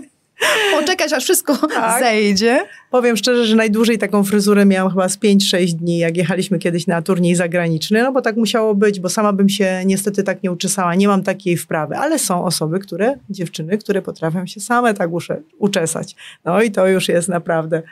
poczekać 0.80 1.12
aż 1.12 1.24
wszystko 1.24 1.56
Tak. 1.56 2.00
zejdzie. 2.02 2.64
Powiem 2.90 3.16
szczerze, 3.16 3.46
że 3.46 3.56
najdłużej 3.56 3.98
taką 3.98 4.24
fryzurę 4.24 4.66
miałam 4.66 4.92
chyba 4.92 5.08
z 5.08 5.18
5-6 5.18 5.72
dni, 5.72 5.98
jak 5.98 6.16
jechaliśmy 6.16 6.58
kiedyś 6.58 6.86
na 6.86 7.02
turniej 7.02 7.34
zagraniczny, 7.34 8.02
no 8.02 8.12
bo 8.12 8.22
tak 8.22 8.36
musiało 8.36 8.74
być, 8.74 9.00
bo 9.00 9.08
sama 9.08 9.32
bym 9.32 9.48
się 9.48 9.82
niestety 9.86 10.22
tak 10.22 10.42
nie 10.42 10.52
uczesała, 10.52 10.94
nie 10.94 11.08
mam 11.08 11.22
takiej 11.22 11.56
wprawy, 11.56 11.96
ale 11.96 12.18
są 12.18 12.44
osoby, 12.44 12.78
które, 12.78 13.14
dziewczyny, 13.30 13.78
które 13.78 14.02
potrafią 14.02 14.46
się 14.46 14.60
same 14.60 14.94
tak 14.94 15.10
uczesać. 15.58 16.16
No 16.44 16.62
i 16.62 16.70
to 16.70 16.86
już 16.86 17.08
jest 17.08 17.28
naprawdę 17.28 17.82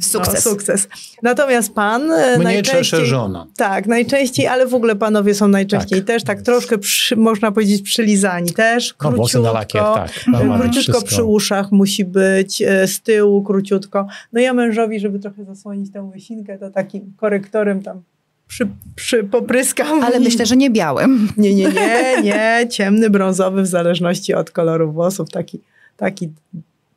Sukces. 0.00 0.44
No, 0.44 0.50
sukces. 0.50 0.88
Natomiast 1.22 1.74
pan 1.74 2.10
e, 2.12 2.34
Mnie 2.36 2.44
najczęściej... 2.44 2.80
czesze 2.80 3.06
żona. 3.06 3.46
Tak, 3.56 3.86
najczęściej, 3.86 4.46
ale 4.46 4.66
w 4.66 4.74
ogóle 4.74 4.96
panowie 4.96 5.34
są 5.34 5.48
najczęściej 5.48 5.98
Tak. 5.98 6.06
też 6.06 6.24
tak 6.24 6.42
troszkę, 6.42 6.78
przy, 6.78 7.16
można 7.16 7.52
powiedzieć, 7.52 7.82
przylizani 7.82 8.50
też, 8.52 8.94
No, 9.04 9.10
włosy 9.12 9.38
na 9.40 9.50
króciutko. 9.50 9.58
lakier, 9.58 9.82
tak. 10.14 10.24
E, 10.28 10.30
Normalnie 10.30 10.64
Króciutko 10.64 10.92
wszystko. 10.92 11.08
przy 11.08 11.24
uszach 11.24 11.72
musi 11.72 12.04
być, 12.04 12.62
e, 12.62 12.86
z 12.88 13.00
tyłu 13.00 13.42
króciutko. 13.42 14.06
No 14.32 14.40
ja 14.40 14.54
mężowi, 14.54 15.00
żeby 15.00 15.18
trochę 15.18 15.44
zasłonić 15.44 15.92
tę 15.92 16.02
łysinkę, 16.02 16.58
to 16.58 16.70
takim 16.70 17.12
korektorem 17.16 17.82
tam 17.82 18.02
przy, 18.48 18.66
przy 18.96 19.24
popryskam. 19.24 20.04
Ale 20.04 20.20
myślę, 20.20 20.46
że 20.46 20.56
nie 20.56 20.70
białym. 20.70 21.28
Nie, 21.36 21.54
nie, 21.54 21.68
nie, 21.68 22.22
nie. 22.22 22.66
Ciemny, 22.70 23.10
brązowy 23.10 23.62
w 23.62 23.66
zależności 23.66 24.34
od 24.34 24.50
koloru 24.50 24.92
włosów. 24.92 25.30
Taki, 25.30 25.60
taki 25.96 26.28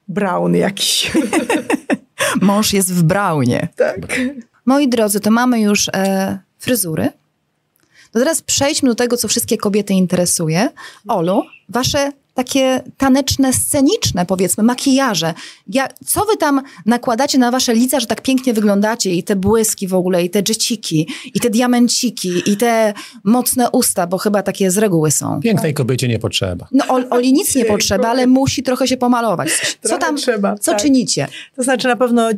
brown 0.07 0.55
jakiś. 0.55 1.11
Mąż 2.41 2.73
jest 2.73 2.93
w 2.93 3.03
braunie. 3.03 3.67
tak. 3.75 4.19
Moi 4.65 4.87
drodzy, 4.87 5.19
to 5.19 5.31
mamy 5.31 5.61
już 5.61 5.89
e, 5.93 6.39
fryzury. 6.59 7.09
To 8.11 8.19
teraz 8.19 8.41
przejdźmy 8.41 8.89
do 8.89 8.95
tego, 8.95 9.17
co 9.17 9.27
wszystkie 9.27 9.57
kobiety 9.57 9.93
interesuje. 9.93 10.69
Olu, 11.07 11.43
wasze 11.69 12.11
takie 12.33 12.81
taneczne, 12.97 13.53
sceniczne, 13.53 14.25
powiedzmy, 14.25 14.63
makijaże. 14.63 15.33
Ja, 15.67 15.87
co 16.05 16.25
wy 16.25 16.37
tam 16.37 16.61
nakładacie 16.85 17.37
na 17.37 17.51
wasze 17.51 17.73
lica, 17.73 17.99
że 17.99 18.07
tak 18.07 18.21
pięknie 18.21 18.53
wyglądacie? 18.53 19.13
I 19.13 19.23
te 19.23 19.35
błyski 19.35 19.87
w 19.87 19.93
ogóle, 19.93 20.23
i 20.23 20.29
te 20.29 20.43
dżeciki, 20.43 21.07
i 21.33 21.39
te 21.39 21.49
diamenciki, 21.49 22.51
i 22.51 22.57
te 22.57 22.93
mocne 23.23 23.69
usta, 23.71 24.07
bo 24.07 24.17
chyba 24.17 24.43
takie 24.43 24.71
z 24.71 24.77
reguły 24.77 25.11
są. 25.11 25.39
Pięknej 25.39 25.73
kobiecie 25.73 26.07
nie 26.07 26.19
potrzeba. 26.19 26.67
No, 26.71 26.85
Ol, 26.87 27.05
Oli 27.09 27.33
nic 27.33 27.55
nie 27.55 27.65
potrzeba, 27.65 28.07
ale 28.07 28.27
musi 28.27 28.63
trochę 28.63 28.87
się 28.87 28.97
pomalować. 28.97 29.77
Co 29.81 29.97
tam, 29.97 30.17
trzeba, 30.17 30.57
co 30.57 30.71
tak. 30.71 30.81
czynicie? 30.81 31.27
To 31.55 31.63
znaczy 31.63 31.87
na 31.87 31.95
pewno 31.95 32.31
y, 32.31 32.37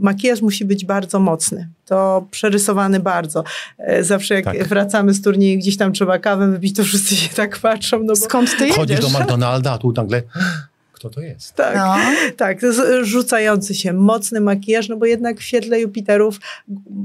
makijaż 0.00 0.42
musi 0.42 0.64
być 0.64 0.84
bardzo 0.84 1.20
mocny. 1.20 1.68
To 1.86 2.26
przerysowany 2.30 3.00
bardzo. 3.00 3.44
E, 3.78 4.04
Zawsze 4.04 4.34
jak 4.34 4.44
Tak. 4.44 4.68
wracamy 4.68 5.14
z 5.14 5.22
turnieju, 5.22 5.58
gdzieś 5.58 5.76
tam 5.76 5.92
trzeba 5.92 6.18
kawę 6.18 6.48
wypić, 6.48 6.76
to 6.76 6.84
wszyscy 6.84 7.16
się 7.16 7.28
tak 7.34 7.58
patrzą. 7.58 7.98
No 7.98 8.04
bo, 8.06 8.16
Skąd 8.16 8.58
ty 8.58 8.70
Chodzisz 8.72 8.96
jedziesz? 8.98 9.12
do 9.12 9.18
McDonalda, 9.20 9.72
a 9.72 9.78
tu 9.78 9.92
nagle 9.92 10.22
kto 10.96 11.10
to 11.10 11.20
jest? 11.20 11.54
tak, 11.54 11.76
No. 11.76 11.94
tak, 12.36 12.60
to 12.60 12.66
jest 12.66 12.80
rzucający 13.02 13.74
się 13.74 13.92
mocny 13.92 14.40
makijaż, 14.40 14.88
no 14.88 14.96
bo 14.96 15.06
jednak 15.06 15.38
w 15.38 15.42
świetle 15.42 15.80
Jupiterów 15.80 16.38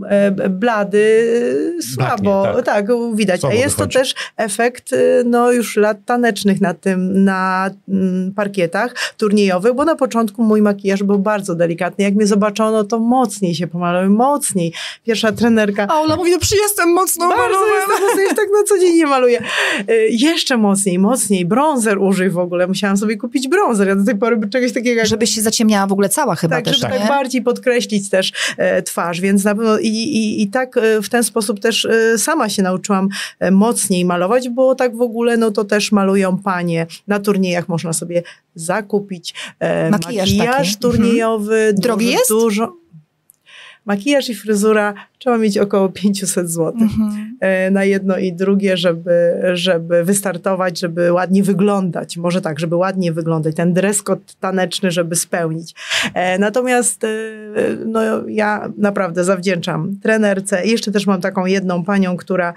e, 0.09 0.31
blady 0.49 1.31
e, 1.79 1.81
słabo, 1.81 2.43
tak. 2.55 2.65
tak. 2.65 2.85
widać. 3.13 3.39
Słabo 3.41 3.55
A 3.55 3.59
jest 3.59 3.75
wychodzi. 3.75 3.93
to 3.93 3.99
też 3.99 4.15
efekt 4.37 4.93
e, 4.93 4.97
no 5.25 5.51
już 5.51 5.77
lat 5.77 5.97
tanecznych 6.05 6.61
na 6.61 6.73
tym, 6.73 7.23
na 7.23 7.69
mm, 7.89 8.31
parkietach 8.33 8.95
turniejowych, 9.17 9.73
bo 9.73 9.85
na 9.85 9.95
początku 9.95 10.43
mój 10.43 10.61
makijaż 10.61 11.03
był 11.03 11.19
bardzo 11.19 11.55
delikatny. 11.55 12.03
Jak 12.03 12.15
mnie 12.15 12.27
zobaczono, 12.27 12.83
to 12.83 12.99
mocniej 12.99 13.55
się 13.55 13.67
pomalowałem, 13.67 14.11
mocniej. 14.13 14.73
Pierwsza 15.05 15.31
trenerka 15.31 15.87
A 15.89 16.01
Ola 16.01 16.15
mówi, 16.15 16.31
no 16.31 16.37
jestem 16.63 16.89
mocno 16.89 17.29
bardzo 17.29 17.41
malowana. 17.59 18.05
jestem 18.07 18.35
tak 18.35 18.47
na 18.59 18.63
co 18.67 18.79
dzień 18.79 18.95
nie 18.95 19.07
maluję. 19.07 19.41
Y, 19.89 20.07
Jeszcze 20.11 20.57
mocniej, 20.57 20.99
mocniej. 20.99 21.45
Bronzer 21.45 21.97
użyj 21.97 22.29
w 22.29 22.37
ogóle. 22.37 22.67
Musiałam 22.67 22.97
sobie 22.97 23.17
kupić 23.17 23.47
bronzer. 23.47 23.80
Ja 23.87 23.95
do 23.95 24.05
tej 24.05 24.15
pory 24.15 24.49
czegoś 24.49 24.73
takiego 24.73 24.97
jak 24.97 25.07
Żebyś 25.07 25.35
się 25.35 25.41
zaciemniała 25.41 25.87
w 25.87 25.91
ogóle 25.91 26.09
cała 26.09 26.35
chyba 26.35 26.55
tak, 26.55 26.65
też, 26.65 26.79
żeby 26.79 26.93
nie? 26.93 26.99
tak 26.99 27.07
bardziej 27.07 27.41
podkreślić 27.41 28.09
też 28.09 28.33
e, 28.57 28.81
twarz, 28.81 29.21
więc 29.21 29.43
na 29.43 29.55
pewno 29.55 29.79
i, 29.79 29.87
i, 29.87 30.41
i 30.41 30.47
tak 30.47 30.77
e, 30.77 31.01
w 31.01 31.09
ten 31.09 31.23
sposób 31.23 31.59
też 31.59 31.85
e, 31.85 32.17
sama 32.17 32.49
się 32.49 32.63
nauczyłam 32.63 33.09
e, 33.39 33.51
mocniej 33.51 34.05
malować, 34.05 34.49
bo 34.49 34.75
tak 34.75 34.95
w 34.95 35.01
ogóle 35.01 35.37
no 35.37 35.51
to 35.51 35.63
też 35.63 35.91
malują 35.91 36.37
panie. 36.37 36.87
Na 37.07 37.19
turniejach 37.19 37.69
można 37.69 37.93
sobie 37.93 38.23
zakupić 38.55 39.33
e, 39.59 39.89
Makijaż 39.89 40.29
makijaż. 40.29 40.57
Mhm. 40.57 40.75
turniejowy. 40.79 41.73
Drogi 41.73 42.05
dużo, 42.05 42.17
jest? 42.17 42.29
Dużo. 42.29 42.80
Makijaż 43.85 44.29
i 44.29 44.35
fryzura 44.35 44.93
trzeba 45.19 45.37
mieć 45.37 45.57
około 45.57 45.89
500 45.89 46.49
zł 46.49 46.73
Mhm. 46.81 47.37
e, 47.39 47.71
na 47.71 47.83
jedno 47.85 48.17
i 48.17 48.33
drugie, 48.33 48.77
żeby, 48.77 49.41
żeby 49.53 50.03
wystartować, 50.03 50.79
żeby 50.79 51.11
ładnie 51.13 51.43
wyglądać. 51.43 52.17
Może 52.17 52.41
tak, 52.41 52.59
żeby 52.59 52.75
ładnie 52.75 53.11
wyglądać, 53.11 53.55
ten 53.55 53.73
dress 53.73 54.03
code 54.03 54.21
taneczny, 54.39 54.91
żeby 54.91 55.15
spełnić. 55.15 55.75
E, 56.13 56.39
Natomiast 56.39 57.03
e, 57.03 57.07
no, 57.85 58.01
ja 58.27 58.69
naprawdę 58.77 59.23
zawdzięczam 59.23 59.95
trenerce. 60.03 60.65
Jeszcze 60.65 60.91
też 60.91 61.07
mam 61.07 61.21
taką 61.21 61.45
jedną 61.45 61.83
panią, 61.83 62.17
która, 62.17 62.53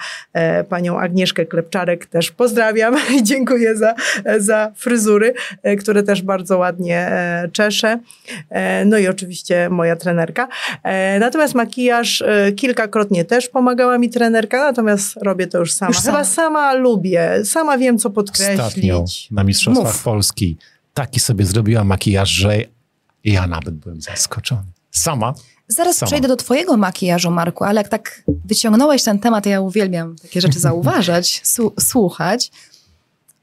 panią 0.68 0.98
Agnieszkę 0.98 1.46
Klepczarek 1.46 2.06
też 2.06 2.30
pozdrawiam 2.30 2.96
i 3.16 3.22
dziękuję 3.32 3.76
za, 3.76 3.94
za 4.38 4.72
fryzury, 4.76 5.34
które 5.78 6.02
też 6.02 6.22
bardzo 6.22 6.58
ładnie 6.58 7.10
czesze. 7.52 7.98
E, 8.50 8.84
No 8.84 8.98
i 8.98 9.08
oczywiście 9.08 9.68
moja 9.70 9.96
trenerka. 9.96 10.48
Natomiast 11.20 11.54
makijaż 11.54 12.22
e, 12.22 12.52
kilkakrotnie 12.52 13.24
też 13.24 13.48
pomagała 13.48 13.98
mi 13.98 14.10
trenerka, 14.10 14.64
natomiast 14.64 15.16
robię 15.16 15.46
to 15.46 15.58
już 15.58 15.72
sama. 15.72 15.88
Już 15.88 15.98
sama. 16.00 16.18
Chyba 16.18 16.24
sama 16.30 16.74
lubię, 16.74 17.44
sama 17.44 17.78
wiem 17.78 17.98
co 17.98 18.10
podkreślić. 18.10 18.60
Ostatnio 18.60 19.04
na 19.30 19.44
Mistrzostwach 19.44 19.92
Mów. 19.92 20.02
Polski 20.02 20.56
taki 20.94 21.20
sobie 21.20 21.46
zrobiła 21.46 21.84
makijaż, 21.84 22.30
że 22.30 22.56
ja 23.24 23.46
nawet 23.46 23.74
byłem 23.74 24.00
zaskoczony. 24.00 24.62
Sama. 24.90 25.34
Zaraz 25.68 25.96
Sama. 25.96 26.06
przejdę 26.06 26.28
do 26.28 26.36
twojego 26.36 26.76
makijażu, 26.76 27.30
Marku, 27.30 27.64
ale 27.64 27.80
jak 27.80 27.88
tak 27.88 28.22
wyciągnąłeś 28.44 29.02
ten 29.02 29.18
temat, 29.18 29.46
ja 29.46 29.60
uwielbiam 29.60 30.16
takie 30.16 30.40
rzeczy 30.40 30.60
zauważać, 30.68 31.40
su- 31.44 31.72
słuchać. 31.80 32.50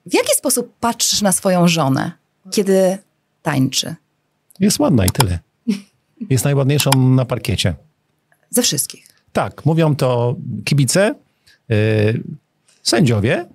W 0.05 0.13
jaki 0.13 0.33
sposób 0.37 0.73
patrzysz 0.79 1.21
na 1.21 1.31
swoją 1.31 1.67
żonę, 1.67 2.11
kiedy 2.51 2.97
tańczy? 3.41 3.95
Jest 4.59 4.79
ładna 4.79 5.05
i 5.05 5.09
tyle. 5.09 5.39
Jest 6.29 6.45
najładniejszą 6.45 6.91
na 7.15 7.25
parkiecie. 7.25 7.73
Ze 8.49 8.61
wszystkich. 8.61 9.07
Tak, 9.33 9.65
mówią 9.65 9.95
to 9.95 10.35
kibice, 10.65 11.15
yy, 11.69 12.23
sędziowie 12.83 13.45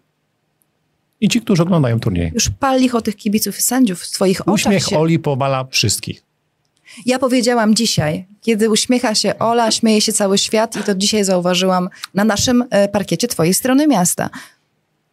i 1.20 1.28
ci, 1.28 1.40
którzy 1.40 1.62
oglądają 1.62 2.00
turniej. 2.00 2.30
Już 2.34 2.50
pal 2.50 2.80
licho 2.80 3.00
tych 3.00 3.16
kibiców 3.16 3.58
i 3.58 3.62
sędziów 3.62 4.02
w 4.02 4.10
twoich 4.10 4.40
oczach 4.40 4.54
Uśmiech 4.54 4.84
się... 4.84 4.98
Oli 4.98 5.18
powala 5.18 5.66
wszystkich. 5.70 6.22
Ja 7.06 7.18
powiedziałam 7.18 7.74
dzisiaj, 7.74 8.26
kiedy 8.40 8.70
uśmiecha 8.70 9.14
się 9.14 9.38
Ola, 9.38 9.70
śmieje 9.70 10.00
się 10.00 10.12
cały 10.12 10.38
świat 10.38 10.76
i 10.76 10.82
to 10.82 10.94
dzisiaj 10.94 11.24
zauważyłam 11.24 11.88
na 12.14 12.24
naszym 12.24 12.64
e, 12.70 12.88
parkiecie 12.88 13.28
twojej 13.28 13.54
strony 13.54 13.86
miasta. 13.86 14.30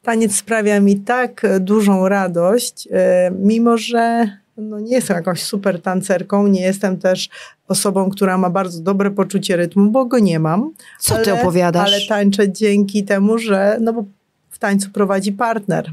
Taniec 0.01 0.35
sprawia 0.35 0.79
mi 0.79 0.99
tak 0.99 1.45
e, 1.45 1.59
dużą 1.59 2.07
radość, 2.07 2.87
e, 2.91 3.31
mimo 3.39 3.77
że 3.77 4.29
no 4.57 4.79
nie 4.79 4.91
jestem 4.91 5.17
jakąś 5.17 5.43
super 5.43 5.81
tancerką, 5.81 6.47
nie 6.47 6.61
jestem 6.61 6.97
też 6.97 7.29
osobą, 7.67 8.09
która 8.09 8.37
ma 8.37 8.49
bardzo 8.49 8.81
dobre 8.81 9.11
poczucie 9.11 9.55
rytmu, 9.55 9.91
bo 9.91 10.05
go 10.05 10.19
nie 10.19 10.39
mam. 10.39 10.71
Co 10.99 11.17
ty 11.17 11.33
opowiadasz? 11.33 11.87
Ale 11.87 12.07
tańczę 12.07 12.51
dzięki 12.51 13.03
temu, 13.03 13.37
że 13.37 13.77
no 13.81 13.93
bo 13.93 14.05
w 14.49 14.59
tańcu 14.59 14.89
prowadzi 14.89 15.31
partner. 15.31 15.91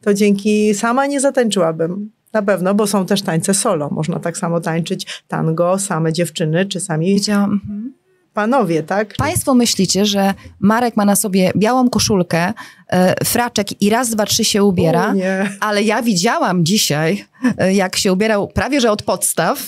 To 0.00 0.14
dzięki 0.14 0.74
sama 0.74 1.06
nie 1.06 1.20
zatańczyłabym. 1.20 2.10
Na 2.32 2.42
pewno, 2.42 2.74
bo 2.74 2.86
są 2.86 3.06
też 3.06 3.22
tańce 3.22 3.54
solo. 3.54 3.90
Można 3.90 4.20
tak 4.20 4.38
samo 4.38 4.60
tańczyć 4.60 5.22
tango, 5.28 5.78
same 5.78 6.12
dziewczyny, 6.12 6.66
czy 6.66 6.80
sami 6.80 7.14
Widziałam. 7.14 7.52
Mhm. 7.52 7.92
Panowie, 8.34 8.82
tak? 8.82 9.14
Państwo 9.16 9.54
myślicie, 9.54 10.06
że 10.06 10.34
Marek 10.60 10.96
ma 10.96 11.04
na 11.04 11.16
sobie 11.16 11.52
białą 11.56 11.90
koszulkę, 11.90 12.52
e, 12.88 13.24
fraczek 13.24 13.82
i 13.82 13.90
raz, 13.90 14.10
dwa, 14.10 14.26
trzy 14.26 14.44
się 14.44 14.64
ubiera, 14.64 15.12
nie. 15.14 15.50
ale 15.60 15.82
ja 15.82 16.02
widziałam 16.02 16.64
dzisiaj, 16.64 17.24
e, 17.58 17.74
jak 17.74 17.96
się 17.96 18.12
ubierał 18.12 18.48
prawie 18.48 18.80
że 18.80 18.90
od 18.90 19.02
podstaw. 19.02 19.62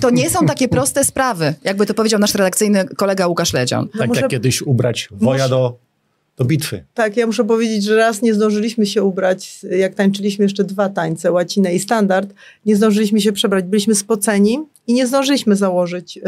To 0.00 0.10
nie 0.10 0.30
są 0.30 0.46
takie 0.46 0.68
proste 0.68 1.04
sprawy, 1.04 1.54
jakby 1.64 1.86
to 1.86 1.94
powiedział 1.94 2.20
nasz 2.20 2.34
redakcyjny 2.34 2.84
kolega 2.84 3.26
Łukasz 3.26 3.52
Ledzion. 3.52 3.88
tak 3.98 4.08
muszę- 4.08 4.20
jak 4.20 4.30
kiedyś 4.30 4.62
ubrać 4.62 5.08
woja 5.12 5.48
do, 5.48 5.76
do 6.38 6.44
bitwy. 6.44 6.84
Tak, 6.94 7.16
ja 7.16 7.26
muszę 7.26 7.44
powiedzieć, 7.44 7.84
że 7.84 7.96
raz 7.96 8.22
nie 8.22 8.34
zdążyliśmy 8.34 8.86
się 8.86 9.02
ubrać, 9.02 9.60
jak 9.62 9.94
tańczyliśmy 9.94 10.42
jeszcze 10.42 10.64
dwa 10.64 10.88
tańce, 10.88 11.32
łacinę 11.32 11.74
i 11.74 11.78
standard, 11.78 12.34
nie 12.66 12.76
zdążyliśmy 12.76 13.20
się 13.20 13.32
przebrać, 13.32 13.64
byliśmy 13.64 13.94
spoceni 13.94 14.58
i 14.86 14.94
nie 14.94 15.06
zdążyliśmy 15.06 15.56
założyć 15.56 16.16
yy, 16.16 16.22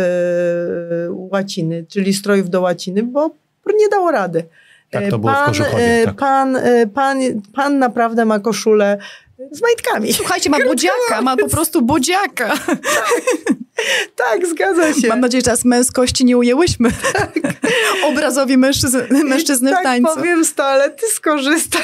łaciny, 1.11 1.85
czyli 1.89 2.15
strojów 2.15 2.51
do 2.51 2.61
łaciny, 2.61 3.03
bo 3.03 3.31
nie 3.79 3.89
dało 3.89 4.11
rady. 4.11 4.45
Tak 4.91 5.03
E, 5.05 5.09
to 5.09 5.19
było 5.19 5.33
w 5.33 5.37
pan, 5.37 5.55
e, 5.77 6.05
tak. 6.05 6.17
pan, 6.17 6.57
e, 6.57 6.87
pan, 6.87 7.19
pan 7.55 7.79
naprawdę 7.79 8.25
ma 8.25 8.41
koszulę 8.41 8.99
z 9.53 9.63
majtkami. 9.63 10.13
Słuchajcie, 10.13 10.51
ma 10.51 10.59
bodziaka, 10.65 11.23
ma 11.23 11.37
po 11.37 11.49
prostu 11.49 11.83
bodziaka. 11.83 12.55
Tak, 14.17 14.47
zgadza 14.47 14.93
się. 14.95 15.09
Mam 15.09 15.21
nadzieję, 15.21 15.41
że 15.41 15.45
teraz 15.45 15.65
męskości 15.65 16.25
nie 16.25 16.37
ujęłyśmy 16.37 16.91
obrazowi 18.09 18.57
mężczyzny, 18.57 19.25
mężczyzny 19.25 19.71
I 19.71 19.73
w 19.73 19.77
tak 19.77 19.85
tańcu. 19.85 20.15
powiem 20.15 20.45
z 20.45 20.55
toalety 20.55 21.07
skorzystać. 21.15 21.83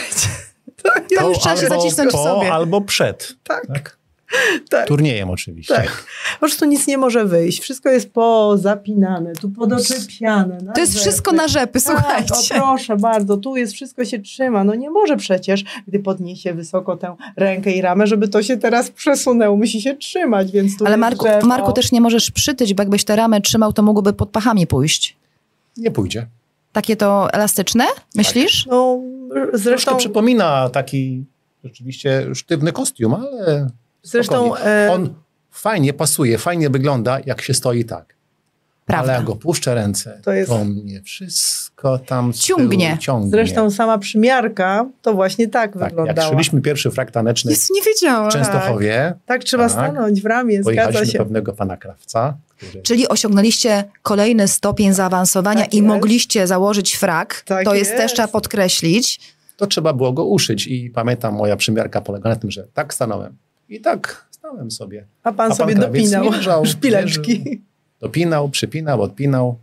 To 0.82 0.90
To 1.18 1.28
już 1.28 1.38
trzeba 1.38 1.56
się 1.56 1.62
albo 1.66 1.80
zacisnąć 1.80 2.10
w 2.10 2.12
po, 2.12 2.24
sobie. 2.24 2.52
albo 2.52 2.80
przed. 2.80 3.32
Tak. 3.44 3.66
tak? 3.66 3.96
tak. 4.70 4.88
Turniejem 4.88 5.30
oczywiście. 5.30 5.74
Tak. 5.74 6.04
Po 6.32 6.38
prostu 6.38 6.64
nic 6.64 6.86
nie 6.86 6.98
może 6.98 7.24
wyjść. 7.24 7.60
Wszystko 7.60 7.88
jest 7.90 8.10
pozapinane, 8.12 9.32
tu 9.32 9.50
podoczepiane. 9.50 10.58
To 10.74 10.80
jest 10.80 10.92
rzepy. 10.92 11.02
wszystko 11.02 11.32
na 11.32 11.48
rzepy, 11.48 11.82
Tak, 11.82 11.94
o 11.94 12.00
słuchajcie. 12.00 12.54
proszę 12.54 12.96
bardzo, 12.96 13.36
tu 13.36 13.56
jest 13.56 13.72
wszystko 13.72 14.04
się 14.04 14.18
trzyma. 14.18 14.64
No 14.64 14.74
nie 14.74 14.90
może 14.90 15.16
przecież, 15.16 15.64
gdy 15.88 15.98
podniesie 15.98 16.54
wysoko 16.54 16.96
tę 16.96 17.16
rękę 17.36 17.72
i 17.72 17.80
ramę, 17.80 18.06
żeby 18.06 18.28
to 18.28 18.42
się 18.42 18.56
teraz 18.56 18.90
przesunęło. 18.90 19.56
Musi 19.56 19.80
się 19.82 19.94
trzymać, 19.96 20.52
więc 20.52 20.78
tu 20.78 20.86
Ale 20.86 20.96
Marku, 20.96 21.24
drzewo. 21.24 21.46
Marku 21.46 21.72
też 21.72 21.92
nie 21.92 22.00
możesz 22.00 22.30
przytyć, 22.30 22.74
bo 22.74 22.82
jakbyś 22.82 23.04
tę 23.04 23.16
ramę 23.16 23.40
trzymał, 23.40 23.72
to 23.72 23.82
mógłby 23.82 24.12
pod 24.12 24.30
pachami 24.30 24.66
pójść. 24.66 25.16
Nie 25.76 25.90
pójdzie. 25.90 26.26
Takie 26.72 26.96
to 26.96 27.32
elastyczne, 27.32 27.84
myślisz? 28.14 28.66
No, 28.66 29.00
Zresztą 29.34 29.58
zresztą, 29.58 29.96
przypomina 29.96 30.68
taki 30.70 31.24
rzeczywiście 31.64 32.34
sztywny 32.34 32.72
kostium, 32.72 33.14
ale 33.14 33.70
zresztą 34.10 34.56
e, 34.56 34.92
on 34.92 35.14
fajnie 35.50 35.92
pasuje, 35.92 36.38
fajnie 36.38 36.70
wygląda, 36.70 37.18
jak 37.26 37.40
się 37.42 37.54
stoi 37.54 37.84
tak. 37.84 38.16
Prawda. 38.86 39.02
Ale 39.04 39.18
jak 39.18 39.24
go 39.26 39.36
puszczę 39.36 39.74
ręce, 39.74 40.10
To 40.16 40.24
to, 40.24 40.32
jest- 40.32 40.52
mnie 40.64 41.02
wszystko 41.02 41.98
tam 41.98 42.32
Ciągnie. 42.32 42.96
Ciągnie. 43.00 43.30
zresztą 43.30 43.70
sama 43.70 43.98
przymiarka 43.98 44.86
to 45.02 45.14
właśnie 45.14 45.48
tak, 45.48 45.72
tak, 45.72 45.80
jak 45.80 45.90
wyglądała. 45.90 46.34
szliśmy 46.34 46.60
pierwszy 46.60 46.90
frak 46.90 47.10
taneczny 47.10 47.50
Jest, 47.50 47.70
nie 47.74 47.82
wiedziałam. 47.82 48.30
w 48.30 48.32
Częstochowie, 48.32 49.14
Tak 49.26 49.44
trzeba 49.44 49.62
Tak. 49.68 49.72
stanąć 49.72 50.22
w 50.22 50.26
ramię, 50.26 50.62
zgadza 50.62 51.06
się. 51.06 51.18
pewnego 51.18 51.52
pana 51.52 51.76
krawca, 51.76 52.36
który 52.56 52.82
Czyli 52.82 53.08
osiągnęliście 53.08 53.84
kolejny 54.02 54.48
stopień 54.48 54.92
zaawansowania 54.92 55.60
Tak 55.64 55.74
i 55.74 55.76
jest. 55.76 55.88
mogliście 55.88 56.46
założyć 56.46 56.96
frak. 56.96 57.42
Tak 57.46 57.64
to 57.64 57.74
jest, 57.74 57.90
jest. 57.90 58.02
też 58.02 58.12
trzeba 58.12 58.28
podkreślić. 58.28 59.20
to 59.56 59.66
trzeba 59.66 59.92
było 59.92 60.12
go 60.12 60.24
uszyć 60.24 60.66
i 60.66 60.90
pamiętam, 60.90 61.34
moja 61.34 61.56
przymiarka 61.56 62.00
polega 62.00 62.30
na 62.30 62.36
tym, 62.36 62.50
że 62.50 62.66
tak 62.74 62.94
stanąłem 62.94 63.36
i 63.68 63.80
tak 63.80 64.26
stałem 64.30 64.70
sobie. 64.70 65.06
A 65.22 65.32
pan 65.32 65.46
A 65.46 65.48
pan 65.48 65.56
sobie 65.56 65.74
dopinał 65.74 66.24
mierzał, 66.24 66.66
szpileczki. 66.76 67.62
Dopinał, 68.00 68.48
przypinał, 68.48 69.02
odpinał. 69.02 69.56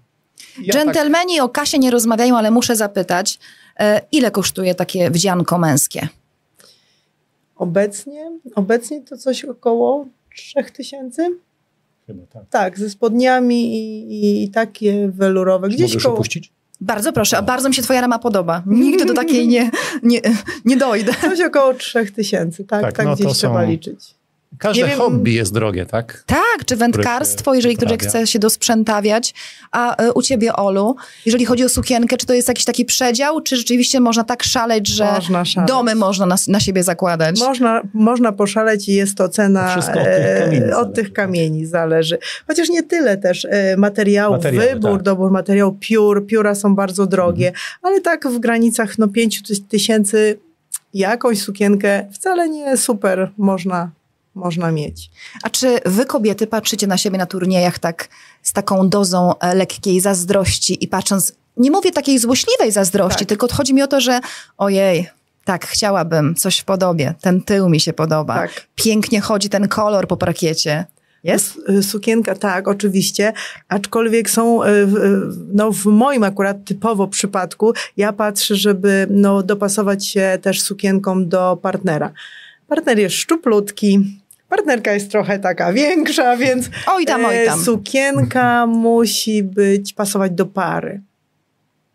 Ja 0.62 0.74
tak, 0.74 0.84
Dżentelmeni 0.84 1.40
o 1.40 1.50
kasie 1.50 1.80
nie 1.80 1.92
rozmawiają, 1.92 2.38
ale 2.38 2.52
muszę 2.52 2.76
zapytać, 2.76 3.40
e, 3.80 4.02
ile 4.12 4.32
kosztuje 4.32 4.76
takie 4.76 5.12
wdzianko 5.12 5.58
męskie? 5.58 6.08
Obecnie, 7.56 8.32
obecnie 8.56 9.02
to 9.02 9.18
coś 9.18 9.46
około 9.46 10.06
3000? 10.36 11.30
chyba 12.08 12.26
tak. 12.26 12.44
Tak, 12.50 12.80
ze 12.80 12.90
spodniami 12.90 13.76
i, 13.76 14.44
i, 14.44 14.50
takie 14.50 15.08
welurowe. 15.08 15.70
Czy 15.70 15.76
Gdzieś 15.76 15.88
mogę 15.88 15.94
już 15.94 16.04
koło, 16.04 16.16
opuścić? 16.16 16.52
Bardzo 16.84 17.14
proszę, 17.14 17.38
a 17.38 17.42
bardzo 17.42 17.70
mi 17.70 17.76
się 17.76 17.82
twoja 17.82 18.02
rama 18.02 18.20
podoba. 18.20 18.64
Nigdy 18.66 19.06
do 19.06 19.14
takiej 19.14 19.48
nie, 19.48 19.72
nie, 20.04 20.22
nie 20.66 20.78
dojdę. 20.78 21.14
coś 21.22 21.42
około 21.42 21.74
3000, 21.74 22.64
tak, 22.64 22.82
tak, 22.82 22.96
Tak, 22.96 23.06
no 23.06 23.14
gdzieś 23.16 23.28
to 23.28 23.34
trzeba 23.34 23.64
są- 23.64 23.70
liczyć. 23.70 24.16
Każde 24.60 24.82
Nie 24.84 24.88
wiem- 24.90 24.98
hobby 25.00 25.34
jest 25.34 25.54
drogie, 25.54 25.86
tak? 25.86 26.24
Tak, 26.28 26.66
czy 26.66 26.76
wędkarstwo, 26.76 27.54
jeżeli 27.54 27.78
ktoś 27.78 27.98
chce 27.98 28.28
się 28.28 28.40
dosprzętawiać. 28.40 29.34
A 29.72 29.96
e, 29.96 30.14
u 30.14 30.22
ciebie, 30.22 30.54
Olu, 30.54 30.96
jeżeli 31.26 31.46
chodzi 31.46 31.64
o 31.64 31.70
sukienkę, 31.70 32.18
czy 32.18 32.26
to 32.26 32.34
jest 32.34 32.48
jakiś 32.48 32.66
taki 32.66 32.86
przedział, 32.86 33.42
czy 33.42 33.56
rzeczywiście 33.58 34.00
można 34.00 34.24
tak 34.24 34.44
szaleć, 34.44 34.88
że 34.88 35.06
Można 35.06 35.46
szaleć. 35.46 35.68
domy 35.68 35.96
można 35.96 36.26
na, 36.26 36.36
na 36.48 36.60
siebie 36.60 36.84
zakładać? 36.84 37.40
Można, 37.40 37.82
można 37.94 38.32
poszaleć 38.32 38.90
i 38.90 38.94
jest 38.94 39.18
to 39.18 39.30
cena 39.30 39.66
To 39.66 39.72
wszystko 39.72 40.00
od 40.00 40.06
tych 40.06 40.26
e, 40.26 40.40
kamieni 40.40 40.64
od 40.66 40.72
zależy, 40.74 40.94
tych 40.94 41.08
tak. 41.08 41.14
kamieni 41.16 41.66
zależy. 41.66 42.18
Chociaż 42.48 42.70
nie 42.70 42.84
tyle 42.84 43.18
też 43.18 43.46
e, 43.50 43.78
materiałów, 43.78 44.38
Materiały, 44.38 44.68
wybór, 44.74 44.92
tak. 44.94 45.02
dobór 45.02 45.32
materiału, 45.32 45.78
piór, 45.80 46.26
pióra 46.28 46.56
są 46.56 46.76
bardzo 46.76 47.06
drogie, 47.08 47.48
Mhm. 47.48 47.64
ale 47.82 48.02
tak 48.02 48.28
w 48.28 48.40
granicach 48.40 48.98
no, 48.98 49.08
5 49.08 49.42
tysięcy 49.70 50.40
jakąś 50.94 51.42
sukienkę 51.42 52.06
wcale 52.12 52.50
nie 52.50 52.78
super 52.78 53.32
można, 53.38 53.90
można 54.36 54.72
mieć. 54.72 55.10
A 55.44 55.50
czy 55.50 55.80
wy, 55.86 56.06
kobiety, 56.06 56.48
patrzycie 56.48 56.88
na 56.88 56.98
siebie 56.98 57.18
na 57.18 57.26
turniejach 57.26 57.80
tak 57.80 58.08
z 58.42 58.54
taką 58.54 58.90
dozą 58.90 59.40
e, 59.40 59.56
lekkiej 59.56 60.00
zazdrości 60.00 60.84
i 60.84 60.88
patrząc, 60.88 61.34
nie 61.58 61.72
mówię 61.72 61.92
takiej 61.92 62.20
złośliwej 62.20 62.72
zazdrości, 62.72 63.20
Tak. 63.20 63.28
tylko 63.28 63.48
chodzi 63.54 63.74
mi 63.74 63.82
o 63.82 63.88
to, 63.88 64.02
że 64.02 64.20
ojej, 64.58 65.08
tak, 65.46 65.66
chciałabym 65.68 66.36
coś 66.36 66.60
w 66.60 66.66
podobie, 66.66 67.14
ten 67.22 67.42
tył 67.42 67.70
mi 67.70 67.80
się 67.80 67.94
podoba, 67.94 68.36
Tak. 68.36 68.68
pięknie 68.76 69.22
chodzi 69.22 69.50
ten 69.50 69.68
kolor 69.68 70.08
po 70.08 70.18
parkiecie. 70.18 70.86
Jest? 71.24 71.60
S- 71.70 71.86
Sukienka, 71.90 72.36
tak, 72.36 72.68
oczywiście, 72.68 73.34
aczkolwiek 73.70 74.30
są, 74.30 74.64
e, 74.64 74.86
w- 74.86 75.38
no 75.54 75.72
w 75.72 75.86
moim 75.86 76.24
akurat 76.24 76.58
typowo 76.66 77.08
przypadku, 77.08 77.74
ja 77.98 78.14
patrzę, 78.14 78.56
żeby 78.56 79.08
no, 79.10 79.44
dopasować 79.44 80.08
się 80.08 80.38
też 80.42 80.62
sukienką 80.62 81.28
do 81.28 81.58
partnera. 81.62 82.12
Partner 82.68 83.00
jest 83.00 83.16
szczuplutki, 83.16 84.20
partnerka 84.56 84.94
jest 84.94 85.12
trochę 85.12 85.40
taka 85.40 85.74
większa, 85.74 86.38
więc 86.38 86.70
Oj 86.88 87.06
tam, 87.06 87.26
oj 87.26 87.38
e, 87.44 87.46
tam. 87.46 87.64
sukienka 87.64 88.66
musi 88.68 89.44
być, 89.44 89.94
pasować 89.94 90.32
do 90.32 90.46
pary. 90.46 91.02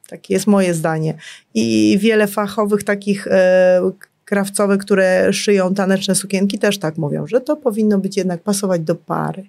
Takie 0.08 0.34
jest 0.34 0.46
moje 0.46 0.74
zdanie. 0.74 1.14
I 1.54 1.98
wiele 2.00 2.26
fachowych 2.26 2.84
takich 2.84 3.26
e, 3.26 3.90
krawcowych, 4.24 4.78
które 4.80 5.32
szyją 5.32 5.74
taneczne 5.74 6.14
sukienki, 6.14 6.58
też 6.58 6.78
tak 6.78 6.98
mówią, 6.98 7.26
że 7.26 7.40
to 7.40 7.56
powinno 7.56 7.98
być 7.98 8.16
jednak 8.16 8.42
pasować 8.42 8.80
do 8.80 8.94
pary, 8.94 9.46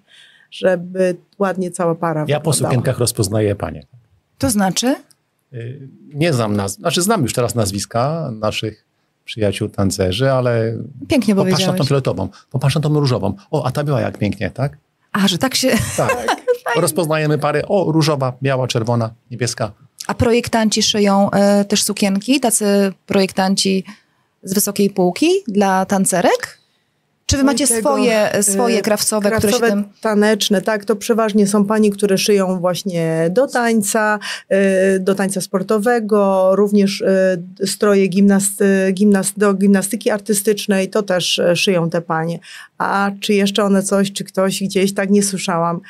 żeby 0.50 1.16
ładnie 1.38 1.70
cała 1.70 1.94
para 1.94 2.24
Ja 2.28 2.40
po 2.40 2.50
wyglądała. 2.50 2.70
sukienkach 2.70 2.98
rozpoznaję 2.98 3.54
panie. 3.54 3.86
To 4.38 4.50
znaczy? 4.50 4.94
Y, 5.52 5.88
Nie 6.14 6.32
znam 6.32 6.56
nazw, 6.56 6.78
znaczy 6.78 7.02
znam 7.02 7.22
już 7.22 7.32
teraz 7.32 7.54
nazwiska 7.54 8.30
naszych 8.40 8.84
przyjaciół 9.24 9.68
tancerzy, 9.68 10.32
ale 10.32 10.74
Pięknie 11.08 11.34
popatrz 11.34 11.66
na 11.66 11.72
tą 11.72 11.84
fioletową, 11.84 12.28
popatrz 12.50 12.74
na 12.74 12.80
tą 12.80 13.00
różową. 13.00 13.34
O, 13.50 13.66
a 13.66 13.70
ta 13.70 13.84
biała 13.84 14.00
jak 14.00 14.18
pięknie, 14.18 14.50
tak? 14.50 14.76
A, 15.12 15.28
że 15.28 15.38
tak 15.38 15.54
się... 15.54 15.68
Tak. 15.96 16.76
Rozpoznajemy 16.76 17.38
pary, 17.38 17.62
o, 17.68 17.92
różowa, 17.92 18.32
biała, 18.42 18.68
czerwona, 18.68 19.10
niebieska. 19.30 19.72
A 20.06 20.14
projektanci 20.14 20.82
szyją 20.82 21.30
e, 21.30 21.64
też 21.64 21.82
sukienki, 21.82 22.40
tacy 22.40 22.92
projektanci 23.06 23.84
z 24.42 24.54
wysokiej 24.54 24.90
półki 24.90 25.28
dla 25.48 25.86
tancerek? 25.86 26.59
Czy 27.30 27.36
wy 27.36 27.44
macie 27.44 27.66
tego, 27.66 27.80
swoje, 27.80 28.30
swoje 28.42 28.82
krawcowe, 28.82 29.30
które 29.30 29.52
się 29.52 29.58
Krawcowe 29.58 29.82
tym... 29.82 29.92
taneczne, 30.00 30.62
tak, 30.62 30.84
to 30.84 30.96
przeważnie 30.96 31.46
są 31.46 31.64
pani, 31.64 31.90
które 31.90 32.18
szyją 32.18 32.60
właśnie 32.60 33.30
do 33.30 33.46
tańca, 33.46 34.18
e, 34.48 34.98
do 34.98 35.14
tańca 35.14 35.40
sportowego, 35.40 36.50
również 36.56 37.02
e, 37.02 37.36
stroje 37.66 38.08
gimnast, 38.08 38.62
gimnast, 38.92 39.38
do 39.38 39.54
gimnastyki 39.54 40.10
artystycznej, 40.10 40.90
to 40.90 41.02
też 41.02 41.38
e, 41.38 41.56
szyją 41.56 41.90
te 41.90 42.02
panie. 42.02 42.38
A 42.78 43.10
czy 43.20 43.34
jeszcze 43.34 43.64
one 43.64 43.82
coś, 43.82 44.12
czy 44.12 44.24
ktoś 44.24 44.62
gdzieś, 44.62 44.94
tak 44.94 45.10
nie 45.10 45.22
słyszałam. 45.22 45.80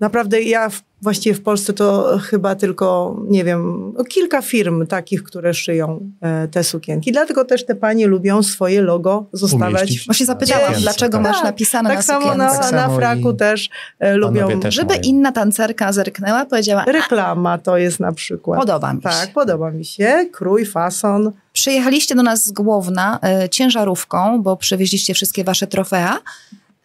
Naprawdę 0.00 0.42
ja 0.42 0.68
w, 0.68 0.82
właściwie 1.02 1.34
w 1.34 1.42
Polsce 1.42 1.72
to 1.72 2.18
chyba 2.22 2.54
tylko, 2.54 3.16
nie 3.28 3.44
wiem, 3.44 3.92
kilka 4.08 4.42
firm 4.42 4.86
takich, 4.86 5.22
które 5.22 5.54
szyją 5.54 6.10
e, 6.20 6.48
te 6.48 6.64
sukienki. 6.64 7.12
Dlatego 7.12 7.44
też 7.44 7.66
te 7.66 7.74
panie 7.74 8.06
lubią 8.06 8.42
swoje 8.42 8.82
logo 8.82 9.26
zostawiać 9.32 9.82
Umieścić. 9.82 10.06
Właśnie 10.06 10.26
zapytałam, 10.26 10.62
Sukience, 10.62 10.82
dlaczego 10.82 11.12
tak. 11.18 11.22
masz 11.26 11.36
Tak, 11.36 11.44
napisane 11.44 11.88
tak 11.88 11.98
na 11.98 12.02
samo 12.02 12.20
sukience. 12.32 12.44
na, 12.54 12.58
Tak 12.58 12.72
na 12.72 12.88
fraku 12.96 13.30
i 13.30 13.36
też 13.36 13.70
e, 13.98 14.14
lubią. 14.16 14.60
też. 14.60 14.74
Żeby 14.74 14.88
mają. 14.88 15.00
inna 15.04 15.32
tancerka 15.32 15.92
zerknęła, 15.92 16.44
powiedziała, 16.46 16.84
Reklama 16.84 17.58
to 17.58 17.78
jest 17.78 18.00
na 18.00 18.12
przykład. 18.12 18.60
podoba 18.60 18.92
mi 18.92 19.02
się. 19.02 19.08
Tak, 19.08 19.32
podoba 19.32 19.70
mi 19.70 19.84
się. 19.84 20.28
Krój, 20.32 20.66
fason. 20.66 21.32
Przyjechaliście 21.52 22.14
do 22.14 22.22
nas 22.22 22.44
z 22.44 22.50
Głowna 22.52 23.18
e, 23.22 23.48
ciężarówką, 23.48 24.42
bo 24.42 24.56
przywieźliście 24.56 25.14
wszystkie 25.14 25.44
wasze 25.44 25.66
trofea. 25.66 26.18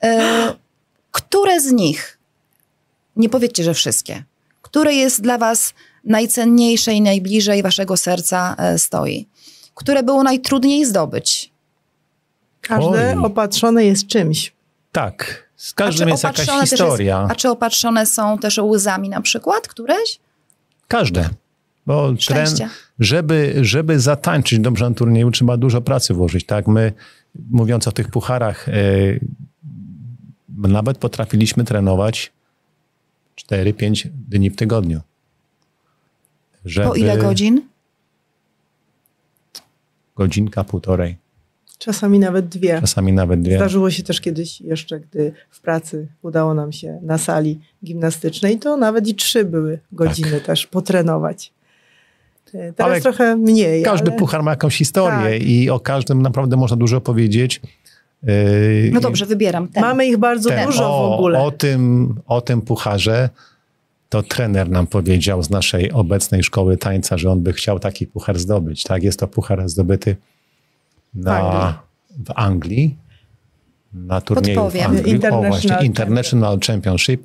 E, 0.04 0.54
które 1.12 1.62
z 1.62 1.72
nich, 1.72 2.17
nie 3.18 3.30
powiedzcie, 3.30 3.64
że 3.64 3.74
wszystkie, 3.74 4.24
które 4.62 4.94
jest 4.94 5.22
dla 5.22 5.38
was 5.38 5.74
najcenniejsze 6.04 6.94
i 6.94 7.02
najbliżej 7.02 7.64
waszego 7.64 7.98
serca 7.98 8.56
e, 8.58 8.80
stoi? 8.80 9.28
Które 9.76 10.04
było 10.04 10.24
najtrudniej 10.24 10.86
zdobyć? 10.86 11.52
Każde 12.62 13.16
Oj. 13.18 13.26
opatrzone 13.26 13.86
jest 13.86 14.08
czymś. 14.08 14.54
Tak, 14.92 15.48
z 15.56 15.74
każdym 15.74 16.10
jest 16.10 16.24
jakaś 16.24 16.50
historia. 16.62 17.20
Jest, 17.22 17.32
a 17.32 17.36
czy 17.36 17.50
opatrzone 17.50 18.06
są 18.06 18.38
też 18.38 18.58
łzami 18.58 19.10
na 19.10 19.22
przykład, 19.22 19.68
któreś? 19.68 20.20
Każde. 20.88 21.30
Bo 21.86 22.14
tren, 22.28 22.48
żeby, 23.00 23.56
żeby 23.62 24.00
zatańczyć 24.00 24.60
dobrze 24.60 24.90
na 24.90 24.96
turnieju, 24.96 25.32
trzeba 25.32 25.58
dużo 25.58 25.82
pracy 25.82 26.14
włożyć. 26.14 26.46
Tak, 26.46 26.68
my, 26.68 26.94
mówiąc 27.50 27.88
o 27.88 27.92
tych 27.92 28.08
pucharach, 28.10 28.70
e, 28.70 28.74
nawet 30.58 30.98
potrafiliśmy 30.98 31.64
trenować 31.64 32.32
4-5 33.42 34.08
dni 34.30 34.50
w 34.50 34.56
tygodniu. 34.56 35.02
Żeby 36.66 36.88
Po 36.88 36.96
ile 36.96 37.18
godzin? 37.18 37.62
Godzinka, 40.16 40.64
półtorej, 40.64 41.18
Czasami 41.78 42.20
nawet 42.20 42.48
dwie. 42.48 42.82
czasami 42.82 43.14
nawet 43.14 43.42
dwie. 43.42 43.56
Zdarzyło 43.56 43.92
się 43.92 44.04
też 44.04 44.22
kiedyś 44.22 44.62
jeszcze, 44.62 45.00
gdy 45.00 45.34
w 45.50 45.62
pracy 45.62 46.08
udało 46.22 46.54
nam 46.54 46.72
się 46.72 47.00
na 47.04 47.18
sali 47.18 47.60
gimnastycznej, 47.86 48.60
to 48.60 48.78
nawet 48.78 49.08
i 49.08 49.16
trzy 49.16 49.46
były 49.46 49.80
godziny 49.92 50.42
też 50.42 50.68
potrenować. 50.68 51.54
E, 52.54 52.74
Teraz 52.74 52.92
Ale 52.92 53.02
trochę 53.02 53.36
mniej. 53.36 53.84
Każdy 53.84 54.10
ale... 54.10 54.20
puchar 54.20 54.44
ma 54.44 54.52
jakąś 54.52 54.78
historię 54.78 55.40
Tak. 55.40 55.48
i 55.48 55.70
o 55.70 55.80
każdym 55.80 56.22
naprawdę 56.22 56.58
można 56.58 56.78
dużo 56.78 57.02
powiedzieć. 57.02 57.62
Yy, 58.24 58.90
No 58.94 59.02
dobrze, 59.02 59.26
wybieram 59.26 59.68
ten. 59.68 59.84
Mamy 59.84 60.08
ich 60.08 60.18
bardzo 60.18 60.50
ten, 60.50 60.66
dużo 60.66 60.96
o, 60.96 61.10
w 61.10 61.14
ogóle. 61.14 61.40
O 61.40 61.52
tym, 61.52 62.16
o 62.28 62.42
tym 62.42 62.62
pucharze 62.62 63.30
to 64.10 64.24
trener 64.24 64.70
nam 64.70 64.88
powiedział 64.88 65.44
z 65.44 65.50
naszej 65.50 65.92
obecnej 65.92 66.44
szkoły 66.44 66.78
tańca, 66.78 67.18
że 67.18 67.32
on 67.32 67.42
by 67.42 67.54
chciał 67.54 67.80
taki 67.80 68.08
puchar 68.08 68.40
zdobyć. 68.40 68.84
Tak, 68.84 69.04
jest 69.04 69.20
to 69.20 69.28
puchar 69.28 69.70
zdobyty 69.70 70.16
na, 71.14 71.40
Anglii. 71.40 71.74
w 72.26 72.32
Anglii, 72.36 72.96
na 73.94 74.22
turnieju 74.22 74.60
w 74.60 74.64
Podpowiem. 74.64 74.86
Anglii. 74.86 75.06
O, 75.06 75.16
International 75.16 75.52
właśnie, 75.52 75.86
International 75.86 76.60
Championship, 76.60 77.24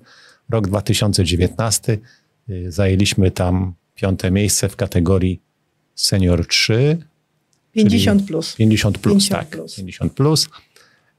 rok 0.50 0.68
2019. 0.68 1.98
Y, 2.50 2.72
Zajęliśmy 2.72 3.30
tam 3.30 3.72
piąte 3.94 4.30
miejsce 4.30 4.68
w 4.68 4.76
kategorii 4.76 5.40
senior 5.94 6.46
3, 6.46 6.98
50 7.72 8.26
plus. 8.26 8.54
50 8.54 8.98
plus, 8.98 9.14
50 9.14 9.40
tak. 9.40 9.58
plus. 9.58 9.74
50 9.74 10.12
plus. 10.12 10.48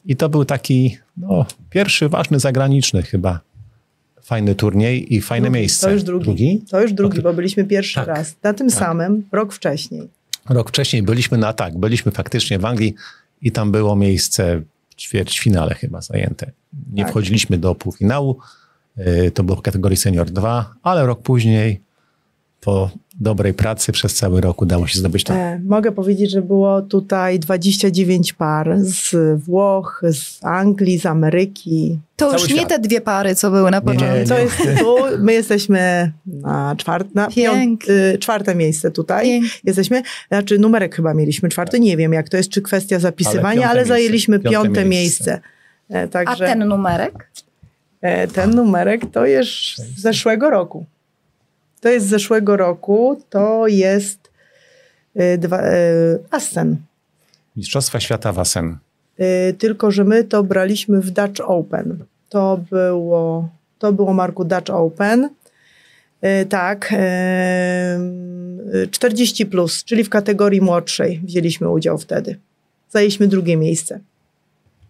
I 0.05 0.15
to 0.15 0.29
był 0.29 0.45
taki 0.45 0.97
no, 1.17 1.45
pierwszy 1.69 2.09
ważny 2.09 2.39
zagraniczny 2.39 3.03
chyba 3.03 3.39
fajny 4.21 4.55
turniej 4.55 5.13
i 5.15 5.21
fajne 5.21 5.45
Drugi, 5.47 5.59
miejsce. 5.59 5.87
To 5.87 5.93
już 5.93 6.03
drugi. 6.03 6.63
To 6.71 6.81
już 6.81 6.93
drugi, 6.93 7.21
bo 7.21 7.33
byliśmy 7.33 7.63
pierwszy 7.63 7.95
Tak. 7.95 8.07
raz. 8.07 8.35
Na 8.43 8.53
tym 8.53 8.69
Tak. 8.69 8.79
samym, 8.79 9.23
rok 9.31 9.53
wcześniej. 9.53 10.09
Rok 10.49 10.69
wcześniej 10.69 11.03
byliśmy 11.03 11.37
na 11.37 11.53
tak, 11.53 11.77
byliśmy 11.77 12.11
faktycznie 12.11 12.59
w 12.59 12.65
Anglii 12.65 12.95
i 13.41 13.51
tam 13.51 13.71
było 13.71 13.95
miejsce 13.95 14.61
w 14.89 14.95
ćwierćfinale 14.95 15.75
chyba 15.75 16.01
zajęte. 16.01 16.51
Nie 16.93 17.03
Tak. 17.03 17.11
wchodziliśmy 17.11 17.57
do 17.57 17.75
półfinału, 17.75 18.37
y, 18.97 19.31
to 19.31 19.43
było 19.43 19.57
w 19.57 19.61
kategorii 19.61 19.97
senior 19.97 20.29
2, 20.31 20.73
ale 20.83 21.05
rok 21.05 21.21
później 21.21 21.81
po 22.65 22.89
dobrej 23.19 23.53
pracy 23.53 23.91
przez 23.91 24.13
cały 24.13 24.41
rok 24.41 24.61
udało 24.61 24.87
się 24.87 24.99
zdobyć 24.99 25.23
to. 25.23 25.33
E, 25.33 25.59
mogę 25.65 25.91
powiedzieć, 25.91 26.31
że 26.31 26.41
było 26.41 26.81
tutaj 26.81 27.39
29 27.39 28.33
par 28.33 28.75
z 28.79 29.15
Włoch, 29.43 30.01
z 30.11 30.43
Anglii, 30.43 30.99
z 30.99 31.05
Ameryki. 31.05 31.99
To 32.15 32.25
Cały 32.25 32.41
już 32.41 32.49
nie 32.49 32.55
świat. 32.55 32.69
te 32.69 32.79
dwie 32.79 33.01
pary, 33.01 33.35
co 33.35 33.51
były 33.51 33.71
na 33.71 33.79
Nie, 33.79 33.85
nie, 33.85 33.93
początku. 33.93 34.27
To 34.29 34.39
jest 34.39 34.79
tu, 34.79 34.95
my 35.19 35.33
jesteśmy 35.33 36.11
na, 36.25 36.75
czwart, 36.77 37.15
na 37.15 37.27
piąt, 37.27 37.89
y, 37.89 38.17
czwarte 38.19 38.55
miejsce 38.55 38.91
tutaj. 38.91 39.25
Pięknie. 39.25 39.49
Jesteśmy, 39.63 40.01
znaczy 40.27 40.59
numerek 40.59 40.95
chyba 40.95 41.13
mieliśmy 41.13 41.49
czwarty, 41.49 41.79
nie 41.79 41.97
wiem 41.97 42.13
jak 42.13 42.29
to 42.29 42.37
jest, 42.37 42.49
czy 42.49 42.61
kwestia 42.61 42.99
zapisywania, 42.99 43.61
Ale 43.61 43.79
ale, 43.79 43.85
zajęliśmy 43.85 44.37
miejsce. 44.37 44.49
Piąte 44.51 44.67
piąte 44.67 44.85
miejsce. 44.85 45.31
miejsce. 45.31 45.49
E, 45.91 46.03
A 46.03 46.07
Także 46.07 46.45
ten 46.45 46.59
numerek? 46.67 47.27
e, 48.01 48.27
ten 48.27 48.49
numerek 48.55 49.01
to 49.11 49.25
jest 49.25 49.51
z 49.77 50.01
zeszłego 50.01 50.49
roku. 50.49 50.85
To 51.83 51.89
jest 51.89 52.05
z 52.05 52.09
zeszłego 52.09 52.57
roku, 52.57 53.21
to 53.29 53.67
jest 53.67 54.31
e, 55.15 55.37
dwa, 55.37 55.61
e, 55.61 55.73
Assen. 56.31 56.77
Mistrzostwa 57.55 57.99
świata 57.99 58.31
w 58.31 58.39
Assen. 58.39 58.77
Y, 59.19 59.53
tylko 59.53 59.91
że 59.91 60.03
my 60.03 60.23
to 60.23 60.43
braliśmy 60.43 61.01
w 61.01 61.11
Dutch 61.11 61.41
Open. 61.45 62.03
To 62.29 62.59
było, 62.71 63.49
to 63.79 63.93
było 63.93 64.13
Marku 64.13 64.45
Dutch 64.45 64.69
Open. 64.69 65.29
Y, 66.23 66.45
Tak, 66.45 66.93
y, 68.83 68.87
40 68.91 69.45
plus, 69.45 69.83
czyli 69.83 70.03
w 70.03 70.09
kategorii 70.09 70.61
młodszej 70.61 71.21
wzięliśmy 71.23 71.69
udział 71.69 71.97
wtedy. 71.97 72.39
Zajęliśmy 72.89 73.27
drugie 73.27 73.57
miejsce. 73.57 73.99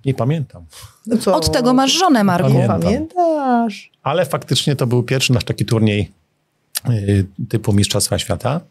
Nie 0.05 0.13
pamiętam. 0.13 0.65
No 1.07 1.17
co? 1.17 1.35
Od 1.35 1.51
tego 1.51 1.73
masz 1.73 1.91
żonę, 1.91 2.23
Marku. 2.23 2.49
Pamiętam. 2.49 2.81
Pamiętasz? 2.81 3.91
Ale 4.03 4.25
faktycznie 4.25 4.75
to 4.75 4.87
był 4.87 5.03
pierwszy 5.03 5.33
nasz 5.33 5.43
taki 5.43 5.65
turniej 5.65 6.01
y, 6.01 6.22
typu 7.49 7.73
Mistrzostwa 7.73 8.19
Świata. 8.19 8.61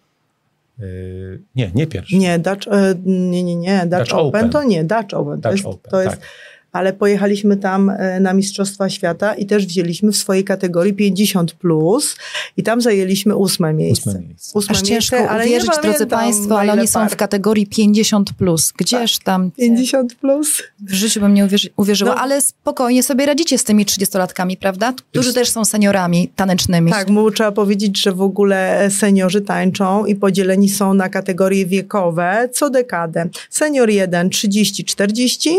Y, 0.81 1.41
nie, 1.55 1.71
nie 1.75 1.87
pierwszy. 1.87 2.17
Nie, 2.17 2.39
Dutch, 2.39 2.69
e, 2.69 2.95
nie, 3.05 3.43
nie, 3.43 3.57
nie. 3.57 3.87
Dutch, 3.87 3.99
Dutch 3.99 4.13
Open, 4.15 4.41
Open. 4.41 4.51
to 4.51 4.65
nie, 4.65 4.85
Dutch 4.85 5.15
Open. 5.15 5.41
to 5.41 5.49
Dutch 5.51 5.65
jest, 5.65 5.67
Open, 5.67 5.91
to 5.91 6.03
jest, 6.03 6.17
tak. 6.17 6.29
Ale 6.73 6.93
pojechaliśmy 6.93 7.57
tam 7.57 7.91
e, 7.91 8.21
na 8.21 8.33
Mistrzostwa 8.35 8.89
Świata 8.91 9.35
i 9.35 9.47
też 9.47 9.67
wzięliśmy 9.67 10.13
w 10.13 10.17
swojej 10.17 10.45
kategorii 10.45 10.95
50 10.95 11.53
plus 11.53 12.17
i 12.57 12.63
tam 12.63 12.81
zajęliśmy 12.81 13.37
ósme 13.37 13.73
miejsce. 13.73 14.11
Ósme 14.11 14.23
miejsce. 14.23 14.59
Ósme 14.59 14.73
Aż 14.73 14.83
ciężko 14.83 15.17
miejsce, 15.17 15.31
ale 15.31 15.45
nie 15.45 15.51
uwierzyć, 15.51 15.71
drodzy 15.83 16.07
Państwo, 16.07 16.61
ale 16.61 16.73
oni 16.73 16.89
są 16.89 17.01
par. 17.01 17.11
w 17.11 17.17
kategorii 17.17 17.67
50+. 17.67 18.23
Plus. 18.39 18.73
Gdzież 18.77 19.19
tam? 19.19 19.51
50 19.51 20.15
plus. 20.15 20.63
W 20.89 20.93
życiu 20.93 21.21
bym 21.21 21.35
nie 21.35 21.45
uwierzy, 21.45 21.69
uwierzyła, 21.77 22.15
No. 22.15 22.21
ale 22.21 22.41
spokojnie 22.41 23.03
sobie 23.03 23.27
radzicie 23.27 23.59
z 23.59 23.65
tymi 23.65 23.87
30-latkami, 23.87 24.57
prawda? 24.57 24.93
Którzy 25.11 25.35
też 25.35 25.49
są 25.49 25.65
seniorami 25.65 26.29
tanecznymi. 26.37 26.91
Tak, 26.91 27.09
mu 27.11 27.31
trzeba 27.31 27.53
powiedzieć, 27.53 28.03
że 28.03 28.13
w 28.13 28.23
ogóle 28.23 28.89
seniorzy 28.91 29.41
tańczą 29.41 30.07
i 30.07 30.15
podzieleni 30.15 30.69
są 30.69 30.95
na 30.95 31.09
kategorie 31.09 31.67
wiekowe 31.67 32.49
co 32.53 32.71
dekadę. 32.71 33.29
Senior 33.51 33.91
1 33.91 34.29
30-40, 34.29 35.51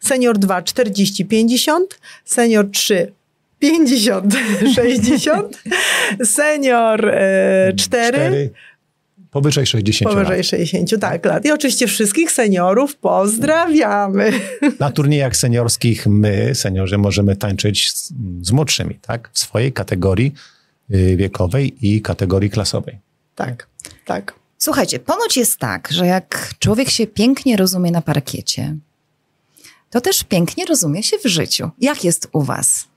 senior 0.00 0.38
2 0.38 0.62
40-50, 0.62 1.78
senior 2.24 2.70
3 2.70 3.12
50-60, 3.62 5.42
senior 6.36 7.08
e, 7.08 7.72
4 7.76 8.50
Powyżej 9.34 9.66
60 9.66 10.12
powyżej 10.12 10.36
lat. 10.36 10.46
60 10.46 11.00
tak, 11.00 11.24
lat. 11.24 11.44
I 11.44 11.52
oczywiście 11.52 11.86
wszystkich 11.86 12.32
seniorów 12.32 12.96
pozdrawiamy. 12.96 14.32
Na 14.80 14.90
turniejach 14.90 15.36
seniorskich 15.36 16.06
my, 16.06 16.54
seniorzy, 16.54 16.98
możemy 16.98 17.36
tańczyć 17.36 17.92
z, 17.92 18.12
z 18.42 18.52
młodszymi, 18.52 18.98
tak? 19.02 19.30
W 19.32 19.38
swojej 19.38 19.72
kategorii 19.72 20.34
y, 20.94 21.16
wiekowej 21.16 21.74
i 21.80 22.02
kategorii 22.02 22.50
klasowej. 22.50 22.98
Tak, 23.34 23.66
tak. 24.04 24.34
Słuchajcie, 24.58 24.98
ponoć 24.98 25.36
jest 25.36 25.58
tak, 25.58 25.88
że 25.92 26.06
jak 26.06 26.54
człowiek 26.58 26.90
się 26.90 27.06
pięknie 27.06 27.56
rozumie 27.56 27.90
na 27.90 28.02
parkiecie, 28.02 28.76
to 29.94 30.00
też 30.00 30.24
pięknie 30.24 30.64
rozumie 30.66 31.02
się 31.02 31.18
w 31.18 31.26
życiu. 31.26 31.70
Jak 31.80 32.04
jest 32.04 32.28
u 32.32 32.42
was? 32.42 32.88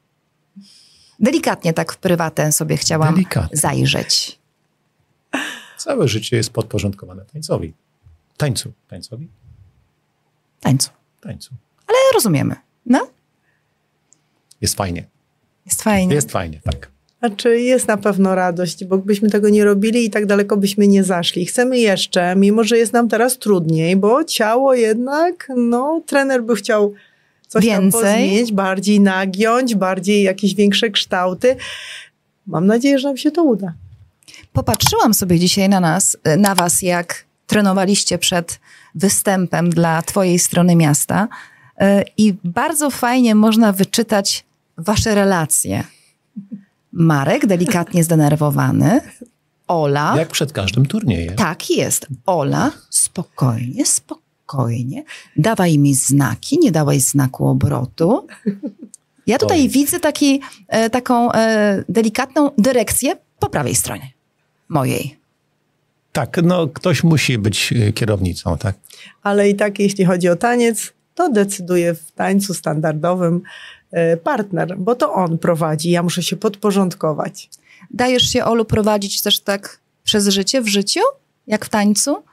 Delikatnie 1.20 1.74
tak 1.74 1.93
w 1.93 1.98
prywatę 1.98 2.52
sobie 2.52 2.78
chciałam 2.78 3.14
Delikatnie. 3.16 3.58
zajrzeć. 3.58 4.39
Całe 5.78 6.08
życie 6.08 6.38
jest 6.38 6.50
podporządkowane 6.50 7.26
tańcowi. 7.26 7.74
Tańcu. 8.38 8.74
Tańcowi? 8.88 9.28
Tańcu. 10.60 10.89
Tańcu. 11.22 11.54
Ale 11.88 11.98
rozumiemy. 12.14 12.56
No, 12.86 13.08
Jest 14.62 14.76
fajnie. 14.78 15.08
jest 15.66 15.82
fajnie. 15.84 16.16
Jest 16.16 16.32
fajnie, 16.32 16.62
tak. 16.64 16.91
Znaczy 17.20 17.61
jest 17.61 17.88
na 17.88 17.97
pewno 17.97 18.36
radość, 18.36 18.86
bo 18.86 18.97
gdybyśmy 18.97 19.30
tego 19.30 19.49
nie 19.49 19.65
robili 19.65 20.05
i 20.05 20.09
tak 20.09 20.26
daleko 20.26 20.57
byśmy 20.57 20.88
nie 20.88 21.03
zaszli. 21.03 21.45
Chcemy 21.45 21.80
jeszcze, 21.80 22.36
mimo 22.36 22.63
że 22.63 22.78
jest 22.78 22.93
nam 22.93 23.09
teraz 23.09 23.38
trudniej, 23.38 23.95
bo 23.95 24.24
ciało 24.24 24.74
jednak, 24.74 25.47
no 25.55 26.01
trener 26.05 26.43
by 26.43 26.55
chciał 26.55 26.93
coś 27.47 27.65
Więcej. 27.65 27.91
tam 27.91 28.01
pozmienić, 28.01 28.51
bardziej 28.51 28.99
nagiąć, 28.99 29.76
bardziej 29.76 30.24
jakieś 30.24 30.55
większe 30.55 30.89
kształty. 30.89 31.55
Mam 32.47 32.68
nadzieję, 32.68 32.99
że 32.99 33.07
nam 33.07 33.18
się 33.18 33.32
to 33.32 33.43
uda. 33.43 33.74
Popatrzyłam 34.53 35.13
sobie 35.13 35.39
dzisiaj 35.39 35.70
na 35.70 35.80
nas, 35.80 36.18
na 36.38 36.55
was, 36.55 36.82
jak 36.82 37.26
trenowaliście 37.47 38.18
przed 38.18 38.59
występem 38.95 39.70
dla 39.70 40.01
twojej 40.01 40.39
strony 40.39 40.76
miasta 40.76 41.28
y, 41.82 41.86
i 42.18 42.34
bardzo 42.43 42.89
fajnie 42.89 43.36
można 43.36 43.72
wyczytać 43.72 44.45
wasze 44.78 45.15
relacje. 45.15 45.84
Marek 46.91 47.45
delikatnie 47.45 48.03
zdenerwowany, 48.03 49.01
Ola, 49.67 50.13
Jak 50.17 50.29
przed 50.29 50.53
każdym 50.53 50.85
turniejem. 50.85 51.35
tak 51.35 51.69
jest, 51.69 52.07
Ola 52.25 52.71
spokojnie, 52.89 53.85
spokojnie. 53.85 55.03
Dawaj 55.38 55.77
mi 55.79 55.95
znaki, 55.95 56.59
nie 56.59 56.71
dawaj 56.71 56.99
znaku 56.99 57.47
obrotu. 57.47 58.27
Ja 59.27 59.38
tutaj 59.38 59.61
Oj. 59.61 59.69
widzę 59.69 59.99
taki, 59.99 60.41
e, 60.67 60.89
taką 60.89 61.31
e, 61.31 61.83
delikatną 61.89 62.51
dyrekcję 62.57 63.15
po 63.39 63.49
prawej 63.49 63.75
stronie 63.75 64.11
mojej. 64.69 65.17
Tak, 66.11 66.39
no 66.43 66.67
ktoś 66.67 67.03
musi 67.03 67.38
być 67.38 67.73
y, 67.73 67.93
kierownicą, 67.93 68.57
tak? 68.57 68.75
Ale 69.23 69.49
i 69.49 69.55
tak, 69.55 69.79
jeśli 69.79 70.05
chodzi 70.05 70.29
o 70.29 70.35
taniec, 70.35 70.93
to 71.18 71.30
decyduje 71.30 71.93
w 71.93 72.11
tańcu 72.11 72.53
standardowym 72.53 73.41
e, 73.91 74.18
partner, 74.18 74.78
bo 74.78 74.95
to 74.95 75.13
on 75.13 75.38
prowadzi. 75.38 75.89
Ja 75.89 76.03
muszę 76.03 76.24
się 76.24 76.36
podporządkować. 76.36 77.49
Dajesz 77.91 78.24
się, 78.24 78.45
Olu, 78.45 78.65
prowadzić 78.65 79.22
też 79.22 79.39
tak 79.39 79.80
przez 80.03 80.28
życie, 80.28 80.61
w 80.61 80.68
życiu, 80.68 80.99
jak 81.47 81.65
w 81.65 81.70
tańcu? 81.70 82.24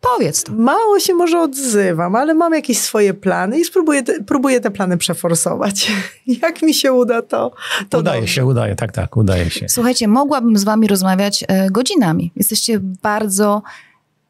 Powiedz 0.00 0.42
to. 0.42 0.52
Mało 0.52 1.00
się 1.00 1.14
może 1.14 1.40
odzywam, 1.40 2.14
ale 2.14 2.34
mam 2.34 2.54
jakieś 2.54 2.78
swoje 2.78 3.14
plany 3.14 3.60
i 3.60 3.64
spróbuję 3.64 4.02
te, 4.02 4.24
próbuję 4.24 4.60
te 4.60 4.70
plany 4.70 4.96
przeforsować. 4.96 5.92
Jak 6.42 6.62
mi 6.62 6.74
się 6.74 6.92
uda, 6.92 7.22
to, 7.22 7.52
to 7.88 7.98
udaje 7.98 8.20
dobrze. 8.20 8.34
się, 8.34 8.46
udaje, 8.46 8.76
tak, 8.76 8.92
tak, 8.92 9.16
udaje 9.16 9.50
się. 9.50 9.68
Słuchajcie, 9.68 10.08
mogłabym 10.08 10.58
z 10.58 10.64
wami 10.64 10.86
rozmawiać 10.86 11.44
e, 11.48 11.70
godzinami. 11.70 12.32
Jesteście 12.36 12.80
bardzo 13.02 13.62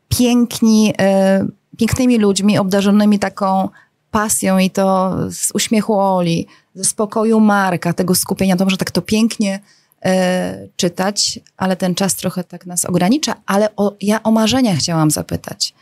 piękni, 0.09 0.95
e, 0.99 1.47
pięknymi 1.77 2.19
ludźmi, 2.19 2.59
obdarzonymi 2.59 3.19
taką 3.19 3.69
pasją 4.11 4.59
i 4.59 4.71
to 4.71 5.17
z 5.31 5.51
uśmiechu 5.55 6.01
Oli, 6.01 6.47
ze 6.75 6.85
spokoju 6.85 7.41
Marka, 7.41 7.93
tego 7.93 8.15
skupienia, 8.15 8.57
to 8.57 8.65
może 8.65 8.77
tak 8.77 8.91
to 8.91 9.03
pięknie 9.03 9.61
e, 10.05 10.69
czytać, 10.77 11.41
ale 11.57 11.77
ten 11.77 11.95
czas 11.95 12.15
trochę 12.15 12.45
tak 12.45 12.67
nas 12.67 12.85
ogranicza. 12.85 13.35
Ale 13.47 13.77
o, 13.77 13.95
ja 14.01 14.23
o 14.23 14.31
marzenia 14.31 14.77
chciałam 14.77 15.11
zapytać. 15.11 15.75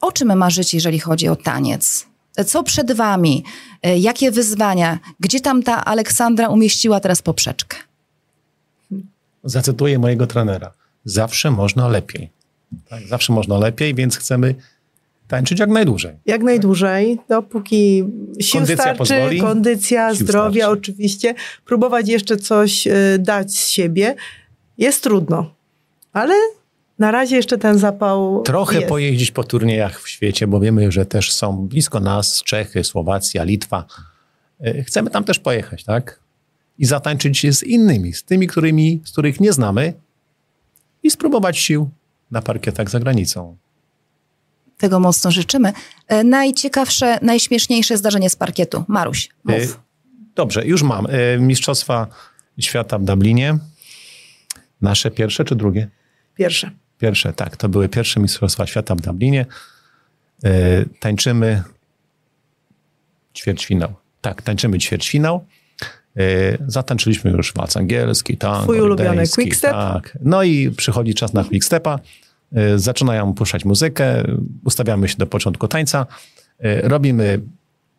O 0.00 0.12
czym 0.12 0.36
marzycie, 0.36 0.76
jeżeli 0.76 0.98
chodzi 0.98 1.28
o 1.28 1.36
taniec? 1.36 2.06
Co 2.46 2.62
przed 2.62 2.92
wami? 2.92 3.44
E, 3.82 3.98
Jakie 3.98 4.30
wyzwania? 4.30 4.98
Gdzie 5.20 5.40
tam 5.40 5.62
ta 5.62 5.84
Aleksandra 5.84 6.48
umieściła 6.48 7.00
teraz 7.00 7.22
poprzeczkę? 7.22 7.76
Zacytuję 9.44 9.98
mojego 9.98 10.26
trenera. 10.26 10.72
Zawsze 11.04 11.50
można 11.50 11.88
lepiej. 11.88 12.30
Tak, 12.88 13.06
zawsze 13.06 13.32
można 13.32 13.58
lepiej, 13.58 13.94
więc 13.94 14.16
chcemy 14.16 14.54
tańczyć 15.32 15.60
jak 15.60 15.70
najdłużej. 15.70 16.16
Jak 16.26 16.42
najdłużej, 16.42 17.18
dopóki 17.28 18.04
sił 18.40 18.60
Kondycja 18.60 18.82
starczy, 18.82 18.98
pozwoli. 18.98 19.40
kondycja, 19.40 20.14
zdrowia 20.14 20.64
starczy. 20.64 20.80
oczywiście. 20.80 21.34
Próbować 21.64 22.08
jeszcze 22.08 22.36
coś 22.36 22.86
y, 22.86 22.92
dać 23.18 23.52
z 23.58 23.68
siebie 23.68 24.14
jest 24.78 25.02
trudno, 25.02 25.54
ale 26.12 26.34
na 26.98 27.10
razie 27.10 27.36
jeszcze 27.36 27.58
ten 27.58 27.78
zapał 27.78 28.42
Trochę 28.42 28.76
jest. 28.76 28.88
pojeździć 28.88 29.30
po 29.30 29.44
turniejach 29.44 30.00
w 30.02 30.08
świecie, 30.08 30.46
bo 30.46 30.60
wiemy, 30.60 30.92
że 30.92 31.06
też 31.06 31.32
są 31.32 31.56
blisko 31.68 32.00
nas 32.00 32.42
Czechy, 32.42 32.84
Słowacja, 32.84 33.44
Litwa. 33.44 33.84
E, 34.60 34.82
Chcemy 34.84 35.10
tam 35.10 35.24
też 35.24 35.38
pojechać, 35.38 35.84
tak? 35.84 36.20
I 36.78 36.84
zatańczyć 36.86 37.56
z 37.56 37.62
innymi, 37.62 38.12
z 38.12 38.24
tymi, 38.24 38.46
którymi, 38.46 39.00
z 39.04 39.12
których 39.12 39.40
nie 39.40 39.52
znamy 39.52 39.92
i 41.02 41.10
spróbować 41.10 41.58
sił 41.58 41.90
na 42.30 42.42
parkietach 42.42 42.90
za 42.90 43.00
granicą. 43.00 43.56
Tego 44.82 45.00
mocno 45.00 45.30
życzymy. 45.30 45.72
E, 46.08 46.24
najciekawsze, 46.24 47.18
najśmieszniejsze 47.22 47.96
zdarzenie 47.96 48.30
z 48.30 48.36
parkietu. 48.36 48.84
Maruś, 48.88 49.28
E, 49.48 49.58
mów. 49.60 49.80
Dobrze, 50.34 50.66
już 50.66 50.82
mam. 50.82 51.06
E, 51.06 51.38
Mistrzostwa 51.38 52.06
Świata 52.60 52.98
w 52.98 53.04
Dublinie. 53.04 53.58
Nasze 54.80 55.10
pierwsze 55.10 55.44
czy 55.44 55.56
drugie? 55.56 55.88
Pierwsze. 56.34 56.70
Pierwsze, 56.98 57.32
tak. 57.32 57.56
To 57.56 57.68
były 57.68 57.88
pierwsze 57.88 58.20
Mistrzostwa 58.20 58.66
Świata 58.66 58.94
w 58.94 59.00
Dublinie. 59.00 59.46
E, 60.44 60.50
tańczymy 61.00 61.62
ćwierćfinał. 63.34 63.94
Tak, 64.20 64.42
tańczymy 64.42 64.78
ćwierćfinał. 64.78 65.46
E, 66.16 66.22
zatańczyliśmy 66.66 67.30
już 67.30 67.52
walc 67.54 67.76
angielski, 67.76 68.36
tango, 68.36 68.62
Twój 68.62 68.80
ulubiony 68.80 69.28
quickstep? 69.28 69.72
Tak. 69.72 70.18
No 70.20 70.42
i 70.42 70.70
przychodzi 70.70 71.14
czas 71.14 71.32
na 71.32 71.44
quickstepa. 71.44 71.98
E, 72.54 72.78
zaczynają 72.78 73.34
puszczać 73.34 73.64
muzykę, 73.64 74.24
ustawiamy 74.64 75.08
się 75.08 75.16
do 75.16 75.26
początku 75.26 75.68
tańca, 75.68 76.06
e, 76.58 76.88
robimy 76.88 77.40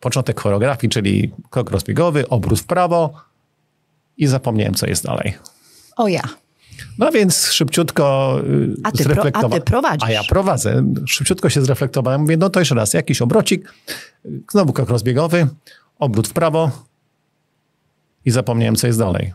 początek 0.00 0.40
choreografii, 0.40 0.90
czyli 0.90 1.32
krok 1.50 1.70
rozbiegowy, 1.70 2.28
obrót 2.28 2.60
w 2.60 2.64
prawo 2.64 3.12
i 4.16 4.26
zapomniałem, 4.26 4.74
co 4.74 4.86
jest 4.86 5.04
dalej. 5.04 5.34
O 5.96 6.08
ja. 6.08 6.22
No 6.98 7.12
więc 7.12 7.46
szybciutko 7.46 8.36
y, 8.48 8.74
A 8.84 8.92
ty 8.92 9.04
pro- 9.04 9.14
zreflektowa- 9.14 9.46
a 9.46 9.48
ty 9.48 9.60
prowadzisz. 9.60 10.08
A 10.08 10.10
ja 10.12 10.24
prowadzę. 10.24 10.84
Szybciutko 11.06 11.48
się 11.50 11.62
zreflektowałem. 11.62 12.20
Mówię, 12.20 12.36
no 12.36 12.50
to 12.50 12.60
jeszcze 12.60 12.74
raz, 12.74 12.94
jakiś 12.94 13.22
obrocik, 13.22 13.74
y, 14.26 14.40
znowu 14.52 14.72
krok 14.72 14.88
rozbiegowy, 14.88 15.46
obrót 15.98 16.28
w 16.28 16.32
prawo 16.32 16.70
i 18.24 18.30
zapomniałem, 18.30 18.76
co 18.76 18.86
jest 18.86 18.98
dalej. 18.98 19.32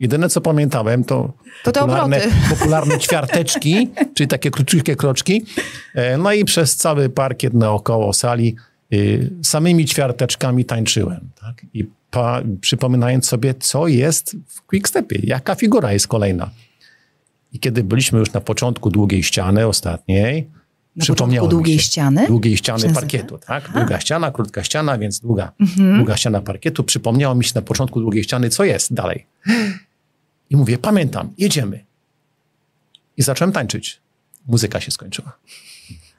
Jedyne, 0.00 0.28
co 0.28 0.40
pamiętałem, 0.40 1.04
to, 1.04 1.32
To 1.64 1.72
popularne, 1.72 2.20
popularne 2.58 2.98
ćwiarteczki, 2.98 3.88
czyli 4.14 4.28
takie 4.28 4.50
króciutkie 4.50 4.96
kroczki. 4.96 5.44
E, 5.94 6.18
No 6.18 6.32
i 6.32 6.44
przez 6.44 6.76
cały 6.76 7.08
parkiet 7.08 7.54
naokoło 7.54 8.12
sali 8.12 8.56
y, 8.92 9.30
samymi 9.42 9.84
ćwiarteczkami 9.84 10.64
tańczyłem. 10.64 11.20
Tak? 11.40 11.62
I 11.74 11.84
pa, 12.10 12.42
przypominając 12.60 13.26
sobie, 13.26 13.54
co 13.54 13.88
jest 13.88 14.36
w 14.48 14.62
quickstepie, 14.62 15.18
jaka 15.22 15.54
figura 15.54 15.92
jest 15.92 16.08
kolejna. 16.08 16.50
I 17.52 17.58
kiedy 17.58 17.84
byliśmy 17.84 18.18
już 18.18 18.32
na 18.32 18.40
początku 18.40 18.90
długiej 18.90 19.22
ściany, 19.22 19.66
ostatniej, 19.66 20.50
Na 20.96 21.02
przypomniało 21.02 21.48
długiej 21.48 21.78
się, 21.78 21.84
ściany? 21.84 22.26
Długiej 22.26 22.56
ściany 22.56 22.92
parkietu, 22.94 23.38
tak? 23.38 23.64
Aha. 23.68 23.78
Długa 23.80 24.00
ściana, 24.00 24.30
krótka 24.30 24.64
ściana, 24.64 24.98
więc 24.98 25.20
długa, 25.20 25.52
Mhm. 25.60 25.96
długa 25.96 26.16
ściana 26.16 26.40
parkietu. 26.40 26.84
Przypomniało 26.84 27.34
mi 27.34 27.44
się 27.44 27.52
na 27.54 27.62
początku 27.62 28.00
długiej 28.00 28.24
ściany, 28.24 28.50
co 28.50 28.64
jest 28.64 28.94
dalej. 28.94 29.26
I 30.54 30.56
mówię, 30.56 30.78
pamiętam, 30.78 31.30
jedziemy. 31.38 31.84
I 33.16 33.22
zacząłem 33.22 33.52
tańczyć. 33.52 34.00
Muzyka 34.46 34.80
się 34.80 34.90
skończyła. 34.90 35.32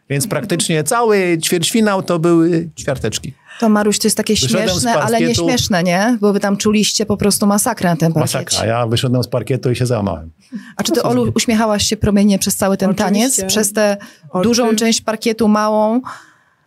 Więc 0.09 0.27
praktycznie 0.27 0.83
cały 0.83 1.38
ćwierćfinał 1.43 2.03
to 2.03 2.19
były 2.19 2.69
ćwiarteczki. 2.79 3.33
To 3.59 3.69
Maruś, 3.69 3.99
to 3.99 4.07
jest 4.07 4.17
takie 4.17 4.33
Wyszedłem 4.33 4.69
śmieszne, 4.69 4.93
ale 4.93 5.11
parkietu. 5.19 5.45
nieśmieszne, 5.45 5.83
nie? 5.83 6.17
Bo 6.21 6.33
wy 6.33 6.39
tam 6.39 6.57
czuliście 6.57 7.05
po 7.05 7.17
prostu 7.17 7.47
masakrę 7.47 7.89
na 7.89 7.95
tym 7.95 8.13
parkiecie. 8.13 8.38
Masakra. 8.39 8.65
Ja 8.65 8.88
wyszedłem 8.88 9.23
z 9.23 9.27
parkietu 9.27 9.71
i 9.71 9.75
się 9.75 9.86
załamałem. 9.86 10.31
A 10.77 10.83
czy 10.83 10.91
ty, 10.91 11.03
Olu, 11.03 11.31
uśmiechałaś 11.36 11.83
się 11.86 11.97
promiennie 11.97 12.39
przez 12.39 12.55
cały 12.55 12.77
ten 12.77 12.89
Oczywiście. 12.89 13.13
taniec? 13.13 13.45
Przez 13.45 13.73
tę 13.73 13.97
Oczy- 14.29 14.43
dużą 14.43 14.75
część 14.75 15.01
parkietu, 15.01 15.47
małą? 15.47 16.01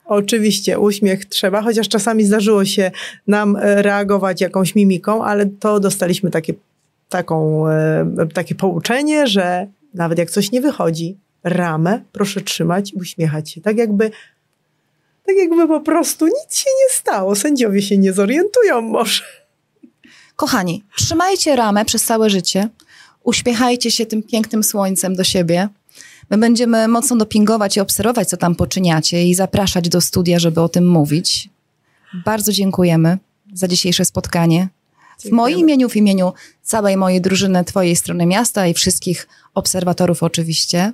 Oczywiście, 0.05 0.79
uśmiech 0.79 1.25
trzeba, 1.25 1.63
chociaż 1.63 1.89
czasami 1.89 2.25
zdarzyło 2.25 2.65
się 2.65 2.91
nam 3.27 3.57
e, 3.57 3.83
reagować 3.83 4.41
jakąś 4.41 4.75
mimiką, 4.75 5.25
ale 5.25 5.47
to 5.47 5.81
dostaliśmy 5.81 6.31
takie, 6.31 6.55
taką, 7.09 7.69
e, 7.69 8.07
takie 8.35 8.55
pouczenie, 8.55 9.27
że 9.27 9.67
nawet 9.95 10.19
jak 10.19 10.31
coś 10.31 10.53
nie 10.53 10.61
wychodzi, 10.61 11.19
ramę 11.45 12.03
proszę 12.13 12.41
trzymać 12.41 12.93
i 12.93 12.97
uśmiechać 12.97 13.51
się. 13.51 13.61
Tak 13.61 13.77
jakby, 13.77 14.11
tak 15.27 15.37
jakby 15.37 15.69
po 15.69 15.81
prostu 15.81 16.27
nic 16.27 16.57
się 16.57 16.71
nie 16.71 16.95
stało. 16.95 17.37
Sędziowie 17.37 17.83
się 17.83 17.99
nie 17.99 18.13
zorientują 18.13 18.81
może. 18.81 19.23
Kochani, 20.37 20.85
trzymajcie 20.97 21.57
ramę 21.57 21.85
przez 21.85 22.05
całe 22.05 22.31
życie. 22.31 22.69
Uśmiechajcie 23.25 23.91
się 23.91 24.07
tym 24.07 24.23
pięknym 24.23 24.65
słońcem 24.65 25.17
do 25.17 25.25
siebie. 25.25 25.69
My 26.31 26.39
będziemy 26.39 26.89
mocno 26.89 27.17
dopingować 27.17 27.77
i 27.77 27.81
obserwować, 27.81 28.29
co 28.29 28.37
tam 28.37 28.55
poczyniacie 28.55 29.25
i 29.25 29.35
zapraszać 29.35 29.89
do 29.89 30.01
studia, 30.01 30.39
żeby 30.39 30.61
o 30.61 30.69
tym 30.69 30.89
mówić. 30.89 31.49
Bardzo 32.25 32.53
dziękujemy 32.53 33.19
za 33.55 33.69
dzisiejsze 33.69 34.05
spotkanie. 34.05 34.69
W 35.19 35.31
moim 35.31 35.59
imieniu, 35.59 35.89
w 35.89 35.97
imieniu 35.97 36.33
całej 36.63 36.97
mojej 36.97 37.21
drużyny, 37.21 37.65
Twojej 37.65 37.97
strony 37.97 38.27
miasta 38.27 38.67
i 38.67 38.75
wszystkich 38.75 39.29
obserwatorów 39.55 40.23
oczywiście. 40.23 40.93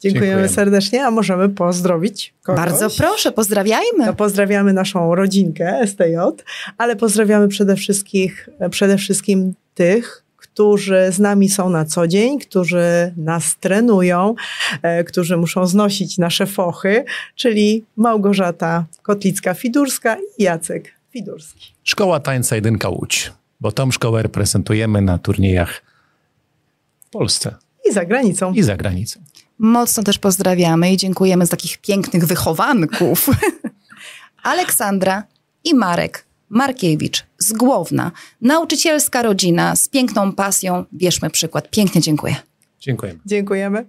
Dziękujemy, 0.00 0.26
Dziękujemy. 0.26 0.48
serdecznie, 0.48 1.04
a 1.04 1.10
możemy 1.10 1.48
pozdrowić 1.48 2.34
kogoś. 2.42 2.64
Bardzo 2.64 2.90
proszę, 2.90 3.32
pozdrawiajmy. 3.32 4.06
To 4.06 4.14
pozdrawiamy 4.14 4.72
naszą 4.72 5.14
rodzinkę 5.14 5.86
STJ, 5.86 6.16
ale 6.78 6.96
pozdrawiamy 6.96 7.48
przede 7.48 7.76
wszystkim, 7.76 8.30
przede 8.70 8.98
wszystkim 8.98 9.54
tych, 9.74 10.24
którzy 10.36 11.12
z 11.12 11.18
nami 11.18 11.48
są 11.48 11.70
na 11.70 11.84
co 11.84 12.06
dzień, 12.06 12.38
którzy 12.38 13.14
nas 13.16 13.56
trenują, 13.60 14.34
e, 14.82 15.04
którzy 15.04 15.36
muszą 15.36 15.66
znosić 15.66 16.18
nasze 16.18 16.46
fochy, 16.46 17.04
czyli 17.34 17.84
Małgorzata 17.96 18.84
Kotlicka-Fidurska 19.02 20.16
i 20.38 20.42
Jacek 20.42 20.94
Fidurski. 21.10 21.74
Szkoła 21.84 22.20
Tańca 22.20 22.56
Jedynka 22.56 22.88
Łódź, 22.88 23.32
bo 23.60 23.72
tą 23.72 23.90
szkołę 23.90 24.22
reprezentujemy 24.22 25.02
na 25.02 25.18
turniejach 25.18 25.82
w 27.00 27.10
Polsce 27.10 27.54
I 27.84 27.92
za 27.92 28.04
granicą. 28.04 28.52
i 28.52 28.62
za 28.62 28.76
granicą. 28.76 29.20
Mocno 29.58 30.02
też 30.02 30.18
pozdrawiamy 30.18 30.92
i 30.92 30.96
dziękujemy 30.96 31.46
za 31.46 31.50
takich 31.50 31.78
pięknych 31.78 32.24
wychowanków. 32.24 33.26
Aleksandra 34.42 35.22
i 35.64 35.74
Marek 35.74 36.24
Markiewicz 36.48 37.26
z 37.38 37.52
Głowna. 37.52 38.12
Nauczycielska 38.40 39.22
rodzina 39.22 39.76
z 39.76 39.88
piękną 39.88 40.32
pasją. 40.32 40.84
Bierzmy 40.94 41.30
przykład. 41.30 41.70
Pięknie 41.70 42.00
dziękuję. 42.00 42.36
Dziękujemy. 42.80 43.18
Dziękujemy. 43.26 43.84